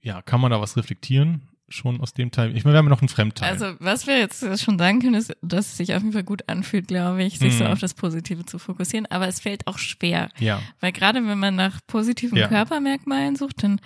ja, 0.00 0.22
kann 0.22 0.40
man 0.40 0.50
da 0.50 0.60
was 0.60 0.76
reflektieren? 0.76 1.42
Schon 1.72 2.00
aus 2.00 2.12
dem 2.12 2.30
Teil? 2.30 2.56
Ich 2.56 2.64
meine, 2.64 2.74
wir 2.74 2.78
haben 2.78 2.86
ja 2.86 2.90
noch 2.90 3.00
einen 3.00 3.08
Fremdteil. 3.08 3.48
Also, 3.50 3.74
was 3.78 4.06
wir 4.06 4.18
jetzt 4.18 4.40
schon 4.62 4.78
sagen 4.78 5.00
können, 5.00 5.14
ist, 5.14 5.34
dass 5.42 5.66
es 5.68 5.76
sich 5.78 5.94
auf 5.94 6.02
jeden 6.02 6.12
Fall 6.12 6.22
gut 6.24 6.48
anfühlt, 6.48 6.86
glaube 6.86 7.22
ich, 7.24 7.38
sich 7.38 7.56
so 7.56 7.64
Mhm. 7.64 7.70
auf 7.70 7.80
das 7.80 7.94
Positive 7.94 8.44
zu 8.44 8.58
fokussieren. 8.58 9.06
Aber 9.06 9.26
es 9.26 9.40
fällt 9.40 9.66
auch 9.66 9.78
schwer. 9.78 10.28
ja. 10.38 10.60
Weil 10.80 10.92
gerade 10.92 11.26
wenn 11.26 11.38
man 11.38 11.56
nach 11.56 11.80
positiven 11.86 12.36
Ja. 12.36 12.48
Körpermerkmalen 12.48 13.36
sucht, 13.36 13.62
dann 13.62 13.80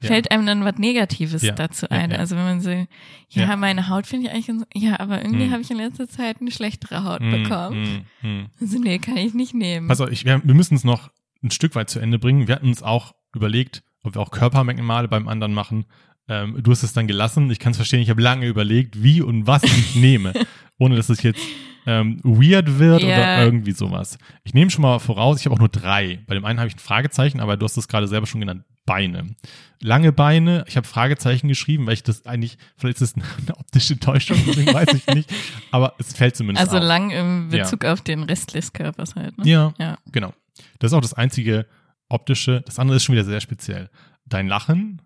Ja. 0.00 0.08
fällt 0.08 0.30
einem 0.30 0.46
dann 0.46 0.64
was 0.64 0.76
Negatives 0.78 1.42
Ja. 1.42 1.52
dazu 1.52 1.88
ein. 1.90 2.12
Also 2.12 2.36
wenn 2.36 2.44
man 2.44 2.60
so, 2.60 2.86
ja, 3.28 3.56
meine 3.56 3.88
Haut 3.88 4.06
finde 4.06 4.28
ich 4.28 4.32
eigentlich 4.32 4.66
ja, 4.74 4.98
aber 5.00 5.22
irgendwie 5.22 5.44
Hm. 5.46 5.52
habe 5.52 5.62
ich 5.62 5.70
in 5.70 5.76
letzter 5.78 6.08
Zeit 6.08 6.40
eine 6.40 6.50
schlechtere 6.50 7.04
Haut 7.04 7.20
Hm, 7.20 7.30
bekommen. 7.42 8.04
hm, 8.20 8.30
hm. 8.40 8.46
Also 8.60 8.78
nee, 8.78 8.98
kann 8.98 9.16
ich 9.16 9.34
nicht 9.34 9.54
nehmen. 9.54 9.90
Auf, 9.90 10.00
ich, 10.10 10.24
wir, 10.24 10.40
wir 10.44 10.54
müssen 10.54 10.74
es 10.74 10.84
noch 10.84 11.10
ein 11.42 11.50
Stück 11.50 11.74
weit 11.74 11.90
zu 11.90 11.98
Ende 11.98 12.18
bringen. 12.18 12.46
Wir 12.48 12.54
hatten 12.56 12.68
uns 12.68 12.82
auch 12.82 13.14
überlegt, 13.34 13.82
ob 14.04 14.14
wir 14.16 14.20
auch 14.20 14.30
Körpermerkmale 14.32 15.06
beim 15.08 15.28
anderen 15.28 15.54
machen. 15.54 15.86
Ähm, 16.32 16.62
du 16.62 16.70
hast 16.70 16.82
es 16.82 16.92
dann 16.92 17.06
gelassen. 17.06 17.50
Ich 17.50 17.58
kann 17.58 17.72
es 17.72 17.76
verstehen, 17.76 18.00
ich 18.00 18.10
habe 18.10 18.22
lange 18.22 18.46
überlegt, 18.46 19.02
wie 19.02 19.20
und 19.22 19.46
was 19.46 19.62
ich 19.64 19.94
nehme, 20.08 20.32
ohne 20.78 20.96
dass 20.96 21.08
es 21.08 21.22
jetzt 21.22 21.42
ähm, 21.84 22.20
weird 22.22 22.78
wird 22.78 23.02
Ja. 23.02 23.08
oder 23.08 23.44
irgendwie 23.44 23.72
sowas. 23.72 24.18
Ich 24.44 24.54
nehme 24.54 24.70
schon 24.70 24.82
mal 24.82 24.98
voraus, 25.00 25.40
ich 25.40 25.46
habe 25.46 25.54
auch 25.56 25.58
nur 25.58 25.68
drei. 25.68 26.20
Bei 26.26 26.34
dem 26.34 26.44
einen 26.44 26.58
habe 26.60 26.68
ich 26.68 26.76
ein 26.76 26.78
Fragezeichen, 26.78 27.40
aber 27.40 27.56
du 27.56 27.64
hast 27.64 27.76
es 27.76 27.88
gerade 27.88 28.06
selber 28.06 28.26
schon 28.26 28.40
genannt, 28.40 28.62
Beine. 28.86 29.34
Lange 29.80 30.12
Beine, 30.12 30.64
ich 30.68 30.76
habe 30.76 30.86
Fragezeichen 30.86 31.48
geschrieben, 31.48 31.86
weil 31.86 31.94
ich 31.94 32.02
das 32.04 32.24
eigentlich, 32.26 32.56
vielleicht 32.76 33.00
ist 33.00 33.16
es 33.16 33.22
eine 33.46 33.56
optische 33.58 33.98
Täuschung, 33.98 34.38
deswegen 34.46 34.72
weiß 34.72 34.94
ich 34.94 35.06
nicht, 35.14 35.30
aber 35.72 35.94
es 35.98 36.12
fällt 36.14 36.36
zumindest 36.36 36.66
also 36.68 36.78
auf. 36.78 36.84
lang 36.84 37.10
im 37.10 37.48
Bezug 37.48 37.84
auf 37.84 38.00
den 38.00 38.22
Rest 38.22 38.54
des 38.54 38.72
Körpers 38.72 39.14
halt. 39.16 39.36
Ne? 39.38 39.44
Ja, 39.48 39.74
Ja. 39.78 39.98
genau. 40.12 40.32
Das 40.78 40.92
ist 40.92 40.94
auch 40.96 41.00
das 41.00 41.14
einzige 41.14 41.66
optische. 42.08 42.62
Das 42.64 42.78
andere 42.78 42.96
ist 42.98 43.04
schon 43.04 43.14
wieder 43.14 43.24
sehr 43.24 43.40
speziell. 43.40 43.88
Dein 44.26 44.46
Lachen, 44.46 45.00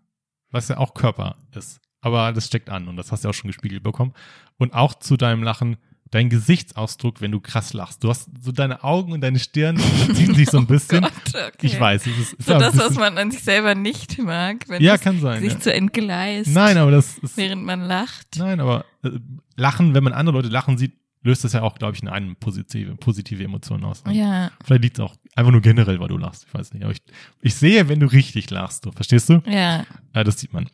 was 0.50 0.68
ja 0.68 0.78
auch 0.78 0.94
Körper 0.94 1.36
ist. 1.54 1.80
Aber 2.00 2.32
das 2.32 2.46
steckt 2.46 2.70
an 2.70 2.88
und 2.88 2.96
das 2.96 3.10
hast 3.12 3.24
du 3.24 3.28
auch 3.28 3.34
schon 3.34 3.48
gespiegelt 3.48 3.82
bekommen. 3.82 4.12
Und 4.58 4.74
auch 4.74 4.94
zu 4.94 5.16
deinem 5.16 5.42
Lachen, 5.42 5.76
dein 6.10 6.28
Gesichtsausdruck, 6.30 7.20
wenn 7.20 7.32
du 7.32 7.40
krass 7.40 7.72
lachst. 7.72 8.04
Du 8.04 8.08
hast 8.10 8.28
so 8.40 8.52
deine 8.52 8.84
Augen 8.84 9.12
und 9.12 9.20
deine 9.22 9.40
Stirn 9.40 9.76
ziehen 10.14 10.34
sich 10.36 10.48
so 10.48 10.58
ein 10.58 10.66
bisschen. 10.68 11.04
Oh 11.04 11.08
Gott, 11.08 11.34
okay. 11.48 11.66
Ich 11.66 11.80
weiß, 11.80 12.06
es 12.06 12.16
ist, 12.18 12.32
ist 12.34 12.46
So 12.46 12.58
das, 12.58 12.76
was 12.78 12.94
man 12.94 13.18
an 13.18 13.32
sich 13.32 13.42
selber 13.42 13.74
nicht 13.74 14.16
mag, 14.18 14.68
wenn 14.68 14.80
Ja, 14.82 14.98
kann 14.98 15.20
sein. 15.20 15.42
sich 15.42 15.54
Ja. 15.54 15.58
zu 15.60 15.72
entgleist, 15.74 16.50
Nein, 16.50 16.76
aber 16.78 16.92
das 16.92 17.18
ist. 17.18 17.36
während 17.36 17.64
man 17.64 17.80
lacht. 17.80 18.36
Nein, 18.36 18.60
aber 18.60 18.84
äh, 19.02 19.10
Lachen, 19.56 19.94
wenn 19.94 20.04
man 20.04 20.12
andere 20.12 20.36
Leute 20.36 20.48
lachen 20.48 20.78
sieht, 20.78 20.92
löst 21.26 21.44
das 21.44 21.52
ja 21.52 21.62
auch, 21.62 21.74
glaube 21.76 21.94
ich, 21.94 22.02
in 22.02 22.08
einem 22.08 22.36
positive, 22.36 22.94
positive 22.96 23.44
Emotionen 23.44 23.84
aus. 23.84 24.02
Ja, 24.10 24.50
Vielleicht 24.64 24.82
liegt 24.82 24.98
es 24.98 25.04
auch 25.04 25.14
einfach 25.34 25.52
nur 25.52 25.60
generell, 25.60 26.00
weil 26.00 26.08
du 26.08 26.16
lachst. 26.16 26.46
Ich 26.48 26.54
weiß 26.54 26.72
nicht. 26.72 26.82
Aber 26.84 26.92
ich, 26.92 27.02
ich 27.42 27.54
sehe, 27.54 27.88
wenn 27.88 28.00
du 28.00 28.06
richtig 28.06 28.48
lachst. 28.50 28.86
Du, 28.86 28.92
verstehst 28.92 29.28
du? 29.28 29.42
ja. 29.46 29.84
Ja, 30.14 30.24
das 30.24 30.40
sieht 30.40 30.52
man. 30.52 30.68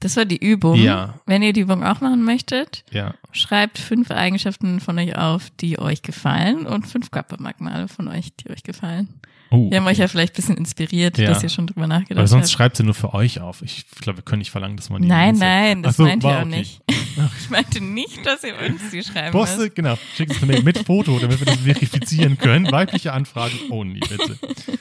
Das 0.00 0.16
war 0.16 0.26
die 0.26 0.36
Übung. 0.36 0.76
Ja. 0.76 1.18
Wenn 1.24 1.42
ihr 1.42 1.54
die 1.54 1.60
Übung 1.62 1.82
auch 1.82 2.02
machen 2.02 2.22
möchtet, 2.22 2.84
Ja. 2.90 3.14
schreibt 3.32 3.78
fünf 3.78 4.10
Eigenschaften 4.10 4.78
von 4.80 4.98
euch 4.98 5.16
auf, 5.16 5.48
die 5.58 5.78
euch 5.78 6.02
gefallen 6.02 6.66
und 6.66 6.86
fünf 6.86 7.10
Körpermerkmale 7.10 7.88
von 7.88 8.06
euch, 8.08 8.36
die 8.36 8.50
euch 8.50 8.62
gefallen. 8.62 9.08
Oh, 9.56 9.70
Wir 9.70 9.78
haben 9.78 9.84
okay. 9.84 9.92
euch 9.92 9.98
ja 9.98 10.08
vielleicht 10.08 10.34
ein 10.34 10.36
bisschen 10.36 10.56
inspiriert, 10.56 11.18
Ja. 11.18 11.28
dass 11.30 11.42
ihr 11.42 11.48
schon 11.48 11.66
drüber 11.66 11.86
nachgedacht 11.86 12.18
Aber 12.18 12.26
sonst 12.28 12.44
habt. 12.46 12.52
schreibt 12.52 12.76
sie 12.76 12.82
nur 12.84 12.94
für 12.94 13.14
euch 13.14 13.40
auf. 13.40 13.62
Ich 13.62 13.86
glaube, 14.00 14.18
wir 14.18 14.22
können 14.24 14.40
nicht 14.40 14.50
verlangen, 14.50 14.76
dass 14.76 14.90
man 14.90 15.02
die. 15.02 15.08
Nein, 15.08 15.36
nein, 15.38 15.82
das 15.82 15.94
Ach 15.94 15.96
so, 15.98 16.02
meint 16.04 16.22
ihr 16.22 16.28
war 16.28 16.38
auch 16.38 16.46
okay. 16.46 16.58
nicht. 16.58 16.82
Ich 17.40 17.48
meinte 17.48 17.80
nicht, 17.82 18.26
dass 18.26 18.44
ihr 18.44 18.52
uns 18.68 18.90
die 18.92 19.02
schreiben 19.02 19.32
Poste, 19.32 19.60
müsst. 19.62 19.74
genau. 19.74 19.96
Schick 20.16 20.30
es 20.30 20.40
mir 20.42 20.60
mit 20.62 20.80
Foto, 20.80 21.18
damit 21.18 21.38
wir 21.40 21.46
das 21.46 21.56
verifizieren 21.56 22.36
können. 22.36 22.70
Weibliche 22.70 23.14
Anfragen 23.14 23.58
only, 23.70 24.00
bitte. 24.00 24.38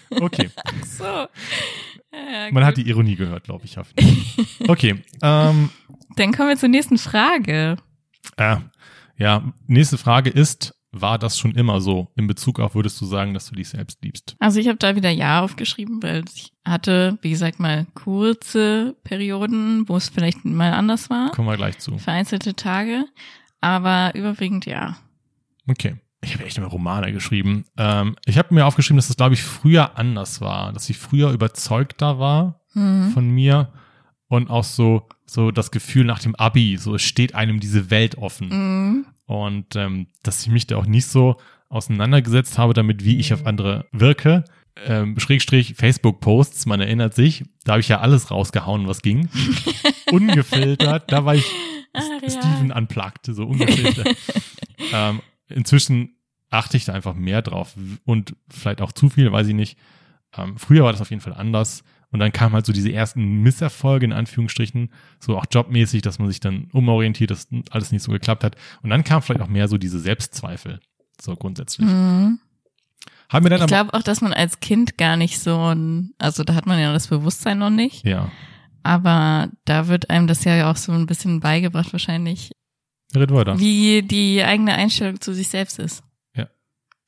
Okay. 0.09 0.49
So. 0.85 1.03
Ja, 1.05 1.27
Man 2.51 2.65
hat 2.65 2.75
die 2.75 2.89
Ironie 2.89 3.15
gehört, 3.15 3.45
glaube 3.45 3.63
ich. 3.63 3.77
Okay. 4.67 5.01
Ähm, 5.21 5.69
Dann 6.17 6.33
kommen 6.33 6.49
wir 6.49 6.57
zur 6.57 6.67
nächsten 6.69 6.97
Frage. 6.97 7.77
äh, 8.35 8.57
ja, 9.17 9.53
nächste 9.67 9.97
Frage 9.97 10.29
ist, 10.29 10.74
war 11.01 11.17
das 11.19 11.37
schon 11.37 11.53
immer 11.55 11.81
so? 11.81 12.11
In 12.15 12.27
Bezug 12.27 12.59
auf, 12.59 12.75
würdest 12.75 12.99
du 13.01 13.05
sagen, 13.05 13.33
dass 13.33 13.47
du 13.49 13.55
dich 13.55 13.69
selbst 13.69 14.03
liebst? 14.03 14.35
Also 14.39 14.59
ich 14.59 14.67
habe 14.67 14.77
da 14.77 14.95
wieder 14.95 15.09
Ja 15.09 15.41
aufgeschrieben, 15.41 16.01
weil 16.01 16.23
ich 16.33 16.51
hatte, 16.65 17.17
wie 17.21 17.29
gesagt, 17.29 17.59
mal 17.59 17.85
kurze 17.93 18.95
Perioden, 19.03 19.87
wo 19.87 19.97
es 19.97 20.09
vielleicht 20.09 20.45
mal 20.45 20.73
anders 20.73 21.09
war. 21.09 21.31
Kommen 21.31 21.47
wir 21.49 21.57
gleich 21.57 21.77
zu. 21.79 21.97
Vereinzelte 21.97 22.55
Tage. 22.55 23.05
Aber 23.61 24.13
überwiegend 24.15 24.65
ja. 24.65 24.97
Okay. 25.67 25.95
Ich 26.21 26.33
habe 26.33 26.45
echt 26.45 26.57
immer 26.57 26.67
Romane 26.67 27.11
geschrieben. 27.13 27.65
Ähm, 27.77 28.15
ich 28.25 28.37
habe 28.37 28.53
mir 28.53 28.65
aufgeschrieben, 28.65 28.97
dass 28.97 29.09
es, 29.09 29.17
glaube 29.17 29.35
ich, 29.35 29.43
früher 29.43 29.97
anders 29.97 30.41
war. 30.41 30.73
Dass 30.73 30.89
ich 30.89 30.97
früher 30.97 31.31
überzeugter 31.31 32.19
war 32.19 32.61
Mhm. 32.73 33.11
von 33.11 33.29
mir 33.29 33.71
und 34.27 34.49
auch 34.49 34.63
so, 34.65 35.07
so 35.25 35.51
das 35.51 35.71
Gefühl 35.71 36.03
nach 36.03 36.19
dem 36.19 36.35
Abi, 36.35 36.77
so 36.77 36.95
es 36.95 37.03
steht 37.03 37.33
einem 37.35 37.59
diese 37.59 37.89
Welt 37.89 38.17
offen. 38.17 38.49
Mhm. 38.49 39.05
Und 39.25 39.75
ähm, 39.75 40.07
dass 40.23 40.41
ich 40.41 40.51
mich 40.51 40.67
da 40.67 40.77
auch 40.77 40.85
nicht 40.85 41.07
so 41.07 41.37
auseinandergesetzt 41.69 42.57
habe 42.57 42.73
damit, 42.73 43.03
wie 43.03 43.17
ich 43.17 43.33
auf 43.33 43.45
andere 43.45 43.87
wirke. 43.91 44.45
Ähm, 44.85 45.17
Schrägstrich 45.19 45.75
Facebook-Posts, 45.75 46.65
man 46.65 46.81
erinnert 46.81 47.13
sich, 47.13 47.45
da 47.63 47.73
habe 47.73 47.79
ich 47.79 47.87
ja 47.87 48.01
alles 48.01 48.29
rausgehauen, 48.29 48.87
was 48.87 49.01
ging. 49.01 49.29
Ungefiltert, 50.11 51.11
da 51.11 51.25
war 51.25 51.35
ich 51.35 51.45
Ach, 51.93 52.03
ja. 52.21 52.29
Steven 52.29 52.71
unplugged, 52.71 53.25
so 53.25 53.45
ungefiltert. 53.45 54.15
ähm, 54.93 55.21
inzwischen 55.47 56.17
achte 56.49 56.77
ich 56.77 56.85
da 56.85 56.93
einfach 56.93 57.13
mehr 57.13 57.41
drauf 57.41 57.75
und 58.03 58.35
vielleicht 58.49 58.81
auch 58.81 58.91
zu 58.91 59.09
viel, 59.09 59.31
weiß 59.31 59.47
ich 59.47 59.55
nicht. 59.55 59.77
Ähm, 60.37 60.57
früher 60.57 60.83
war 60.83 60.91
das 60.91 61.01
auf 61.01 61.09
jeden 61.09 61.21
Fall 61.21 61.33
anders. 61.33 61.83
Und 62.15 62.21
dann 62.21 62.31
kamen 62.31 62.55
halt 62.55 62.65
so 62.65 62.71
diese 62.71 62.93
ersten 62.93 63.41
Misserfolge 63.41 64.05
in 64.05 64.13
Anführungsstrichen, 64.13 64.89
so 65.19 65.37
auch 65.37 65.43
jobmäßig, 65.51 66.01
dass 66.01 66.17
man 66.17 66.29
sich 66.29 66.39
dann 66.39 66.69
umorientiert, 66.71 67.29
dass 67.29 67.49
alles 67.71 67.91
nicht 67.91 68.03
so 68.03 68.13
geklappt 68.13 68.45
hat. 68.45 68.55
Und 68.81 68.89
dann 68.89 69.03
kam 69.03 69.21
vielleicht 69.21 69.41
auch 69.41 69.49
mehr 69.49 69.67
so 69.67 69.77
diese 69.77 69.99
Selbstzweifel, 69.99 70.79
so 71.19 71.35
grundsätzlich. 71.35 71.85
Mhm. 71.85 72.39
Haben 73.27 73.45
wir 73.45 73.49
dann 73.49 73.59
Ich 73.59 73.67
glaube 73.67 73.93
auch, 73.93 74.01
dass 74.01 74.21
man 74.21 74.31
als 74.31 74.61
Kind 74.61 74.97
gar 74.97 75.17
nicht 75.17 75.39
so 75.39 75.75
ein, 75.75 76.13
also 76.17 76.45
da 76.45 76.55
hat 76.55 76.67
man 76.67 76.79
ja 76.79 76.93
das 76.93 77.07
Bewusstsein 77.07 77.57
noch 77.57 77.69
nicht, 77.69 78.05
ja, 78.05 78.31
aber 78.81 79.49
da 79.65 79.89
wird 79.89 80.09
einem 80.09 80.27
das 80.27 80.45
ja 80.45 80.71
auch 80.71 80.77
so 80.77 80.93
ein 80.93 81.07
bisschen 81.07 81.41
beigebracht 81.41 81.91
wahrscheinlich, 81.91 82.51
red 83.13 83.29
weiter. 83.29 83.59
wie 83.59 84.03
die 84.03 84.41
eigene 84.41 84.73
Einstellung 84.73 85.19
zu 85.19 85.33
sich 85.33 85.49
selbst 85.49 85.79
ist. 85.79 86.01
Ja. 86.33 86.47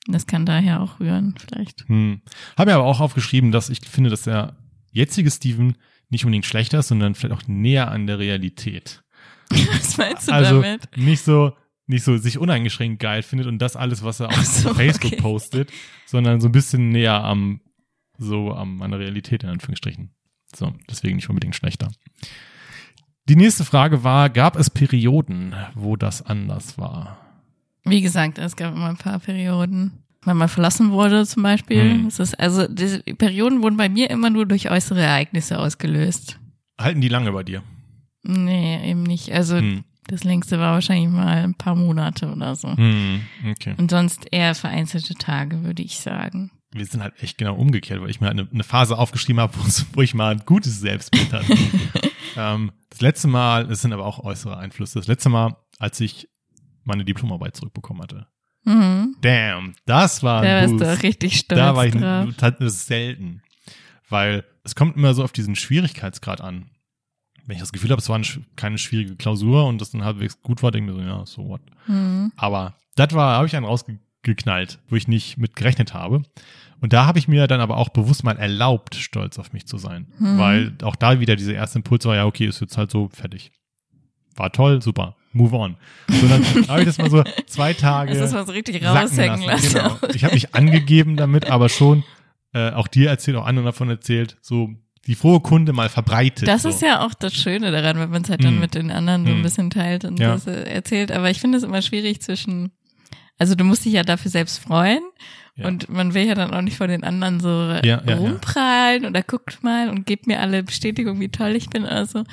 Das 0.05 0.27
kann 0.27 0.45
daher 0.45 0.81
auch 0.81 0.99
rühren, 0.99 1.35
vielleicht. 1.37 1.87
Hm. 1.87 2.23
Haben 2.57 2.67
wir 2.67 2.75
aber 2.75 2.83
auch 2.83 2.99
aufgeschrieben, 2.99 3.53
dass 3.53 3.69
ich 3.69 3.79
finde, 3.87 4.09
dass 4.09 4.23
der 4.23 4.57
jetzige 4.91 5.31
Steven 5.31 5.75
nicht 6.09 6.25
unbedingt 6.25 6.45
schlechter 6.45 6.79
ist, 6.79 6.87
sondern 6.87 7.15
vielleicht 7.15 7.41
auch 7.41 7.47
näher 7.47 7.91
an 7.91 8.07
der 8.07 8.19
Realität. 8.19 9.03
Was 9.49 9.97
meinst 9.97 10.27
du 10.27 10.33
also 10.33 10.61
damit? 10.61 10.89
nicht 10.97 11.23
so 11.23 11.53
nicht 11.89 12.03
so 12.03 12.17
sich 12.17 12.37
uneingeschränkt 12.37 12.99
geil 13.01 13.23
findet 13.23 13.47
und 13.47 13.59
das 13.59 13.77
alles, 13.77 14.03
was 14.03 14.19
er 14.19 14.27
auf 14.27 14.45
so, 14.45 14.73
Facebook 14.73 15.13
okay. 15.13 15.21
postet, 15.21 15.71
sondern 16.05 16.41
so 16.41 16.49
ein 16.49 16.51
bisschen 16.51 16.89
näher 16.89 17.23
am 17.23 17.61
so 18.17 18.51
am 18.53 18.81
an 18.81 18.91
der 18.91 18.99
Realität 18.99 19.43
in 19.43 19.49
Anführungsstrichen. 19.49 20.11
So, 20.53 20.73
deswegen 20.89 21.15
nicht 21.15 21.29
unbedingt 21.29 21.55
schlechter. 21.55 21.89
Die 23.29 23.35
nächste 23.35 23.65
Frage 23.65 24.03
war, 24.03 24.29
gab 24.29 24.55
es 24.57 24.69
Perioden, 24.69 25.55
wo 25.75 25.95
das 25.95 26.21
anders 26.21 26.77
war? 26.77 27.19
Wie 27.83 28.01
gesagt, 28.01 28.37
es 28.37 28.55
gab 28.55 28.73
immer 28.75 28.89
ein 28.89 28.97
paar 28.97 29.19
Perioden. 29.19 30.03
Wenn 30.27 30.35
man 30.37 30.49
verlassen 30.49 30.91
wurde 30.91 31.25
zum 31.25 31.41
Beispiel. 31.41 31.93
Hm. 31.93 32.07
Es 32.07 32.19
ist, 32.19 32.37
also 32.37 32.67
diese 32.67 32.99
Perioden 33.01 33.61
wurden 33.63 33.77
bei 33.77 33.87
mir 33.87 34.09
immer 34.09 34.29
nur 34.29 34.45
durch 34.45 34.69
äußere 34.69 35.01
Ereignisse 35.01 35.57
ausgelöst. 35.57 36.37
Halten 36.77 36.99
die 36.99 37.07
lange 37.07 37.31
bei 37.31 37.43
dir? 37.43 37.63
Nee, 38.23 38.91
eben 38.91 39.03
nicht. 39.03 39.31
Also 39.31 39.55
Hm. 39.57 39.85
das 40.07 40.25
längste 40.25 40.59
war 40.59 40.73
wahrscheinlich 40.73 41.09
mal 41.09 41.43
ein 41.45 41.55
paar 41.55 41.75
Monate 41.75 42.29
oder 42.29 42.55
so. 42.55 42.75
Hm, 42.75 43.21
okay. 43.51 43.73
Und 43.77 43.89
sonst 43.89 44.27
eher 44.31 44.53
vereinzelte 44.53 45.13
Tage, 45.13 45.63
würde 45.63 45.81
ich 45.81 45.97
sagen. 45.99 46.51
Wir 46.73 46.85
sind 46.85 47.01
halt 47.01 47.13
echt 47.23 47.37
genau 47.37 47.55
umgekehrt, 47.55 48.01
weil 48.01 48.09
ich 48.09 48.19
mir 48.19 48.27
halt 48.27 48.37
eine, 48.37 48.49
eine 48.51 48.63
Phase 48.65 48.97
aufgeschrieben 48.97 49.39
habe, 49.39 49.53
wo, 49.57 49.63
wo 49.93 50.01
ich 50.01 50.13
mal 50.13 50.33
ein 50.33 50.43
gutes 50.45 50.81
Selbstbild 50.81 51.31
hatte. 51.31 51.57
ähm, 52.35 52.73
das 52.89 52.99
letzte 52.99 53.29
Mal, 53.29 53.71
es 53.71 53.81
sind 53.81 53.93
aber 53.93 54.05
auch 54.05 54.19
äußere 54.19 54.57
Einflüsse, 54.57 54.99
das 54.99 55.07
letzte 55.07 55.29
Mal, 55.29 55.55
als 55.79 56.01
ich 56.01 56.27
meine 56.83 57.05
Diplomarbeit 57.05 57.55
zurückbekommen 57.55 58.01
hatte. 58.03 58.27
Mhm. 58.67 59.15
Damn, 59.21 59.73
das 59.85 60.23
war 60.23 60.41
Da 60.43 60.59
ein 60.59 60.63
bist 60.71 60.81
du 60.81 60.85
Boost. 60.85 60.99
auch 60.99 61.03
richtig 61.03 61.37
stolz 61.39 61.59
Da 61.59 61.75
war 61.75 61.85
ich 61.85 61.93
drauf. 61.95 62.29
das 62.37 62.59
ist 62.59 62.87
selten. 62.87 63.41
Weil 64.09 64.43
es 64.63 64.75
kommt 64.75 64.95
immer 64.95 65.13
so 65.13 65.23
auf 65.23 65.31
diesen 65.31 65.55
Schwierigkeitsgrad 65.55 66.41
an. 66.41 66.69
Wenn 67.45 67.55
ich 67.55 67.61
das 67.61 67.71
Gefühl 67.71 67.91
habe, 67.91 68.01
es 68.01 68.09
war 68.09 68.15
eine, 68.17 68.25
keine 68.57 68.77
schwierige 68.77 69.15
Klausur 69.15 69.65
und 69.67 69.79
das 69.79 69.91
dann 69.91 70.03
halbwegs 70.03 70.41
gut 70.41 70.61
war, 70.63 70.71
denke 70.71 70.91
ich 70.91 70.97
mir 70.97 71.03
so, 71.03 71.09
ja, 71.09 71.25
so 71.25 71.47
what. 71.47 71.61
Mhm. 71.87 72.31
Aber 72.35 72.75
das 72.95 73.13
war, 73.13 73.35
habe 73.37 73.47
ich 73.47 73.55
einen 73.55 73.65
rausgeknallt, 73.65 74.79
wo 74.89 74.95
ich 74.97 75.07
nicht 75.07 75.37
mit 75.37 75.55
gerechnet 75.55 75.93
habe. 75.93 76.23
Und 76.81 76.93
da 76.93 77.05
habe 77.05 77.17
ich 77.19 77.27
mir 77.27 77.47
dann 77.47 77.61
aber 77.61 77.77
auch 77.77 77.89
bewusst 77.89 78.23
mal 78.23 78.37
erlaubt, 78.37 78.95
stolz 78.95 79.39
auf 79.39 79.53
mich 79.53 79.65
zu 79.65 79.77
sein. 79.77 80.07
Mhm. 80.19 80.37
Weil 80.37 80.73
auch 80.83 80.95
da 80.95 81.19
wieder 81.19 81.35
dieser 81.35 81.53
erste 81.53 81.79
Impuls 81.79 82.05
war, 82.05 82.15
ja, 82.15 82.25
okay, 82.25 82.45
ist 82.47 82.59
jetzt 82.59 82.77
halt 82.77 82.91
so 82.91 83.09
fertig. 83.09 83.51
War 84.37 84.51
toll, 84.51 84.81
super, 84.81 85.15
move 85.33 85.55
on. 85.55 85.75
So, 86.07 86.27
dann 86.27 86.43
habe 86.67 86.79
ich 86.81 86.85
das 86.85 86.97
mal 86.97 87.09
so 87.09 87.23
zwei 87.47 87.73
Tage 87.73 88.13
Das 88.13 88.31
ist 88.33 88.47
so 88.47 88.51
richtig 88.53 88.83
raushängen 88.85 89.41
lassen. 89.41 89.73
Genau. 89.73 89.97
Ich 90.13 90.23
habe 90.23 90.33
mich 90.35 90.53
angegeben 90.55 91.15
damit, 91.17 91.49
aber 91.49 91.69
schon 91.69 92.03
äh, 92.53 92.71
auch 92.71 92.87
dir 92.87 93.09
erzählt, 93.09 93.35
auch 93.37 93.45
anderen 93.45 93.65
davon 93.65 93.89
erzählt, 93.89 94.37
so 94.41 94.69
die 95.05 95.15
frohe 95.15 95.39
Kunde 95.39 95.73
mal 95.73 95.89
verbreitet. 95.89 96.47
Das 96.47 96.63
so. 96.63 96.69
ist 96.69 96.81
ja 96.81 97.05
auch 97.05 97.13
das 97.13 97.33
Schöne 97.33 97.71
daran, 97.71 97.97
wenn 97.99 98.09
man 98.09 98.23
es 98.23 98.29
halt 98.29 98.43
dann 98.43 98.57
Mm. 98.57 98.59
mit 98.59 98.75
den 98.75 98.91
anderen 98.91 99.25
so 99.25 99.31
ein 99.31 99.39
Mm. 99.39 99.43
bisschen 99.43 99.69
teilt 99.69 100.03
und 100.05 100.19
Ja. 100.19 100.33
das 100.33 100.47
äh, 100.47 100.63
erzählt. 100.63 101.11
Aber 101.11 101.29
ich 101.29 101.39
finde 101.39 101.57
es 101.57 101.63
immer 101.63 101.81
schwierig 101.81 102.21
zwischen, 102.21 102.71
also 103.37 103.55
du 103.55 103.63
musst 103.63 103.85
dich 103.85 103.93
ja 103.93 104.03
dafür 104.03 104.29
selbst 104.31 104.57
freuen 104.59 105.01
Ja. 105.55 105.67
und 105.67 105.87
man 105.89 106.13
will 106.13 106.25
ja 106.25 106.35
dann 106.35 106.53
auch 106.53 106.61
nicht 106.61 106.75
vor 106.77 106.87
den 106.87 107.03
anderen 107.05 107.39
so 107.39 107.49
ja, 107.49 108.01
ja. 108.05 108.15
rumprallen 108.15 109.05
oder 109.05 109.23
guckt 109.23 109.63
mal 109.63 109.89
und 109.89 110.05
gebt 110.05 110.27
mir 110.27 110.41
alle 110.41 110.61
Bestätigung, 110.63 111.19
wie 111.21 111.29
toll 111.29 111.55
ich 111.55 111.69
bin 111.69 111.83
oder 111.85 112.05
so. 112.05 112.23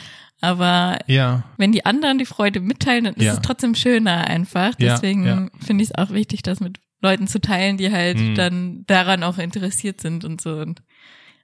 Aber 0.44 0.98
ja, 1.06 1.44
wenn 1.56 1.72
die 1.72 1.84
anderen 1.86 2.18
die 2.18 2.26
Freude 2.26 2.60
mitteilen, 2.60 3.04
dann 3.04 3.14
ist 3.14 3.24
Ja. 3.24 3.32
es 3.34 3.40
trotzdem 3.42 3.74
schöner 3.74 4.26
einfach. 4.26 4.74
Deswegen 4.74 5.26
ja. 5.26 5.48
finde 5.60 5.82
ich 5.84 5.90
es 5.90 5.94
auch 5.96 6.10
wichtig, 6.12 6.42
das 6.42 6.60
mit 6.60 6.78
Leuten 7.02 7.26
zu 7.26 7.40
teilen, 7.40 7.76
die 7.76 7.90
halt 7.90 8.18
Mhm. 8.18 8.34
dann 8.34 8.84
daran 8.86 9.22
auch 9.22 9.38
interessiert 9.38 10.00
sind 10.00 10.24
und 10.24 10.40
so. 10.40 10.56
Und 10.56 10.82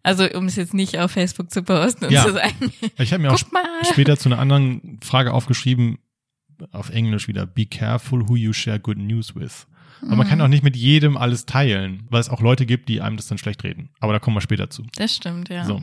also 0.03 0.25
um 0.31 0.47
es 0.47 0.57
jetzt 0.57 0.73
nicht 0.75 0.99
auf 0.99 1.11
Facebook 1.13 1.51
zu 1.51 1.63
posten 1.63 2.07
und 2.07 2.13
zu 2.17 2.33
sagen, 2.33 2.73
ich 2.99 3.13
habe 3.13 3.23
mir 3.23 3.33
auch 3.33 3.53
mal. 3.53 3.63
später 3.91 4.17
zu 4.17 4.29
einer 4.29 4.39
anderen 4.39 4.99
Frage 5.03 5.33
aufgeschrieben, 5.35 5.99
auf 6.73 6.91
Englisch 6.91 7.29
wieder, 7.29 7.47
be 7.47 7.67
careful 7.67 8.29
who 8.29 8.37
you 8.37 8.53
share 8.53 8.79
good 8.81 8.99
news 8.99 9.35
with. 9.35 9.67
Aber 10.03 10.17
man 10.17 10.27
Mhm. 10.27 10.31
kann 10.31 10.41
auch 10.41 10.49
nicht 10.49 10.65
mit 10.65 10.77
jedem 10.77 11.19
alles 11.19 11.45
teilen, 11.45 12.05
weil 12.09 12.21
es 12.23 12.31
auch 12.31 12.41
Leute 12.41 12.65
gibt, 12.65 12.89
die 12.89 13.03
einem 13.03 13.19
das 13.19 13.27
dann 13.29 13.37
schlecht 13.37 13.63
reden. 13.65 13.91
Aber 14.01 14.15
da 14.15 14.19
kommen 14.19 14.37
wir 14.37 14.41
später 14.41 14.71
zu. 14.71 14.85
Das 14.97 15.15
stimmt, 15.15 15.51
ja. 15.51 15.65
So. 15.67 15.83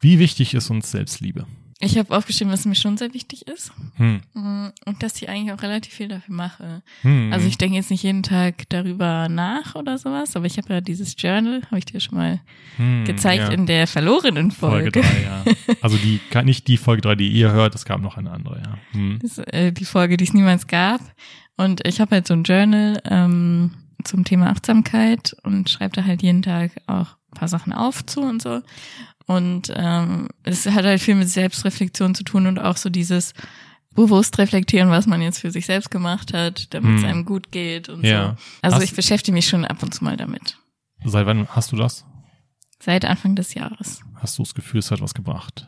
Wie 0.00 0.18
wichtig 0.18 0.52
ist 0.52 0.68
uns 0.68 0.90
Selbstliebe? 0.90 1.46
Ich 1.78 1.98
habe 1.98 2.16
aufgeschrieben, 2.16 2.52
was 2.52 2.64
mir 2.64 2.74
schon 2.74 2.96
sehr 2.96 3.12
wichtig 3.12 3.46
ist. 3.48 3.70
Hm. 3.96 4.22
Mhm. 4.32 4.72
Und 4.86 5.02
dass 5.02 5.16
ich 5.16 5.28
eigentlich 5.28 5.52
auch 5.52 5.62
relativ 5.62 5.92
viel 5.92 6.08
dafür 6.08 6.34
mache. 6.34 6.82
Hm. 7.02 7.30
Also 7.32 7.46
ich 7.46 7.58
denke 7.58 7.76
jetzt 7.76 7.90
nicht 7.90 8.02
jeden 8.02 8.22
Tag 8.22 8.66
darüber 8.70 9.28
nach 9.28 9.74
oder 9.74 9.98
sowas, 9.98 10.36
aber 10.36 10.46
ich 10.46 10.56
habe 10.56 10.72
ja 10.72 10.80
dieses 10.80 11.14
Journal, 11.18 11.62
habe 11.66 11.78
ich 11.78 11.84
dir 11.84 12.00
schon 12.00 12.16
mal 12.16 12.40
Hm, 12.76 13.04
gezeigt 13.04 13.42
ja. 13.42 13.50
in 13.50 13.66
der 13.66 13.86
verlorenen 13.86 14.50
Folge 14.50 15.00
Folge. 15.00 15.00
3, 15.00 15.22
ja. 15.22 15.44
Also 15.82 15.96
die, 15.96 16.20
nicht 16.44 16.66
die 16.68 16.76
Folge 16.76 17.02
3, 17.02 17.14
die 17.16 17.28
ihr 17.28 17.52
hört, 17.52 17.74
es 17.74 17.84
gab 17.84 18.00
noch 18.00 18.16
eine 18.16 18.30
andere, 18.30 18.58
ja. 18.58 18.78
Hm. 18.92 19.18
Das 19.20 19.38
ist 19.38 19.52
äh, 19.52 19.72
die 19.72 19.84
Folge, 19.84 20.16
die 20.16 20.24
es 20.24 20.32
niemals 20.32 20.66
gab. 20.66 21.00
Und 21.56 21.86
ich 21.86 22.00
habe 22.00 22.16
halt 22.16 22.26
so 22.26 22.34
ein 22.34 22.44
Journal 22.44 23.00
ähm, 23.04 23.72
zum 24.04 24.24
Thema 24.24 24.50
Achtsamkeit 24.50 25.36
und 25.42 25.70
schreibe 25.70 25.96
da 25.96 26.04
halt 26.04 26.22
jeden 26.22 26.42
Tag 26.42 26.72
auch 26.86 27.16
ein 27.32 27.34
paar 27.34 27.48
Sachen 27.48 27.72
auf 27.72 28.04
zu 28.04 28.20
und 28.20 28.42
so. 28.42 28.60
Und 29.26 29.72
ähm, 29.74 30.28
es 30.44 30.66
hat 30.66 30.84
halt 30.84 31.00
viel 31.00 31.16
mit 31.16 31.28
Selbstreflexion 31.28 32.14
zu 32.14 32.22
tun 32.22 32.46
und 32.46 32.58
auch 32.58 32.76
so 32.76 32.88
dieses 32.90 33.34
bewusst 33.94 34.38
reflektieren, 34.38 34.90
was 34.90 35.06
man 35.06 35.20
jetzt 35.22 35.40
für 35.40 35.50
sich 35.50 35.66
selbst 35.66 35.90
gemacht 35.90 36.32
hat, 36.34 36.72
damit 36.74 36.96
es 36.98 37.02
Hm. 37.02 37.08
einem 37.08 37.24
gut 37.24 37.50
geht 37.50 37.88
und 37.88 38.04
Ja. 38.04 38.36
so. 38.38 38.44
Also 38.62 38.76
Hast- 38.76 38.84
ich 38.84 38.94
beschäftige 38.94 39.34
mich 39.34 39.48
schon 39.48 39.64
ab 39.64 39.82
und 39.82 39.92
zu 39.94 40.04
mal 40.04 40.16
damit. 40.16 40.58
Seit 41.04 41.26
wann 41.26 41.48
hast 41.48 41.72
du 41.72 41.76
das? 41.76 42.04
Seit 42.78 43.04
Anfang 43.04 43.34
des 43.36 43.54
Jahres. 43.54 44.00
Hast 44.16 44.38
du 44.38 44.42
das 44.42 44.54
Gefühl, 44.54 44.80
es 44.80 44.90
hat 44.90 45.00
was 45.00 45.14
gebracht? 45.14 45.66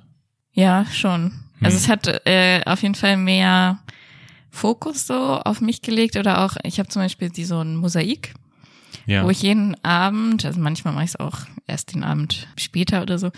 Ja, 0.52 0.84
schon. 0.86 1.32
Also 1.60 1.76
Hm. 1.76 1.82
es 1.84 1.88
hat 1.88 2.26
äh, 2.26 2.62
auf 2.66 2.82
jeden 2.82 2.94
Fall 2.94 3.16
mehr 3.16 3.78
Fokus 4.50 5.06
so 5.06 5.14
auf 5.40 5.60
mich 5.60 5.82
gelegt 5.82 6.16
oder 6.16 6.44
auch, 6.44 6.56
ich 6.64 6.78
habe 6.78 6.88
zum 6.88 7.02
Beispiel 7.02 7.30
die 7.30 7.44
so 7.44 7.60
ein 7.60 7.76
Mosaik, 7.76 8.34
Ja. 9.08 9.24
wo 9.24 9.30
ich 9.30 9.40
jeden 9.42 9.74
Abend, 9.82 10.44
also 10.44 10.60
manchmal 10.60 10.92
mache 10.92 11.04
ich 11.04 11.10
es 11.10 11.16
auch 11.20 11.38
erst 11.66 11.94
den 11.94 12.04
Abend 12.04 12.46
später 12.56 13.00
oder 13.00 13.18
so, 13.18 13.30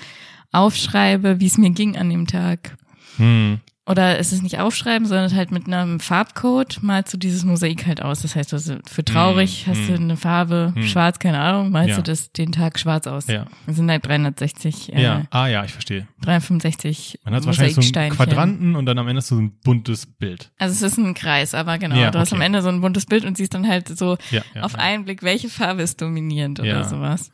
aufschreibe, 0.51 1.39
wie 1.39 1.47
es 1.47 1.59
mir 1.59 1.71
ging 1.71 1.97
an 1.97 2.11
dem 2.11 2.27
Tag. 2.27 2.77
hm. 3.17 3.61
Oder 3.91 4.19
es 4.21 4.33
ist 4.33 4.43
nicht 4.45 4.59
aufschreiben, 4.61 5.07
sondern 5.09 5.35
halt 5.35 5.51
mit 5.51 5.67
einem 5.67 5.99
Farbcode 5.99 6.79
malst 6.83 7.13
du 7.13 7.17
dieses 7.19 7.45
Mosaik 7.45 7.87
halt 7.87 8.01
aus. 8.03 8.23
Das 8.23 8.37
heißt, 8.37 8.53
also 8.55 8.77
für 8.89 9.05
traurig 9.05 9.67
Hm, 9.67 9.73
hast 9.73 9.89
du 9.89 9.95
hm. 9.97 10.03
eine 10.05 10.17
Farbe, 10.17 10.73
Hm. 10.77 10.83
schwarz, 10.85 11.19
keine 11.19 11.41
Ahnung, 11.41 11.71
malst 11.71 11.91
Ja. 11.91 11.97
du 11.97 12.03
das 12.03 12.31
den 12.31 12.53
Tag 12.53 12.79
schwarz 12.79 13.07
aus. 13.09 13.27
Ja. 13.27 13.47
Das 13.67 13.77
sind 13.77 13.91
halt 13.91 14.07
360, 14.07 14.93
äh, 14.95 15.03
Ja. 15.03 15.23
Ah 15.31 15.49
ja, 15.49 15.65
ich 15.65 15.73
verstehe. 15.73 16.07
365 16.23 17.19
Man 17.25 17.35
hat 17.35 17.45
wahrscheinlich 17.47 17.75
so 17.75 17.99
einen. 17.99 18.13
Quadranten 18.13 18.77
und 18.77 18.87
dann 18.87 18.99
am 18.99 19.09
Ende 19.09 19.23
so 19.23 19.37
ein 19.37 19.59
buntes 19.65 20.07
Bild. 20.07 20.53
Also 20.59 20.73
es 20.87 20.93
ist 20.93 20.99
ein 20.99 21.15
Kreis, 21.15 21.55
aber 21.55 21.79
genau, 21.79 21.97
Ja, 21.97 22.11
du 22.11 22.19
hast 22.19 22.33
am. 22.33 22.41
Ende 22.41 22.63
so 22.63 22.69
ein 22.69 22.81
buntes 22.81 23.07
Bild 23.07 23.25
und 23.25 23.37
siehst 23.37 23.55
dann 23.55 23.67
halt 23.67 23.89
so 23.89 24.17
Ja, 24.31 24.43
auf 24.63 24.75
einen 24.77 25.05
Blick, 25.05 25.23
welche 25.23 25.49
Farbe 25.49 25.83
ist 25.83 26.01
dominierend 26.01 26.61
oder 26.61 26.85
sowas. 26.85 27.31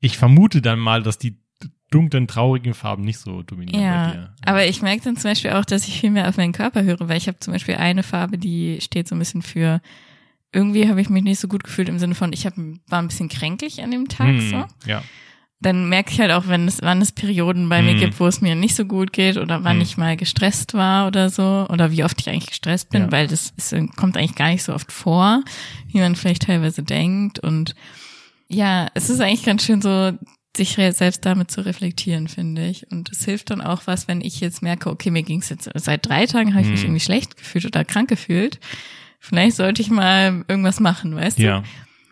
Ich 0.00 0.16
vermute 0.16 0.62
dann 0.62 0.78
mal, 0.78 1.02
dass 1.02 1.18
die 1.18 1.36
dunklen, 1.90 2.26
traurigen 2.28 2.74
Farben 2.74 3.02
nicht 3.02 3.18
so 3.18 3.42
dominieren 3.42 3.80
bei 3.80 3.80
Ja, 3.80 4.12
dir. 4.12 4.34
aber 4.44 4.66
ich 4.66 4.82
merke 4.82 5.02
dann 5.04 5.16
zum 5.16 5.30
Beispiel 5.30 5.52
auch, 5.52 5.64
dass 5.64 5.88
ich 5.88 6.00
viel 6.00 6.10
mehr 6.10 6.28
auf 6.28 6.36
meinen 6.36 6.52
Körper 6.52 6.82
höre, 6.84 7.08
weil 7.08 7.16
ich 7.16 7.28
habe 7.28 7.38
zum 7.40 7.52
Beispiel 7.52 7.76
eine 7.76 8.02
Farbe, 8.02 8.36
die 8.38 8.80
steht 8.80 9.08
so 9.08 9.14
ein 9.14 9.18
bisschen 9.18 9.42
für, 9.42 9.80
irgendwie 10.52 10.88
habe 10.88 11.00
ich 11.00 11.08
mich 11.08 11.22
nicht 11.24 11.40
so 11.40 11.48
gut 11.48 11.64
gefühlt 11.64 11.88
im 11.88 11.98
Sinne 11.98 12.14
von, 12.14 12.32
ich 12.32 12.46
hab, 12.46 12.54
war 12.56 13.00
ein 13.00 13.08
bisschen 13.08 13.28
kränklich 13.28 13.82
an 13.82 13.90
dem 13.90 14.08
Tag 14.08 14.26
Hm, 14.28 14.40
so. 14.50 14.64
Ja. 14.86 15.02
Dann 15.60 15.88
merke 15.88 16.12
ich 16.12 16.20
halt 16.20 16.30
auch, 16.30 16.46
wenn 16.46 16.68
es, 16.68 16.80
wann 16.82 17.02
es 17.02 17.10
Perioden 17.10 17.68
bei 17.68 17.82
mir 17.82 17.92
Hm. 17.92 17.98
gibt, 17.98 18.20
wo 18.20 18.26
es 18.28 18.40
mir 18.40 18.54
nicht 18.54 18.76
so 18.76 18.84
gut 18.84 19.12
geht 19.12 19.36
oder 19.38 19.64
wann 19.64 19.76
Hm. 19.78 19.82
ich 19.82 19.96
mal 19.96 20.16
gestresst 20.16 20.74
war 20.74 21.08
oder 21.08 21.30
so 21.30 21.66
oder 21.68 21.90
wie 21.90 22.04
oft 22.04 22.20
ich 22.20 22.28
eigentlich 22.28 22.46
gestresst 22.50 22.90
bin, 22.90 23.02
Ja. 23.02 23.12
weil 23.12 23.26
das 23.26 23.52
ist, 23.56 23.74
kommt 23.96 24.16
eigentlich 24.16 24.36
gar 24.36 24.50
nicht 24.50 24.62
so 24.62 24.72
oft 24.72 24.92
vor, 24.92 25.42
wie 25.88 25.98
man 25.98 26.14
vielleicht 26.14 26.42
teilweise 26.42 26.82
denkt 26.84 27.40
und 27.40 27.74
ja, 28.50 28.86
es 28.94 29.10
ist 29.10 29.20
eigentlich 29.20 29.42
ganz 29.44 29.64
schön 29.64 29.82
so, 29.82 30.12
sich 30.56 30.72
selbst 30.74 31.24
damit 31.24 31.50
zu 31.50 31.60
reflektieren, 31.64 32.26
finde 32.28 32.66
ich. 32.66 32.90
Und 32.90 33.10
es 33.10 33.24
hilft 33.24 33.50
dann 33.50 33.60
auch 33.60 33.82
was, 33.86 34.08
wenn 34.08 34.20
ich 34.20 34.40
jetzt 34.40 34.62
merke, 34.62 34.90
okay, 34.90 35.10
mir 35.10 35.22
ging 35.22 35.40
es 35.40 35.48
jetzt 35.48 35.70
seit 35.74 36.06
drei 36.08 36.26
Tagen, 36.26 36.54
habe 36.54 36.62
ich 36.64 36.70
mich 36.70 36.80
Hm. 36.80 36.86
irgendwie 36.86 37.04
schlecht 37.04 37.36
gefühlt 37.36 37.64
oder 37.66 37.84
krank 37.84 38.08
gefühlt. 38.08 38.58
Vielleicht 39.20 39.56
sollte 39.56 39.82
ich 39.82 39.90
mal 39.90 40.44
irgendwas 40.48 40.80
machen, 40.80 41.14
weißt 41.14 41.38
Ja. 41.38 41.62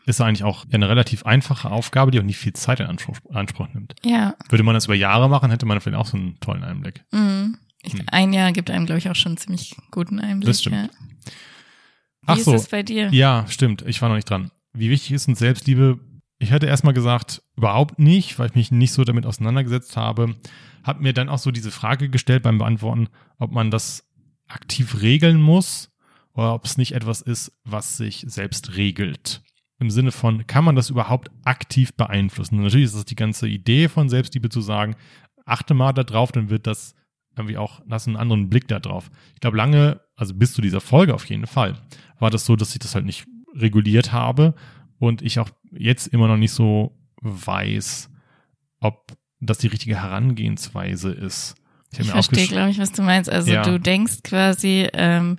Ist 0.05 0.21
eigentlich 0.21 0.45
auch 0.45 0.65
eine 0.71 0.89
relativ 0.89 1.27
einfache 1.27 1.69
Aufgabe, 1.71 2.13
die 2.13 2.21
auch 2.21 2.25
nicht 2.25 2.39
viel 2.39 2.53
Zeit 2.53 2.79
in 2.79 2.87
Anspruch, 2.87 3.17
Anspruch 3.33 3.67
nimmt. 3.75 3.95
du? 4.05 4.09
Ja. 4.09 4.37
Würde 4.49 4.63
man 4.63 4.75
das 4.75 4.85
über 4.85 4.95
Jahre 4.95 5.29
machen, 5.29 5.51
hätte 5.51 5.67
man 5.67 5.81
vielleicht 5.81 5.99
auch 5.99 6.07
so 6.07 6.17
einen 6.17 6.39
tollen 6.39 6.63
Einblick. 6.63 7.03
Mhm. 7.11 7.59
Ich, 7.83 7.93
Hm. 7.95 8.03
Ein 8.13 8.33
Jahr 8.33 8.53
gibt 8.53 8.71
einem, 8.71 8.87
glaube 8.87 8.99
ich, 8.99 9.11
auch 9.11 9.17
schon 9.17 9.31
einen 9.33 9.39
ziemlich 9.39 9.75
guten 9.91 10.21
Einblick. 10.21 10.47
Das 10.47 10.61
stimmt. 10.61 10.77
Ja. 10.77 10.89
Wie 11.25 12.27
Ach 12.27 12.37
ist 12.39 12.45
so. 12.45 12.55
es 12.55 12.69
bei 12.69 12.83
dir? 12.85 13.09
Ja, 13.13 13.47
stimmt. 13.49 13.83
Ich 13.87 14.01
war 14.03 14.09
noch 14.09 14.17
nicht 14.17 14.29
dran. 14.31 14.51
Wie 14.73 14.91
wichtig 14.91 15.13
ist 15.13 15.27
uns 15.27 15.39
Selbstliebe? 15.39 15.99
Ich 16.39 16.51
hätte 16.51 16.67
erstmal 16.67 16.95
gesagt, 16.95 17.43
überhaupt 17.57 17.99
nicht, 17.99 18.39
weil 18.39 18.49
ich 18.49 18.55
mich 18.55 18.71
nicht 18.71 18.93
so 18.93 19.05
damit 19.05 19.25
auseinandergesetzt 19.25 19.97
habe. 19.97 20.37
Hab 20.83 21.01
mir 21.01 21.13
dann 21.13 21.29
auch 21.29 21.39
so 21.39 21.51
diese 21.51 21.71
Frage 21.71 22.11
gestellt 22.11 22.43
beim 22.43 22.59
Beantworten, 22.59 23.09
ob 23.39 23.53
man 23.53 23.71
das 23.71 24.09
aktiv 24.47 25.01
regeln 25.01 25.41
muss 25.41 25.91
oder 26.35 26.55
ob 26.55 26.65
es 26.65 26.77
nicht 26.77 26.93
etwas 26.93 27.23
ist, 27.23 27.53
was 27.65 27.97
sich 27.97 28.25
selbst 28.29 28.77
regelt. 28.77 29.43
Im 29.79 29.91
Sinne 29.91 30.13
von, 30.13 30.47
kann 30.47 30.65
man 30.65 30.77
das 30.77 30.91
überhaupt 30.91 31.31
aktiv 31.45 31.95
beeinflussen? 31.95 32.63
Natürlich 32.63 32.87
ist 32.87 32.97
das 32.97 33.05
die 33.05 33.17
ganze 33.17 33.49
Idee 33.49 33.89
von 33.89 34.09
Selbstliebe 34.09 34.49
zu 34.49 34.61
sagen, 34.61 34.97
achte 35.45 35.75
mal 35.75 35.93
da 35.93 36.03
drauf, 36.03 36.33
dann 36.33 36.51
wird 36.51 36.67
das 36.67 36.95
irgendwie 37.37 37.59
auch, 37.59 37.83
lass 37.87 38.07
einen 38.07 38.17
anderen 38.17 38.49
Blick 38.49 38.69
da 38.69 38.79
drauf. 38.79 39.11
Ich 39.35 39.41
glaube, 39.41 39.57
lange, 39.57 40.01
also 40.17 40.35
bis 40.35 40.55
zu 40.55 40.63
dieser 40.63 40.81
Folge 40.81 41.15
auf 41.15 41.27
jeden 41.27 41.47
Fall, 41.47 41.75
war 42.19 42.31
das 42.31 42.47
so, 42.47 42.57
dass 42.57 42.73
ich 42.73 42.79
das 42.79 42.95
halt 42.95 43.05
nicht 43.05 43.27
reguliert 43.55 44.13
habe 44.13 44.55
und 44.99 45.23
ich 45.23 45.39
auch 45.39 45.49
jetzt 45.73 46.07
immer 46.09 46.29
noch 46.29 46.37
nicht 46.37 46.53
so 46.53 46.97
weiß, 47.23 48.11
ob 48.81 49.13
das 49.41 49.59
die 49.59 49.67
richtige 49.69 50.01
Herangehensweise 50.03 51.13
ist. 51.13 51.55
Ich 51.93 51.99
mir 52.01 52.05
verstehe, 52.07 52.47
glaube 52.49 52.71
ich, 52.71 52.79
was 52.79 52.93
du 52.93 53.03
meinst. 53.03 53.31
Also 53.31 53.53
Ja. 53.53 53.63
du 53.63 53.79
denkst 53.79 54.19
quasi, 54.25 54.89
ähm, 54.93 55.39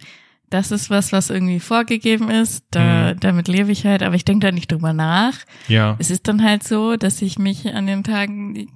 das 0.50 0.72
ist 0.72 0.90
was, 0.90 1.12
was 1.12 1.30
irgendwie 1.30 1.60
vorgegeben 1.60 2.30
ist. 2.30 2.66
Da, 2.72 3.14
Mhm. 3.14 3.20
Damit 3.20 3.48
lebe 3.48 3.72
ich 3.72 3.86
halt, 3.86 4.02
aber 4.02 4.16
ich 4.16 4.24
denke 4.26 4.48
da 4.48 4.52
nicht 4.52 4.72
drüber 4.72 4.94
nach. 4.94 5.34
Ja, 5.68 5.96
Es 6.00 6.10
ist 6.10 6.28
dann 6.28 6.42
halt 6.44 6.64
so, 6.64 6.96
dass 6.96 7.22
ich 7.22 7.38
mich 7.38 7.68
an 7.74 7.86
den 7.86 8.04
Tagen 8.04 8.68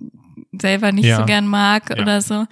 selber 0.60 0.92
nicht 0.92 1.06
Ja. 1.06 1.18
so 1.18 1.26
gern 1.26 1.48
mag 1.48 1.90
Ja. 1.96 2.02
oder 2.02 2.22
so. 2.22 2.46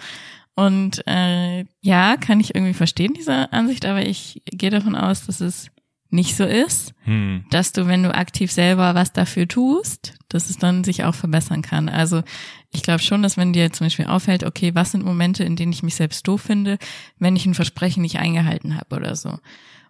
Und 0.55 1.05
äh, 1.07 1.65
ja, 1.81 2.17
kann 2.17 2.39
ich 2.39 2.55
irgendwie 2.55 2.73
verstehen, 2.73 3.13
diese 3.13 3.51
Ansicht, 3.53 3.85
aber 3.85 4.05
ich 4.05 4.41
gehe 4.45 4.69
davon 4.69 4.95
aus, 4.95 5.25
dass 5.25 5.41
es 5.41 5.69
nicht 6.11 6.35
so 6.35 6.43
ist, 6.43 6.93
Hm. 7.03 7.45
dass 7.51 7.71
du, 7.71 7.85
wenn 7.87 8.03
du 8.03 8.13
aktiv 8.13 8.51
selber 8.51 8.95
was 8.95 9.13
dafür 9.13 9.47
tust, 9.47 10.15
dass 10.27 10.49
es 10.49 10.57
dann 10.57 10.83
sich 10.83 11.03
auch 11.03 11.13
verbessern 11.15 11.61
kann. 11.61 11.87
Also 11.89 12.23
ich 12.71 12.81
glaube 12.83 12.99
schon, 13.01 13.21
dass 13.21 13.37
wenn 13.37 13.53
dir 13.53 13.71
zum 13.71 13.85
Beispiel 13.85 14.05
auffällt, 14.05 14.43
okay, 14.43 14.73
was 14.73 14.91
sind 14.91 15.05
Momente, 15.05 15.43
in 15.43 15.55
denen 15.55 15.71
ich 15.71 15.83
mich 15.83 15.95
selbst 15.95 16.27
doof 16.27 16.41
finde, 16.41 16.77
wenn 17.19 17.35
ich 17.35 17.45
ein 17.45 17.53
Versprechen 17.53 18.01
nicht 18.01 18.17
eingehalten 18.19 18.75
habe 18.75 18.95
oder 18.95 19.15
so. 19.15 19.37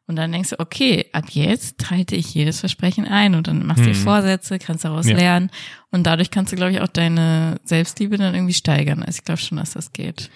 Und 0.07 0.15
dann 0.15 0.31
denkst 0.31 0.49
du, 0.49 0.59
okay, 0.59 1.05
ab 1.13 1.25
jetzt 1.29 1.91
halte 1.91 2.15
ich 2.15 2.33
jedes 2.33 2.59
Versprechen 2.59 3.05
ein 3.07 3.35
und 3.35 3.47
dann 3.47 3.65
machst 3.65 3.81
du 3.85 3.91
dir 3.91 3.97
Mhm. 3.97 4.03
Vorsätze, 4.03 4.57
kannst 4.57 4.83
daraus 4.83 5.05
Ja. 5.07 5.15
lernen 5.15 5.51
und 5.91 6.03
dadurch 6.07 6.31
kannst 6.31 6.51
du, 6.51 6.55
glaube 6.55 6.71
ich, 6.71 6.81
auch 6.81 6.87
deine 6.87 7.61
Selbstliebe 7.63 8.17
dann 8.17 8.33
irgendwie 8.33 8.55
steigern. 8.55 9.03
Also 9.03 9.19
ich 9.19 9.23
glaube 9.23 9.39
schon, 9.39 9.57
dass 9.59 9.71
das 9.73 9.93
geht. 9.93 10.31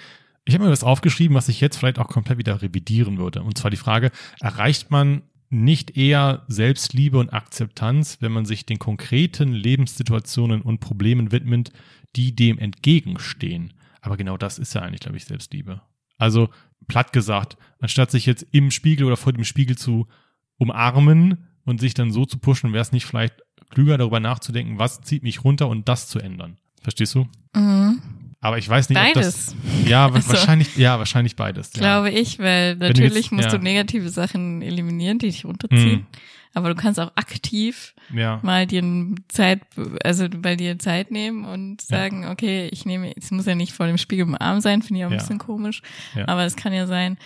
Ich 0.45 0.53
habe 0.53 0.65
mir 0.65 0.69
was 0.71 0.83
aufgeschrieben, 0.83 1.35
was 1.35 1.49
ich 1.49 1.59
jetzt 1.59 1.77
vielleicht 1.77 1.97
auch 1.99 2.07
komplett 2.07 2.37
wieder 2.37 2.61
revidieren 2.61 3.17
würde. 3.17 3.41
Und 3.41 3.57
zwar 3.57 3.71
die 3.71 3.77
Frage, 3.77 4.11
erreicht 4.41 4.91
man 4.91 5.23
nicht 5.53 5.95
eher 5.97 6.43
Selbstliebe 6.47 7.17
und 7.17 7.31
Akzeptanz, 7.31 8.17
wenn 8.19 8.31
man 8.31 8.45
sich 8.45 8.65
den 8.65 8.79
konkreten 8.79 9.53
Lebenssituationen 9.53 10.61
und 10.61 10.79
Problemen 10.79 11.31
widmet, 11.31 11.71
die 12.15 12.35
dem 12.35 12.59
entgegenstehen? 12.59 13.73
Aber 14.01 14.17
genau 14.17 14.37
das 14.37 14.59
ist 14.59 14.73
ja 14.73 14.81
eigentlich, 14.81 15.01
glaube 15.01 15.17
ich, 15.17 15.25
Selbstliebe. 15.25 15.81
Also 16.17 16.49
platt 16.87 17.13
gesagt, 17.13 17.57
anstatt 17.79 18.11
sich 18.11 18.25
jetzt 18.25 18.45
im 18.51 18.71
Spiegel 18.71 19.05
oder 19.05 19.17
vor 19.17 19.33
dem 19.33 19.45
Spiegel 19.45 19.77
zu 19.77 20.07
umarmen 20.57 21.47
und 21.65 21.79
sich 21.79 21.93
dann 21.93 22.11
so 22.11 22.25
zu 22.25 22.37
pushen, 22.37 22.73
wäre 22.73 22.81
es 22.81 22.91
nicht 22.91 23.05
vielleicht 23.05 23.41
klüger 23.69 23.97
darüber 23.97 24.19
nachzudenken, 24.19 24.79
was 24.79 25.01
zieht 25.01 25.23
mich 25.23 25.43
runter 25.43 25.67
und 25.67 25.87
das 25.87 26.07
zu 26.07 26.19
ändern. 26.19 26.57
Verstehst 26.81 27.15
du? 27.15 27.27
Mhm. 27.55 28.01
Aber 28.43 28.57
ich 28.57 28.67
weiß 28.67 28.89
nicht, 28.89 28.97
ob 28.99 29.13
Beides. 29.13 29.45
das. 29.47 29.55
Ja, 29.87 30.07
Also, 30.09 30.27
wahrscheinlich, 30.29 30.75
ja, 30.75 30.99
wahrscheinlich 30.99 31.35
beides. 31.37 31.71
Ja. 31.75 31.79
Glaube 31.79 32.11
ich, 32.11 32.39
weil 32.39 32.75
natürlich 32.75 33.13
jetzt- 33.15 33.31
musst 33.31 33.51
ja. 33.51 33.57
du 33.57 33.63
negative 33.63 34.09
Sachen 34.09 34.61
eliminieren, 34.61 35.17
die 35.17 35.27
dich 35.27 35.45
runterziehen. 35.45 35.99
Hm. 35.99 36.05
Aber 36.53 36.69
du 36.69 36.75
kannst 36.75 36.99
auch 36.99 37.11
aktiv 37.15 37.95
ja. 38.13 38.39
mal 38.43 38.67
dir 38.67 38.83
Zeit, 39.29 39.61
also 40.03 40.27
bei 40.29 40.55
dir 40.55 40.77
Zeit 40.77 41.09
nehmen 41.09 41.45
und 41.45 41.81
sagen, 41.81 42.27
okay, 42.27 42.67
ich 42.71 42.85
nehme, 42.85 43.11
es 43.17 43.31
muss 43.31 43.45
ja 43.47 43.55
nicht 43.55 43.71
vor 43.73 43.87
dem 43.87 43.97
Spiegel 43.97 44.27
im 44.27 44.35
Arm 44.39 44.59
sein, 44.61 44.81
finde 44.83 44.99
ich 44.99 45.05
auch 45.05 45.11
ein 45.11 45.17
bisschen 45.17 45.39
komisch. 45.39 45.81
Aber 46.27 46.43
es 46.43 46.55
kann 46.55 46.73
ja 46.73 46.85
sein, 46.85 47.17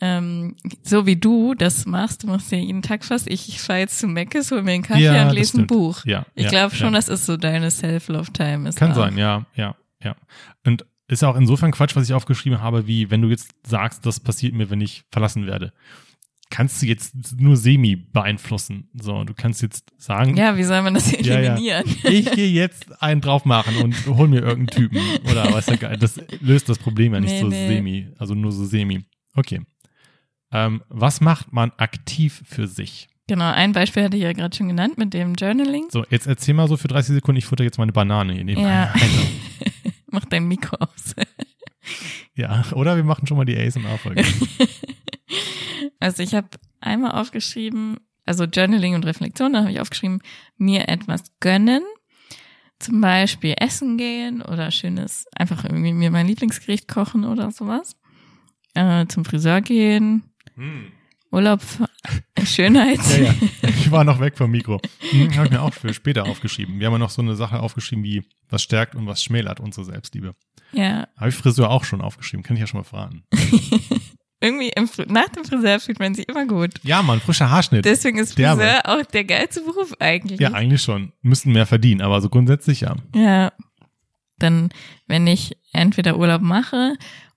ähm, 0.00 0.56
so 0.82 1.06
wie 1.06 1.16
du 1.16 1.54
das 1.54 1.86
machst, 1.86 2.24
du 2.24 2.26
machst 2.26 2.52
ja 2.52 2.58
jeden 2.58 2.82
Tag 2.82 3.02
fast, 3.04 3.28
ich, 3.30 3.48
ich 3.48 3.60
fahre 3.62 3.78
jetzt 3.78 3.98
zu 3.98 4.08
Meckes, 4.08 4.50
hol 4.50 4.62
mir 4.62 4.72
einen 4.72 4.82
Kaffee 4.82 5.04
Ja, 5.04 5.26
und 5.28 5.34
lese 5.34 5.58
ein. 5.60 5.66
Buch. 5.66 6.04
Ja, 6.04 6.26
Ich 6.34 6.44
ja, 6.44 6.50
glaube 6.50 6.74
schon, 6.74 6.88
ja. 6.92 6.98
das 6.98 7.08
ist 7.08 7.24
so 7.24 7.38
deine 7.38 7.70
Self-Love-Time. 7.70 8.68
ist 8.68 8.76
Kann 8.76 8.90
auch. 8.92 8.96
sein, 8.96 9.16
ja, 9.16 9.46
ja, 9.54 9.74
ja. 10.02 10.16
Und 10.64 10.84
ist 11.08 11.22
auch 11.24 11.36
insofern 11.36 11.70
Quatsch, 11.70 11.94
was 11.94 12.08
ich 12.08 12.14
aufgeschrieben 12.14 12.60
habe, 12.60 12.86
wie 12.86 13.10
wenn 13.10 13.22
du 13.22 13.28
jetzt 13.28 13.54
sagst, 13.66 14.04
das 14.06 14.18
passiert 14.20 14.54
mir, 14.54 14.70
wenn 14.70 14.80
ich 14.80 15.04
verlassen 15.10 15.46
werde. 15.46 15.72
Kannst 16.48 16.80
du 16.80 16.86
jetzt 16.86 17.14
nur 17.40 17.56
semi 17.56 17.96
beeinflussen. 17.96 18.88
So, 18.94 19.24
du 19.24 19.34
kannst 19.34 19.62
jetzt 19.62 19.90
sagen, 19.98 20.36
Ja, 20.36 20.56
wie 20.56 20.62
soll 20.62 20.80
man 20.82 20.94
das 20.94 21.10
Ja, 21.10 21.40
ja. 21.40 21.52
eliminieren? 21.54 21.84
ich 22.04 22.30
gehe 22.32 22.48
jetzt 22.50 23.02
einen 23.02 23.20
drauf 23.20 23.44
machen 23.44 23.76
und 23.78 24.06
hol 24.06 24.28
mir 24.28 24.42
irgendeinen 24.42 24.66
Typen 24.68 25.00
oder 25.30 25.52
was 25.52 25.66
ja 25.66 25.76
geil. 25.76 25.96
Das 25.98 26.20
löst 26.40 26.68
das 26.68 26.78
Problem 26.78 27.14
ja 27.14 27.20
nicht 27.20 27.32
Nee, 27.32 27.40
so 27.40 27.48
nee. 27.48 27.68
semi, 27.68 28.08
also 28.18 28.34
nur 28.34 28.52
so 28.52 28.64
semi. 28.64 29.04
Okay. 29.34 29.60
Ähm, 30.52 30.82
was 30.88 31.20
macht 31.20 31.52
man 31.52 31.72
aktiv 31.78 32.42
für 32.46 32.68
sich? 32.68 33.08
Genau, 33.28 33.50
ein 33.50 33.72
Beispiel 33.72 34.04
hatte 34.04 34.16
ich 34.16 34.22
ja 34.22 34.32
gerade 34.32 34.56
schon 34.56 34.68
genannt 34.68 34.98
mit 34.98 35.12
dem 35.14 35.34
Journaling. 35.34 35.86
So, 35.90 36.04
jetzt 36.10 36.28
erzähl 36.28 36.54
mal 36.54 36.68
so 36.68 36.76
für 36.76 36.86
30 36.86 37.14
Sekunden, 37.16 37.38
ich 37.38 37.44
futter 37.46 37.64
jetzt 37.64 37.78
meine 37.78 37.90
Banane 37.92 38.34
hier 38.34 38.44
neben. 38.44 38.60
Ja. 38.60 38.92
Also, 38.92 39.18
Mach 40.10 40.24
dein 40.24 40.48
Mikro 40.48 40.76
aus. 40.76 41.14
ja, 42.34 42.64
oder 42.72 42.96
wir 42.96 43.04
machen 43.04 43.26
schon 43.26 43.36
mal 43.36 43.44
die 43.44 43.56
ASMR-Folge. 43.58 44.24
Also 45.98 46.22
ich 46.22 46.34
habe 46.34 46.48
einmal 46.80 47.12
aufgeschrieben, 47.12 47.96
also 48.26 48.44
Journaling 48.44 48.94
und 48.94 49.06
Reflexion, 49.06 49.54
da 49.54 49.60
habe 49.60 49.72
ich 49.72 49.80
aufgeschrieben, 49.80 50.20
mir 50.56 50.88
etwas 50.88 51.22
gönnen. 51.40 51.82
Zum 52.78 53.00
Beispiel 53.00 53.54
essen 53.58 53.96
gehen 53.96 54.42
oder 54.42 54.70
schönes, 54.70 55.26
einfach 55.34 55.64
irgendwie 55.64 55.94
mir 55.94 56.10
mein 56.10 56.26
Lieblingsgericht 56.26 56.86
kochen 56.86 57.24
oder 57.24 57.50
sowas. 57.50 57.96
Äh, 58.74 59.06
zum 59.06 59.24
Friseur 59.24 59.62
gehen, 59.62 60.22
Hm. 60.56 60.92
Urlaub, 61.32 61.60
Schönheit. 62.44 63.00
Ja, 63.10 63.24
ja. 63.24 63.34
Ich 63.68 63.90
war 63.90 64.04
noch 64.04 64.20
weg 64.20 64.36
vom 64.36 64.50
Mikro. 64.50 64.80
Hm, 65.10 65.34
habe 65.36 65.46
ich 65.46 65.52
mir 65.52 65.62
auch 65.62 65.74
für 65.74 65.92
später 65.92 66.24
aufgeschrieben. 66.26 66.78
Wir 66.80 66.86
haben 66.86 66.94
ja 66.94 66.98
noch 66.98 67.10
so 67.10 67.22
eine 67.22 67.36
Sache 67.36 67.60
aufgeschrieben 67.60 68.04
wie, 68.04 68.24
was 68.48 68.62
stärkt 68.62 68.94
und 68.94 69.06
was 69.06 69.22
schmälert 69.22 69.60
unsere 69.60 69.84
Selbstliebe. 69.84 70.34
ja. 70.72 71.06
Habe 71.16 71.28
ich 71.28 71.34
Friseur 71.34 71.70
auch 71.70 71.84
schon 71.84 72.00
aufgeschrieben, 72.00 72.42
kann 72.42 72.56
ich 72.56 72.60
ja 72.60 72.66
schon 72.66 72.80
mal 72.80 72.84
fragen. 72.84 73.24
Irgendwie 74.40 74.70
im, 74.76 74.88
nach 75.08 75.28
dem 75.30 75.44
Friseur 75.44 75.80
fühlt 75.80 75.98
man 75.98 76.14
sich 76.14 76.28
immer 76.28 76.46
gut. 76.46 76.72
Ja, 76.82 77.02
Mann, 77.02 77.20
frischer 77.20 77.50
Haarschnitt. 77.50 77.84
Deswegen 77.84 78.18
ist 78.18 78.36
Derbe. 78.36 78.62
Friseur 78.62 78.82
auch 78.84 79.04
der 79.06 79.24
geilste 79.24 79.62
Beruf 79.62 79.94
eigentlich. 79.98 80.38
Ja, 80.40 80.52
eigentlich 80.52 80.82
schon. 80.82 81.12
Müssten 81.22 81.52
mehr 81.52 81.66
verdienen, 81.66 82.02
aber 82.02 82.20
so 82.20 82.28
grundsätzlich 82.28 82.82
ja. 82.82 82.96
Ja. 83.14 83.52
Dann, 84.38 84.68
wenn 85.06 85.26
ich 85.26 85.56
entweder 85.72 86.18
Urlaub 86.18 86.42
mache 86.42 86.94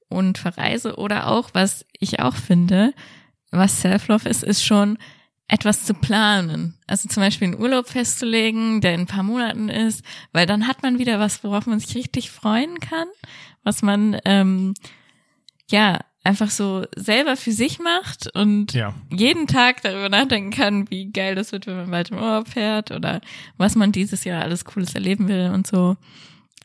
und 0.10 0.38
verreise 0.38 0.98
oder 0.98 1.28
auch, 1.28 1.52
was 1.54 1.86
ich 1.98 2.20
auch 2.20 2.36
finde, 2.36 2.94
was 3.52 3.82
Self-Love 3.82 4.28
ist, 4.30 4.44
ist 4.44 4.64
schon 4.64 4.98
etwas 5.48 5.84
zu 5.86 5.94
planen. 5.96 6.76
Also 6.86 7.10
zum 7.10 7.22
Beispiel 7.24 7.48
einen 7.48 7.60
Urlaub 7.60 7.88
festzulegen, 7.90 8.82
der 8.82 8.94
in 8.94 9.02
ein 9.02 9.08
paar 9.08 9.24
Monaten 9.24 9.70
ist, 9.70 10.04
weil 10.32 10.46
dann 10.46 10.68
hat 10.68 10.84
man 10.84 11.00
wieder 11.00 11.20
was, 11.20 11.44
worauf 11.44 11.66
man 11.66 11.80
sich 11.80 11.96
richtig 11.96 12.30
freuen 12.30 12.80
kann, 12.80 13.08
was 13.64 13.82
man 13.82 14.20
ähm, 14.26 14.76
ja 15.72 16.00
einfach 16.24 16.52
so 16.52 16.86
selber 16.96 17.36
für 17.36 17.52
sich 17.52 17.80
macht 17.80 18.30
und 18.36 18.74
Ja. 18.74 18.94
jeden 19.10 19.48
Tag 19.48 19.82
darüber 19.82 20.10
nachdenken 20.10 20.52
kann, 20.52 20.90
wie 20.92 21.12
geil 21.12 21.34
das 21.34 21.52
wird, 21.52 21.66
wenn 21.66 21.78
man 21.78 21.90
bald 21.90 22.12
im 22.12 22.18
Urlaub 22.18 22.48
fährt 22.50 22.92
oder 22.92 23.22
was 23.58 23.76
man 23.76 23.92
dieses 23.92 24.26
Jahr 24.26 24.44
alles 24.44 24.66
Cooles 24.66 24.94
erleben 24.94 25.28
will 25.28 25.50
und 25.52 25.66
so. 25.66 25.96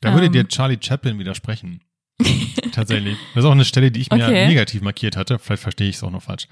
Da 0.02 0.12
würde 0.12 0.26
Ähm. 0.26 0.32
dir 0.32 0.48
Charlie 0.48 0.78
Chaplin 0.78 1.18
widersprechen. 1.18 1.80
Tatsächlich. 2.74 3.16
Das 3.34 3.44
ist 3.44 3.48
auch 3.48 3.52
eine 3.52 3.64
Stelle, 3.64 3.90
die 3.90 4.00
ich 4.00 4.10
mir 4.10 4.24
Okay. 4.24 4.46
negativ 4.46 4.82
markiert 4.82 5.16
hatte. 5.16 5.38
Vielleicht 5.38 5.62
verstehe 5.62 5.88
ich 5.88 5.96
es 5.96 6.02
auch 6.02 6.10
noch 6.10 6.22
falsch. 6.22 6.48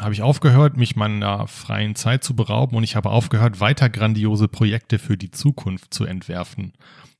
Habe 0.00 0.12
ich 0.14 0.22
aufgehört, 0.22 0.76
mich 0.76 0.94
meiner 0.96 1.48
freien 1.48 1.96
Zeit 1.96 2.22
zu 2.22 2.36
berauben 2.36 2.76
und 2.76 2.84
ich 2.84 2.94
habe 2.96 3.10
aufgehört, 3.10 3.58
weiter 3.60 3.88
grandiose 3.90 4.46
Projekte 4.48 4.98
für 4.98 5.16
die 5.16 5.30
Zukunft 5.32 5.92
zu 5.92 6.04
entwerfen. 6.04 6.72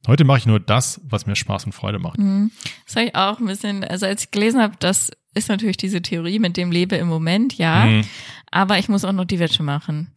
Heute 0.06 0.22
mache 0.24 0.38
ich 0.38 0.46
nur 0.46 0.60
das, 0.60 1.00
was 1.04 1.26
mir 1.26 1.34
Spaß 1.34 1.64
und 1.66 1.72
Freude 1.72 1.98
macht. 1.98 2.18
Mhm. 2.18 2.52
Das 2.86 2.94
habe 2.96 3.06
ich 3.06 3.14
auch 3.16 3.40
ein 3.40 3.46
bisschen, 3.46 3.82
also 3.84 4.06
als 4.06 4.22
ich 4.24 4.30
gelesen 4.30 4.60
habe, 4.62 4.74
das 4.78 5.10
ist 5.34 5.48
natürlich 5.48 5.76
diese 5.76 6.00
Theorie 6.02 6.38
mit 6.38 6.56
dem 6.56 6.70
Lebe 6.70 6.96
im 6.96 7.08
Moment, 7.08 7.58
ja, 7.58 7.84
Mhm. 7.84 8.04
aber 8.52 8.78
ich 8.78 8.88
muss 8.88 9.04
auch 9.04 9.12
noch 9.12 9.24
die 9.24 9.40
Wäsche 9.40 9.62
machen. 9.64 10.12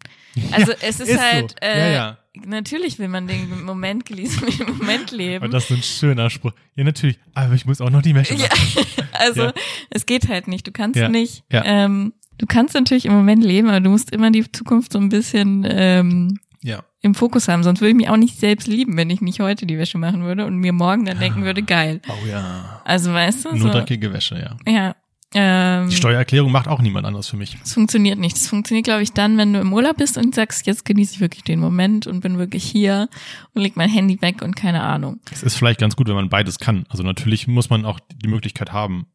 Also 0.52 0.72
es 0.82 1.00
ist, 1.00 1.10
ist 1.10 1.14
so. 1.16 1.20
halt, 1.20 1.56
äh, 1.64 1.80
Ja, 1.80 1.90
ja. 1.98 2.18
Natürlich 2.46 3.00
will 3.00 3.08
man 3.08 3.28
den 3.28 3.64
Moment 3.64 4.06
genießen, 4.06 4.46
dem 4.60 4.78
Moment 4.78 5.12
leben. 5.12 5.46
Und 5.46 5.52
das 5.54 5.70
ist 5.70 5.78
ein 5.78 5.84
schöner 5.84 6.30
Spruch. 6.30 6.52
Ja, 6.76 6.84
natürlich. 6.84 7.20
Aber 7.34 7.54
ich 7.54 7.66
muss 7.66 7.82
auch 7.82 7.90
noch 7.90 8.02
die 8.02 8.16
Wäsche 8.16 8.34
machen. 8.36 8.48
Ja, 8.98 9.04
also 9.20 9.42
Ja. 9.46 9.54
es 9.90 10.06
geht 10.06 10.28
halt 10.30 10.48
nicht. 10.48 10.66
Du 10.68 10.72
kannst 10.72 10.98
Ja, 11.00 11.10
nicht. 11.10 11.44
ja. 11.52 11.64
Ähm, 11.66 12.14
du 12.38 12.46
kannst 12.46 12.74
natürlich 12.76 13.06
im 13.06 13.14
Moment 13.14 13.44
leben, 13.44 13.70
aber 13.70 13.80
du 13.80 13.90
musst 13.90 14.12
immer 14.12 14.32
die 14.32 14.50
Zukunft 14.52 14.94
so 14.94 15.00
ein 15.00 15.10
bisschen 15.10 15.66
ähm, 15.70 16.40
Ja. 16.64 16.84
im 17.02 17.16
Fokus 17.16 17.48
haben. 17.48 17.64
Sonst 17.64 17.82
würde 17.82 17.90
ich 17.92 17.98
mich 17.98 18.10
auch 18.10 18.18
nicht 18.18 18.40
selbst 18.40 18.68
lieben, 18.68 18.96
wenn 18.98 19.10
ich 19.10 19.22
nicht 19.22 19.40
heute 19.42 19.66
die 19.66 19.78
Wäsche 19.78 19.98
machen 19.98 20.24
würde 20.24 20.46
und 20.46 20.56
mir 20.58 20.74
morgen 20.74 21.06
dann 21.06 21.20
denken 21.20 21.44
würde, 21.44 21.62
geil. 21.64 22.02
Oh 22.08 22.28
ja. 22.28 22.82
Also 22.86 23.14
weißt 23.14 23.46
du, 23.46 23.50
Nur 23.50 23.60
so, 23.60 23.70
dreckige 23.70 24.12
Wäsche, 24.14 24.36
ja. 24.66 24.72
ja. 24.72 24.96
Ähm, 25.34 25.90
Die 25.90 25.96
Steuererklärung 25.96 26.52
macht 26.52 26.68
auch 26.68 26.82
niemand 26.82 27.06
anders 27.08 27.28
für 27.28 27.38
mich. 27.38 27.58
es 27.64 27.74
funktioniert 27.74 28.20
nicht. 28.20 28.36
Es 28.36 28.48
funktioniert, 28.48 28.86
glaube 28.86 29.02
ich, 29.02 29.14
dann, 29.14 29.38
wenn 29.38 29.54
du 29.54 29.60
im 29.60 29.72
Urlaub 29.72 29.98
bist 29.98 30.18
und 30.18 30.36
sagst, 30.36 30.68
jetzt 30.68 30.84
genieße 30.86 31.14
ich 31.16 31.20
wirklich 31.22 31.44
den 31.44 31.60
Moment 31.60 32.06
und 32.08 32.20
bin 32.20 32.38
wirklich 32.38 32.64
hier 32.64 33.08
und 33.54 33.62
leg 33.62 33.78
mein 33.78 33.90
Handy 33.90 34.22
weg 34.22 34.42
und 34.42 34.56
keine 34.56 34.82
Ahnung. 34.84 35.20
Es 35.32 35.44
ist 35.44 35.56
vielleicht 35.56 35.80
ganz 35.80 35.96
gut, 35.96 36.08
wenn 36.08 36.16
man 36.16 36.30
beides 36.30 36.60
kann. 36.60 36.86
Also 36.90 37.04
natürlich 37.04 37.48
muss 37.48 37.70
man 37.70 37.86
auch 37.86 38.00
die 38.14 38.28
Möglichkeit 38.28 38.74
haben, 38.74 39.08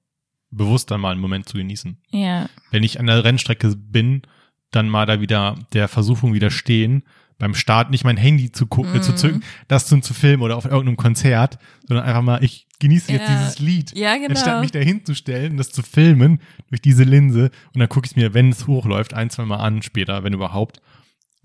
bewusst 0.51 0.91
dann 0.91 1.01
mal 1.03 1.13
einen 1.13 1.21
Moment 1.21 1.49
zu 1.49 1.59
genießen. 1.59 1.99
Ja, 2.11 2.49
Wenn 2.71 2.83
ich 2.83 2.99
an 2.99 3.07
der 3.07 3.23
Rennstrecke 3.25 3.75
bin, 3.77 4.23
dann 4.71 4.89
mal 4.89 5.05
da 5.07 5.21
wieder 5.21 5.57
der 5.75 5.89
Versuchung 5.89 6.33
widerstehen, 6.35 7.03
beim 7.39 7.55
Start 7.55 7.91
nicht 7.91 8.05
mein 8.05 8.17
Handy 8.17 8.51
zu 8.53 8.67
gucken, 8.67 8.95
Mhm. 8.95 9.03
zu 9.03 9.15
zücken, 9.15 9.43
das 9.69 9.87
zu, 9.87 10.01
zu 10.01 10.15
filmen 10.15 10.43
oder 10.43 10.57
auf 10.57 10.65
irgendeinem 10.65 10.97
Konzert, 10.97 11.59
sondern 11.87 12.07
einfach 12.07 12.23
mal, 12.23 12.43
ich 12.43 12.67
genieße 12.79 13.13
jetzt 13.13 13.29
Ja. 13.29 13.37
dieses 13.39 13.59
Lied. 13.59 13.93
Ja, 13.97 14.15
genau. 14.17 14.31
Anstatt 14.31 14.61
mich 14.61 14.71
da 14.73 14.79
hinzustellen, 14.79 15.57
das 15.57 15.71
zu 15.71 15.83
filmen 15.83 16.41
durch 16.71 16.81
diese 16.81 17.05
Linse 17.05 17.51
und 17.75 17.81
dann 17.81 17.89
gucke 17.89 18.07
ich 18.07 18.13
es 18.13 18.17
mir, 18.17 18.33
wenn 18.35 18.51
es 18.51 18.67
hochläuft, 18.67 19.15
ein, 19.15 19.31
zwei 19.31 19.45
Mal 19.45 19.57
an 19.59 19.83
später, 19.83 20.25
wenn 20.25 20.33
überhaupt. 20.33 20.81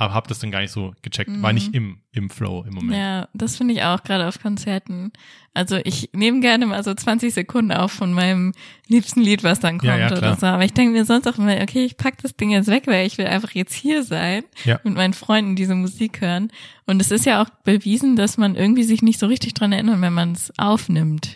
Aber 0.02 0.16
hab 0.16 0.28
das 0.28 0.40
dann 0.40 0.50
gar 0.50 0.62
nicht 0.62 0.72
so 0.72 0.96
gecheckt. 1.04 1.30
War 1.44 1.52
Mhm. 1.52 1.54
nicht 1.54 1.76
im, 1.76 2.00
im 2.12 2.32
Flow 2.32 2.64
im 2.68 2.74
Moment. 2.74 2.98
ja, 2.98 3.28
das 3.36 3.58
finde 3.58 3.76
ich 3.76 3.84
auch 3.84 4.02
gerade 4.02 4.28
auf 4.28 4.42
Konzerten. 4.42 5.12
Also 5.54 5.78
ich 5.84 6.10
nehme 6.14 6.40
gerne 6.40 6.66
mal 6.66 6.84
so 6.84 6.92
20 6.92 7.32
Sekunden 7.32 7.72
auf 7.72 7.92
von 7.92 8.12
meinem 8.12 8.54
liebsten 8.88 9.22
Lied, 9.22 9.44
was 9.44 9.60
dann 9.60 9.78
kommt 9.78 9.90
Ja, 9.90 9.98
ja, 9.98 10.12
oder 10.12 10.36
so. 10.38 10.48
Aber 10.48 10.66
ich 10.66 10.74
denke 10.74 10.94
mir 10.94 11.06
sonst 11.06 11.28
auch 11.28 11.38
immer, 11.38 11.54
okay, 11.62 11.86
ich 11.86 11.98
pack 11.98 12.18
das 12.24 12.36
Ding 12.36 12.50
jetzt 12.50 12.66
weg, 12.68 12.88
weil 12.88 13.06
ich 13.06 13.20
will 13.20 13.28
einfach 13.28 13.52
jetzt 13.52 13.76
hier 13.76 14.02
sein 14.04 14.44
Ja. 14.66 14.80
mit 14.84 14.96
meinen 14.96 15.14
Freunden 15.14 15.56
diese 15.56 15.76
Musik 15.76 16.20
hören. 16.22 16.52
Und 16.88 17.00
es 17.00 17.12
ist 17.12 17.28
ja 17.28 17.40
auch 17.44 17.50
bewiesen, 17.64 18.16
dass 18.16 18.38
man 18.38 18.56
irgendwie 18.56 18.84
sich 18.84 19.04
nicht 19.04 19.20
so 19.20 19.28
richtig 19.28 19.54
dran 19.54 19.72
erinnert, 19.72 20.02
wenn 20.02 20.14
man 20.14 20.32
es 20.32 20.52
aufnimmt. 20.58 21.36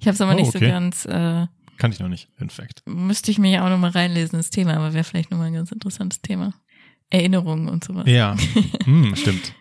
Ich 0.00 0.06
habe 0.06 0.16
es 0.16 0.20
aber 0.20 0.32
Oh, 0.32 0.36
nicht 0.36 0.52
so 0.52 0.58
okay. 0.58 0.68
ganz, 0.68 1.06
äh, 1.06 1.46
Kann 1.78 1.92
ich 1.92 1.98
noch 1.98 2.08
nicht, 2.08 2.28
in 2.38 2.50
fact. 2.50 2.82
müsste 2.86 3.30
ich 3.30 3.38
mir 3.38 3.50
ja 3.52 3.64
auch 3.64 3.70
nochmal 3.70 3.92
reinlesen, 3.92 4.38
das 4.38 4.50
Thema, 4.50 4.74
aber 4.74 4.92
wäre 4.92 5.04
vielleicht 5.04 5.30
nochmal 5.30 5.46
ein 5.46 5.54
ganz 5.54 5.72
interessantes 5.72 6.20
Thema. 6.20 6.52
Erinnerungen 7.12 7.68
und 7.68 7.84
sowas. 7.84 8.04
Ja, 8.06 8.36
hm, 8.84 9.14
stimmt. 9.16 9.52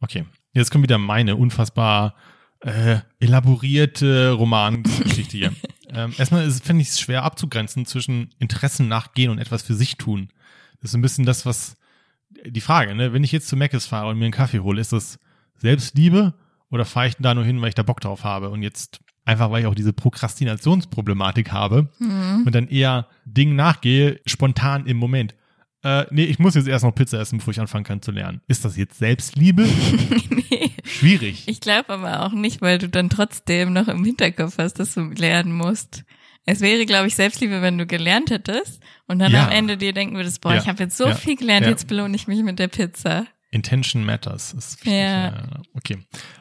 Okay, 0.00 0.24
jetzt 0.52 0.70
kommt 0.70 0.82
wieder 0.82 0.98
meine 0.98 1.36
unfassbar 1.36 2.14
äh, 2.60 2.98
elaborierte 3.20 4.32
Romangeschichte 4.32 5.36
hier. 5.36 5.52
ähm, 5.88 6.12
erstmal 6.18 6.50
finde 6.50 6.82
ich 6.82 6.88
es 6.88 7.00
schwer 7.00 7.22
abzugrenzen 7.22 7.86
zwischen 7.86 8.30
Interessen 8.38 8.88
nachgehen 8.88 9.30
und 9.30 9.38
etwas 9.38 9.62
für 9.62 9.74
sich 9.74 9.96
tun. 9.96 10.28
Das 10.80 10.90
ist 10.90 10.94
ein 10.94 11.02
bisschen 11.02 11.24
das, 11.24 11.46
was 11.46 11.76
die 12.46 12.60
Frage, 12.60 12.94
ne? 12.94 13.12
Wenn 13.12 13.24
ich 13.24 13.32
jetzt 13.32 13.48
zu 13.48 13.56
Meckes 13.56 13.86
fahre 13.86 14.08
und 14.08 14.18
mir 14.18 14.24
einen 14.24 14.32
Kaffee 14.32 14.60
hole, 14.60 14.80
ist 14.80 14.92
das 14.92 15.18
Selbstliebe 15.58 16.34
oder 16.70 16.84
fahre 16.84 17.08
ich 17.08 17.16
da 17.18 17.34
nur 17.34 17.44
hin, 17.44 17.60
weil 17.60 17.68
ich 17.68 17.74
da 17.74 17.82
Bock 17.82 18.00
drauf 18.00 18.24
habe? 18.24 18.50
Und 18.50 18.62
jetzt 18.62 19.00
einfach, 19.24 19.50
weil 19.50 19.60
ich 19.60 19.66
auch 19.66 19.74
diese 19.74 19.92
Prokrastinationsproblematik 19.92 21.52
habe 21.52 21.88
Mhm. 21.98 22.42
und 22.46 22.54
dann 22.54 22.68
eher 22.68 23.06
Dingen 23.24 23.54
nachgehe, 23.56 24.20
spontan 24.26 24.86
im 24.86 24.96
Moment. 24.96 25.34
Äh, 25.84 26.06
nee, 26.10 26.24
ich 26.24 26.38
muss 26.38 26.54
jetzt 26.54 26.68
erst 26.68 26.84
noch 26.84 26.94
Pizza 26.94 27.18
essen, 27.20 27.38
bevor 27.38 27.50
ich 27.52 27.60
anfangen 27.60 27.84
kann 27.84 28.02
zu 28.02 28.12
lernen. 28.12 28.40
Ist 28.46 28.64
das 28.64 28.76
jetzt 28.76 28.98
Selbstliebe? 28.98 29.62
nee. 30.30 30.70
Schwierig. 30.84 31.44
Ich 31.48 31.60
glaube 31.60 31.90
aber 31.94 32.22
auch 32.24 32.32
nicht, 32.32 32.60
weil 32.62 32.78
du 32.78 32.88
dann 32.88 33.10
trotzdem 33.10 33.72
noch 33.72 33.88
im 33.88 34.04
Hinterkopf 34.04 34.58
hast, 34.58 34.74
dass 34.74 34.94
du 34.94 35.00
lernen 35.10 35.52
musst. 35.52 36.04
Es 36.44 36.60
wäre, 36.60 36.86
glaube 36.86 37.06
ich, 37.08 37.14
Selbstliebe, 37.14 37.62
wenn 37.62 37.78
du 37.78 37.86
gelernt 37.86 38.30
hättest 38.30 38.80
und 39.06 39.18
dann 39.20 39.32
Ja. 39.32 39.46
am 39.46 39.52
Ende 39.52 39.76
dir 39.76 39.92
denken 39.92 40.16
würdest, 40.16 40.40
boah, 40.40 40.54
Ja. 40.54 40.60
ich 40.60 40.68
habe 40.68 40.82
jetzt 40.82 40.96
so 40.96 41.06
Ja. 41.08 41.14
viel 41.14 41.36
gelernt, 41.36 41.66
jetzt 41.66 41.86
belohne 41.86 42.14
ich 42.16 42.26
mich 42.26 42.42
mit 42.42 42.58
der 42.58 42.68
Pizza. 42.68 43.26
Intention 43.50 44.04
matters. 44.04 44.52
Ist 44.54 44.76
wichtig. 44.84 44.92
Ja. 44.92 45.26
Ja. 45.32 45.42
Okay. 45.74 45.98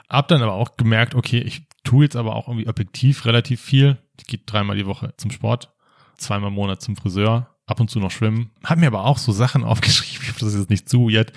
Hab 0.10 0.28
dann 0.28 0.42
aber 0.42 0.54
auch 0.54 0.78
gemerkt, 0.78 1.14
okay, 1.14 1.40
ich 1.40 1.68
tue 1.84 2.06
jetzt 2.06 2.16
aber 2.16 2.36
auch 2.36 2.48
irgendwie 2.48 2.68
objektiv 2.68 3.26
relativ 3.26 3.62
viel. 3.62 3.98
Ich 4.20 4.28
gehe 4.28 4.40
dreimal 4.46 4.76
die 4.78 4.86
Woche 4.86 5.14
zum 5.18 5.30
Sport, 5.32 5.74
zweimal 6.18 6.50
im 6.50 6.56
Monat 6.56 6.82
zum 6.82 6.96
Friseur, 6.96 7.51
ab 7.72 7.80
und 7.80 7.90
zu 7.90 8.00
noch 8.00 8.12
schwimmen. 8.12 8.52
Hab 8.64 8.78
mir 8.78 8.88
aber 8.88 9.06
auch 9.06 9.18
so 9.18 9.32
Sachen 9.32 9.64
aufgeschrieben, 9.72 10.20
ich 10.22 10.30
hoffe, 10.30 10.40
das 10.42 10.54
ist 10.54 10.60
jetzt 10.60 10.70
nicht 10.70 10.88
zu 10.90 11.10
weird. 11.10 11.34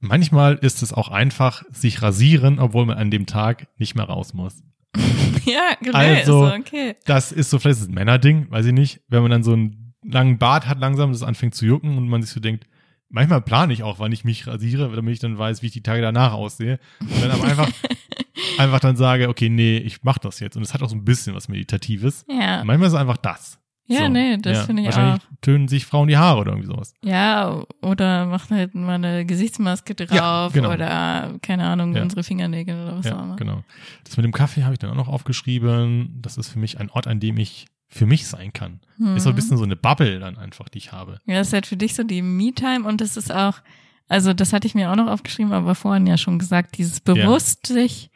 Manchmal 0.00 0.54
ist 0.54 0.82
es 0.82 0.92
auch 0.92 1.08
einfach, 1.08 1.62
sich 1.72 2.02
rasieren, 2.02 2.58
obwohl 2.58 2.86
man 2.86 2.98
an 2.98 3.10
dem 3.10 3.26
Tag 3.26 3.68
nicht 3.78 3.94
mehr 3.94 4.04
raus 4.04 4.34
muss. 4.34 4.62
ja, 5.44 5.72
genau, 5.82 5.98
Also- 5.98 6.46
okay. 6.46 6.94
Das 7.04 7.32
ist 7.32 7.50
so, 7.50 7.58
vielleicht 7.58 7.78
ist 7.78 7.82
es 7.84 7.88
ein 7.88 7.94
Männerding, 7.94 8.50
weiß 8.50 8.66
ich 8.66 8.72
nicht. 8.72 9.00
Wenn 9.08 9.22
man 9.22 9.30
dann 9.30 9.42
so 9.42 9.52
einen 9.52 9.94
langen 10.04 10.38
Bart 10.38 10.66
hat 10.68 10.78
langsam, 10.78 11.12
das 11.12 11.22
anfängt 11.22 11.54
zu 11.54 11.66
jucken 11.66 11.96
und 11.98 12.08
man 12.08 12.22
sich 12.22 12.30
so 12.30 12.40
denkt, 12.40 12.66
manchmal 13.08 13.40
plane 13.42 13.72
ich 13.72 13.82
auch, 13.82 13.98
wann 13.98 14.12
ich 14.12 14.24
mich 14.24 14.46
rasiere, 14.46 14.94
damit 14.94 15.14
ich 15.14 15.20
dann 15.20 15.38
weiß, 15.38 15.62
wie 15.62 15.66
ich 15.66 15.72
die 15.72 15.82
Tage 15.82 16.02
danach 16.02 16.32
aussehe. 16.32 16.78
Und 17.00 17.22
dann 17.22 17.30
aber 17.30 17.44
einfach, 17.44 17.68
einfach 18.58 18.80
dann 18.80 18.96
sage, 18.96 19.28
okay, 19.28 19.48
nee, 19.48 19.78
ich 19.78 20.02
mach 20.02 20.18
das 20.18 20.40
jetzt. 20.40 20.56
Und 20.56 20.62
es 20.62 20.74
hat 20.74 20.82
auch 20.82 20.90
so 20.90 20.96
ein 20.96 21.04
bisschen 21.04 21.34
was 21.34 21.48
Meditatives. 21.48 22.24
Ja, 22.28 22.62
Manchmal 22.64 22.88
ist 22.88 22.94
es 22.94 23.00
einfach 23.00 23.16
das. 23.16 23.58
Ja, 23.86 24.00
so. 24.04 24.08
nee, 24.08 24.36
das 24.38 24.56
Ja, 24.58 24.64
finde 24.64 24.82
ich 24.82 24.86
Wahrscheinlich 24.86 25.22
auch. 25.22 25.40
tönen 25.42 25.68
sich 25.68 25.86
Frauen 25.86 26.08
die 26.08 26.16
Haare 26.16 26.40
oder 26.40 26.52
irgendwie 26.52 26.68
sowas. 26.68 26.92
Ja, 27.04 27.62
oder 27.82 28.26
mach 28.26 28.50
halt 28.50 28.74
mal 28.74 28.94
eine 28.94 29.24
Gesichtsmaske 29.26 29.94
drauf 29.94 30.52
genau. 30.52 30.72
oder, 30.72 31.34
keine 31.42 31.64
Ahnung, 31.66 31.94
Ja. 31.94 32.02
unsere 32.02 32.22
Fingernägel 32.24 32.74
oder 32.74 32.96
was 32.98 33.06
auch 33.06 33.10
Ja, 33.10 33.22
immer. 33.24 33.36
genau. 33.36 33.64
Das 34.04 34.16
mit 34.16 34.24
dem 34.24 34.32
Kaffee 34.32 34.62
habe 34.64 34.72
ich 34.74 34.78
dann 34.78 34.90
auch 34.90 34.94
noch 34.96 35.08
aufgeschrieben. 35.08 36.18
Das 36.22 36.36
ist 36.36 36.48
für 36.48 36.58
mich 36.58 36.78
ein 36.80 36.90
Ort, 36.90 37.06
an 37.06 37.20
dem 37.20 37.38
ich 37.38 37.66
für 37.88 38.06
mich 38.06 38.26
sein 38.26 38.52
kann. 38.52 38.80
Ist 39.14 39.22
so 39.22 39.28
ein 39.28 39.32
Mhm. 39.32 39.36
bisschen 39.36 39.56
so 39.58 39.64
eine 39.64 39.76
Bubble 39.76 40.18
dann 40.18 40.36
einfach, 40.38 40.68
die 40.68 40.78
ich 40.78 40.90
habe. 40.92 41.20
Ja, 41.26 41.36
das 41.36 41.48
ist 41.48 41.52
halt 41.52 41.66
für 41.66 41.76
dich 41.76 41.94
so 41.94 42.02
die 42.02 42.20
Me-Time 42.22 42.84
und 42.86 43.00
das 43.00 43.16
ist 43.16 43.32
auch, 43.32 43.60
also 44.08 44.32
das 44.34 44.52
hatte 44.52 44.66
ich 44.66 44.74
mir 44.74 44.90
auch 44.90 44.96
noch 44.96 45.06
aufgeschrieben, 45.06 45.52
aber 45.52 45.76
vorhin 45.76 46.06
ja 46.08 46.16
schon 46.16 46.38
gesagt, 46.40 46.78
dieses 46.78 47.00
bewusst 47.00 47.66
sich 47.68 48.10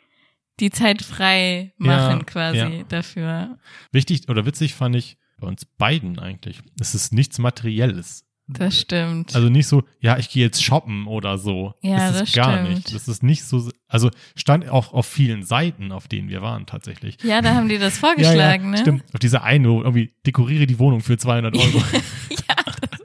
die 0.59 0.71
Zeit 0.71 1.03
frei 1.03 1.73
machen 1.79 2.19
Ja, 2.19 2.25
quasi 2.25 2.59
ja. 2.59 2.69
dafür. 2.89 3.59
Wichtig 3.93 4.29
oder 4.29 4.45
witzig 4.45 4.75
fand 4.75 4.97
ich 4.97 5.17
bei 5.41 5.47
uns 5.49 5.65
beiden 5.65 6.19
eigentlich. 6.19 6.61
Es 6.81 6.95
ist 6.95 7.13
nichts 7.13 7.39
Materielles. 7.39 8.25
Das 8.53 8.81
stimmt. 8.81 9.37
Also 9.37 9.49
nicht 9.49 9.69
so, 9.69 9.85
ja, 10.01 10.19
ich 10.19 10.29
gehe 10.29 10.45
jetzt 10.45 10.61
shoppen 10.63 11.07
oder 11.07 11.39
so. 11.39 11.75
Ja, 11.83 12.09
ist 12.09 12.15
es 12.15 12.21
das 12.21 12.33
gar 12.33 12.55
stimmt. 12.59 12.69
nicht. 12.75 12.93
Das 12.95 13.07
ist 13.07 13.23
nicht 13.23 13.45
so, 13.45 13.71
also 13.87 14.11
stand 14.35 14.69
auch 14.69 14.93
auf 14.93 15.07
vielen 15.07 15.45
Seiten, 15.45 15.93
auf 15.93 16.09
denen 16.09 16.29
wir 16.29 16.43
waren 16.43 16.67
tatsächlich. 16.67 17.17
ja, 17.23 17.43
da 17.43 17.55
haben 17.55 17.69
die 17.69 17.79
das 17.79 17.99
vorgeschlagen, 17.99 18.65
ja, 18.65 18.71
ne? 18.71 18.79
Stimmt. 18.79 19.05
Auf 19.13 19.21
dieser 19.21 19.45
eine, 19.45 19.69
wo 19.71 19.79
irgendwie 19.83 20.13
dekoriere 20.27 20.67
die 20.67 20.81
Wohnung 20.81 21.01
für 21.01 21.17
200 21.17 21.57
Euro. 21.57 21.79
ja, 22.31 22.57
das, 22.79 23.01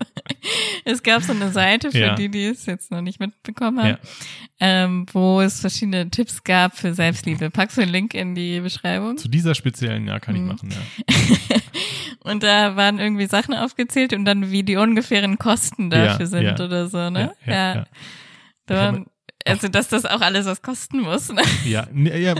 es 0.85 1.03
gab 1.03 1.21
so 1.21 1.31
eine 1.33 1.51
Seite 1.51 1.91
für 1.91 1.99
Ja. 1.99 2.15
die, 2.15 2.29
die 2.29 2.45
es 2.45 2.65
jetzt 2.65 2.89
noch 2.89 3.01
nicht 3.01 3.19
mitbekommen 3.19 3.77
haben, 3.83 3.87
Ja. 3.89 3.99
ähm, 4.59 5.05
wo 5.13 5.41
es 5.41 5.59
verschiedene 5.59 6.09
Tipps 6.09 6.43
gab 6.43 6.75
für 6.75 6.95
Selbstliebe. 6.95 7.51
Packst 7.51 7.77
du 7.77 7.81
den 7.81 7.89
Link 7.91 8.15
in 8.15 8.33
die 8.33 8.61
Beschreibung? 8.61 9.17
Zu 9.19 9.27
dieser 9.27 9.53
speziellen, 9.53 10.07
ja, 10.07 10.19
kann 10.19 10.33
ich 10.35 10.41
Mhm. 10.41 10.47
machen, 10.47 10.71
ja. 10.71 11.57
Und 12.25 12.43
da 12.43 12.75
waren 12.75 12.99
irgendwie 12.99 13.27
Sachen 13.27 13.53
aufgezählt 13.53 14.11
und 14.13 14.25
dann 14.25 14.51
wie 14.51 14.63
die 14.63 14.77
ungefähren 14.77 15.37
Kosten 15.37 15.89
dafür 15.89 16.19
Ja, 16.21 16.25
sind 16.25 16.43
ja. 16.59 16.65
oder 16.65 16.87
so, 16.87 17.09
ne? 17.09 17.33
Ja, 17.45 17.53
ja, 17.53 17.75
ja. 17.75 17.85
Da 18.65 18.75
waren, 18.75 19.05
also, 19.47 19.67
dass 19.67 19.87
das 19.87 20.05
auch 20.05 20.21
alles 20.21 20.45
was 20.45 20.61
kosten 20.61 21.01
muss. 21.01 21.31
Ne? 21.31 21.41
Ja, 21.65 21.87
nee, 21.91 22.17
ja, 22.19 22.35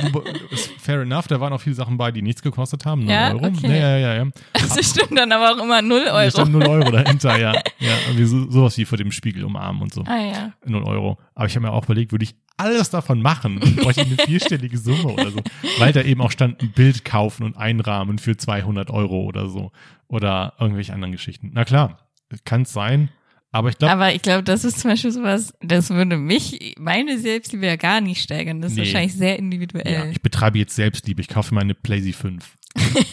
fair 0.79 1.01
enough, 1.01 1.27
da 1.27 1.39
waren 1.39 1.53
auch 1.53 1.61
viele 1.61 1.75
Sachen 1.75 1.97
bei, 1.97 2.11
die 2.11 2.21
nichts 2.21 2.41
gekostet 2.41 2.85
haben, 2.85 3.01
0 3.05 3.09
Ja, 3.11 3.33
Euro. 3.33 3.45
okay. 3.47 3.67
Ja, 3.67 3.73
ja, 3.75 3.97
ja, 3.97 4.13
ja. 4.23 4.29
Also 4.53 4.81
stimmt 4.81 5.17
dann 5.17 5.31
aber 5.31 5.51
auch 5.55 5.63
immer 5.63 5.81
null 5.81 6.01
Hier 6.03 6.13
Euro. 6.13 6.29
stand 6.31 6.51
0 6.51 6.67
Euro 6.67 6.91
dahinter, 6.91 7.37
ja. 7.39 7.53
Ja, 7.79 8.25
so, 8.25 8.49
sowas 8.49 8.77
wie 8.77 8.85
vor 8.85 8.97
dem 8.97 9.11
Spiegel 9.11 9.43
umarmen 9.45 9.81
und 9.83 9.93
so. 9.93 10.03
Ah 10.05 10.17
ja. 10.17 10.53
0 10.65 10.83
Euro. 10.83 11.17
Aber 11.35 11.45
ich 11.45 11.55
habe 11.55 11.65
mir 11.67 11.71
auch 11.73 11.83
überlegt, 11.85 12.11
würde 12.11 12.23
ich 12.23 12.35
alles 12.57 12.89
davon 12.89 13.21
machen, 13.21 13.59
bräuchte 13.75 14.01
ich 14.01 14.07
eine 14.07 14.17
vierstellige 14.17 14.77
Summe 14.77 15.09
oder 15.09 15.29
so. 15.29 15.39
Weil 15.77 15.91
da 15.93 16.01
eben 16.01 16.21
auch 16.21 16.31
stand, 16.31 16.61
ein 16.61 16.71
Bild 16.71 17.03
kaufen 17.05 17.43
und 17.43 17.57
einrahmen 17.57 18.17
für 18.17 18.37
200 18.37 18.89
Euro 18.91 19.23
oder 19.23 19.49
so. 19.49 19.71
Oder 20.07 20.53
irgendwelche 20.59 20.93
anderen 20.93 21.11
Geschichten. 21.11 21.51
Na 21.53 21.65
klar, 21.65 21.99
kann 22.45 22.61
es 22.61 22.71
sein. 22.73 23.09
Aber 23.55 23.69
ich 23.69 23.77
glaube, 23.77 23.93
Aber 23.93 24.13
ich 24.13 24.21
glaube, 24.21 24.43
das 24.43 24.65
ist 24.65 24.79
zum 24.81 24.91
Beispiel 24.91 25.11
sowas, 25.11 25.53
das 25.61 25.89
würde 25.89 26.17
mich, 26.17 26.75
meine 26.77 27.17
Selbstliebe 27.17 27.65
ja 27.65 27.77
gar 27.77 28.01
nicht 28.01 28.21
steigern. 28.21 28.59
Das 28.61 28.71
ist 28.71 28.77
Nee. 28.77 28.83
wahrscheinlich 28.83 29.13
sehr 29.13 29.29
ja, 29.29 29.35
individuell. 29.35 30.11
ich 30.11 30.21
betreibe 30.21 30.57
jetzt 30.57 30.75
Selbstliebe. 30.75 31.21
Ich 31.21 31.29
kaufe 31.29 31.55
mir 31.55 31.61
eine 31.61 31.73
PlayStation 31.73 32.41
5. 32.75 33.05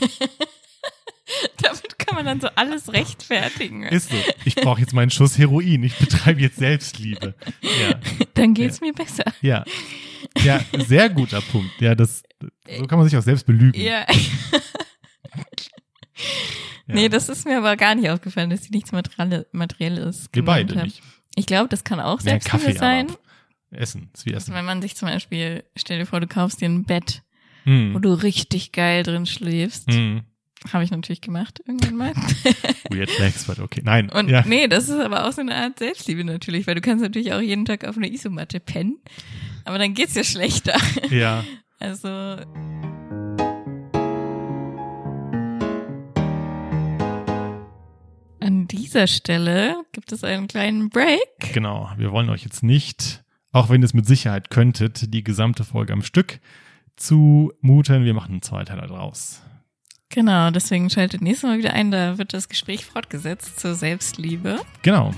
Damit 1.62 1.98
kann 1.98 2.16
man 2.16 2.26
dann 2.26 2.40
so 2.40 2.48
alles 2.56 2.92
rechtfertigen. 2.92 3.84
Ist 3.84 4.10
so. 4.10 4.16
Ich 4.44 4.56
brauche 4.56 4.80
jetzt 4.80 4.92
meinen 4.92 5.10
Schuss 5.10 5.38
Heroin. 5.38 5.84
Ich 5.84 5.96
betreibe 5.96 6.40
jetzt 6.40 6.56
Selbstliebe. 6.58 7.34
Ja, 7.80 8.00
dann 8.34 8.52
geht's 8.54 8.80
mir 8.80 8.92
besser. 8.92 9.24
ja. 9.40 9.64
Ja, 10.42 10.60
sehr 10.86 11.08
guter 11.10 11.40
Punkt. 11.40 11.80
Ja, 11.80 11.94
das, 11.94 12.22
so 12.78 12.84
kann 12.86 12.98
man 12.98 13.08
sich 13.08 13.16
auch 13.18 13.22
selbst 13.22 13.46
belügen. 13.46 13.80
Ja. 13.80 14.06
Ja. 16.86 16.94
Nee, 16.94 17.08
das 17.08 17.28
ist 17.28 17.44
mir 17.46 17.58
aber 17.58 17.76
gar 17.76 17.94
nicht 17.94 18.10
aufgefallen, 18.10 18.50
dass 18.50 18.62
die 18.62 18.70
nichts 18.72 18.92
Materielle, 18.92 19.46
Materielles 19.52 20.28
Wir 20.32 20.42
genannt 20.42 20.46
beide 20.68 20.74
haben. 20.80 20.86
nicht. 20.86 21.02
Ich 21.36 21.46
glaube, 21.46 21.68
das 21.68 21.84
kann 21.84 22.00
auch 22.00 22.20
Selbstliebe 22.20 22.64
Kaffee 22.64 22.78
sein. 22.78 23.06
Essen, 23.70 24.10
ist 24.12 24.26
wie 24.26 24.34
Also 24.34 24.44
Essen. 24.46 24.54
wenn 24.54 24.64
man 24.64 24.82
sich 24.82 24.96
zum 24.96 25.08
Beispiel, 25.08 25.64
stell 25.76 25.98
dir 25.98 26.06
vor, 26.06 26.20
du 26.20 26.26
kaufst 26.26 26.60
dir 26.60 26.66
ein 26.68 26.84
Bett, 26.84 27.22
wo 27.64 27.70
Hm. 27.70 28.02
du 28.02 28.12
richtig 28.12 28.72
geil 28.72 29.02
drin 29.02 29.24
schläfst. 29.26 29.90
Hm. 29.90 30.22
Habe 30.72 30.84
ich 30.84 30.90
natürlich 30.90 31.20
gemacht 31.22 31.60
irgendwann 31.66 31.96
mal. 31.96 32.12
Weird 32.90 33.10
flex, 33.10 33.44
but 33.46 33.58
okay. 33.60 33.80
Nein. 33.84 34.10
Und 34.10 34.28
ja. 34.28 34.44
nee, 34.46 34.68
das 34.68 34.88
ist 34.88 35.00
aber 35.00 35.26
auch 35.26 35.32
so 35.32 35.40
eine 35.40 35.54
Art 35.56 35.78
Selbstliebe 35.78 36.22
natürlich, 36.24 36.66
weil 36.66 36.74
du 36.76 36.80
kannst 36.80 37.02
natürlich 37.02 37.32
auch 37.32 37.40
jeden 37.40 37.64
Tag 37.64 37.84
auf 37.84 37.96
einer 37.96 38.08
Isomatte 38.10 38.60
pennen. 38.60 38.98
Aber 39.64 39.78
dann 39.78 39.94
geht's 39.94 40.14
dir 40.14 40.24
schlechter. 40.24 40.76
ja. 41.10 41.44
Also, 41.80 42.36
dieser 48.82 49.06
Stelle 49.06 49.76
gibt 49.92 50.10
es 50.12 50.24
einen 50.24 50.48
kleinen 50.48 50.88
Break. 50.90 51.20
Genau. 51.54 51.88
Wir 51.96 52.10
wollen 52.10 52.28
euch 52.30 52.42
jetzt 52.44 52.62
nicht, 52.62 53.22
auch 53.52 53.70
wenn 53.70 53.80
ihr 53.80 53.84
es 53.86 53.94
mit 53.94 54.06
Sicherheit 54.06 54.50
könntet, 54.50 55.14
die 55.14 55.22
gesamte 55.22 55.62
Folge 55.64 55.92
am 55.92 56.02
Stück 56.02 56.40
zumuten. 56.96 58.04
Wir 58.04 58.14
machen 58.14 58.32
einen 58.32 58.42
Zweiteiler 58.42 58.86
draus. 58.86 59.40
Genau, 60.08 60.50
deswegen 60.50 60.90
schaltet 60.90 61.22
nächstes 61.22 61.48
Mal 61.48 61.58
wieder 61.58 61.72
ein, 61.72 61.90
da 61.90 62.18
wird 62.18 62.34
das 62.34 62.48
Gespräch 62.48 62.84
fortgesetzt 62.84 63.58
zur 63.60 63.74
Selbstliebe. 63.74 64.58
Genau. 64.82 65.12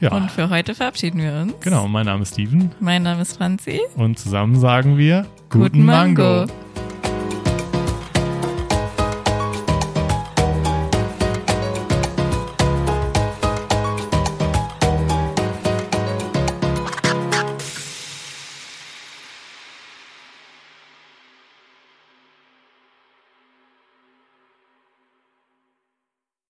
Ja. 0.00 0.12
Und 0.12 0.30
für 0.30 0.48
heute 0.48 0.74
verabschieden 0.74 1.20
wir 1.20 1.32
uns. 1.42 1.54
genau. 1.60 1.86
Mein 1.86 2.06
Name 2.06 2.22
ist 2.22 2.32
Steven 2.32 2.72
Mein 2.80 3.02
Name 3.02 3.20
ist 3.22 3.36
Franzi. 3.36 3.80
und 3.96 4.18
zusammen 4.18 4.58
sagen 4.58 4.96
wir 4.96 5.26
Guten 5.50 5.84
Mango. 5.84 6.46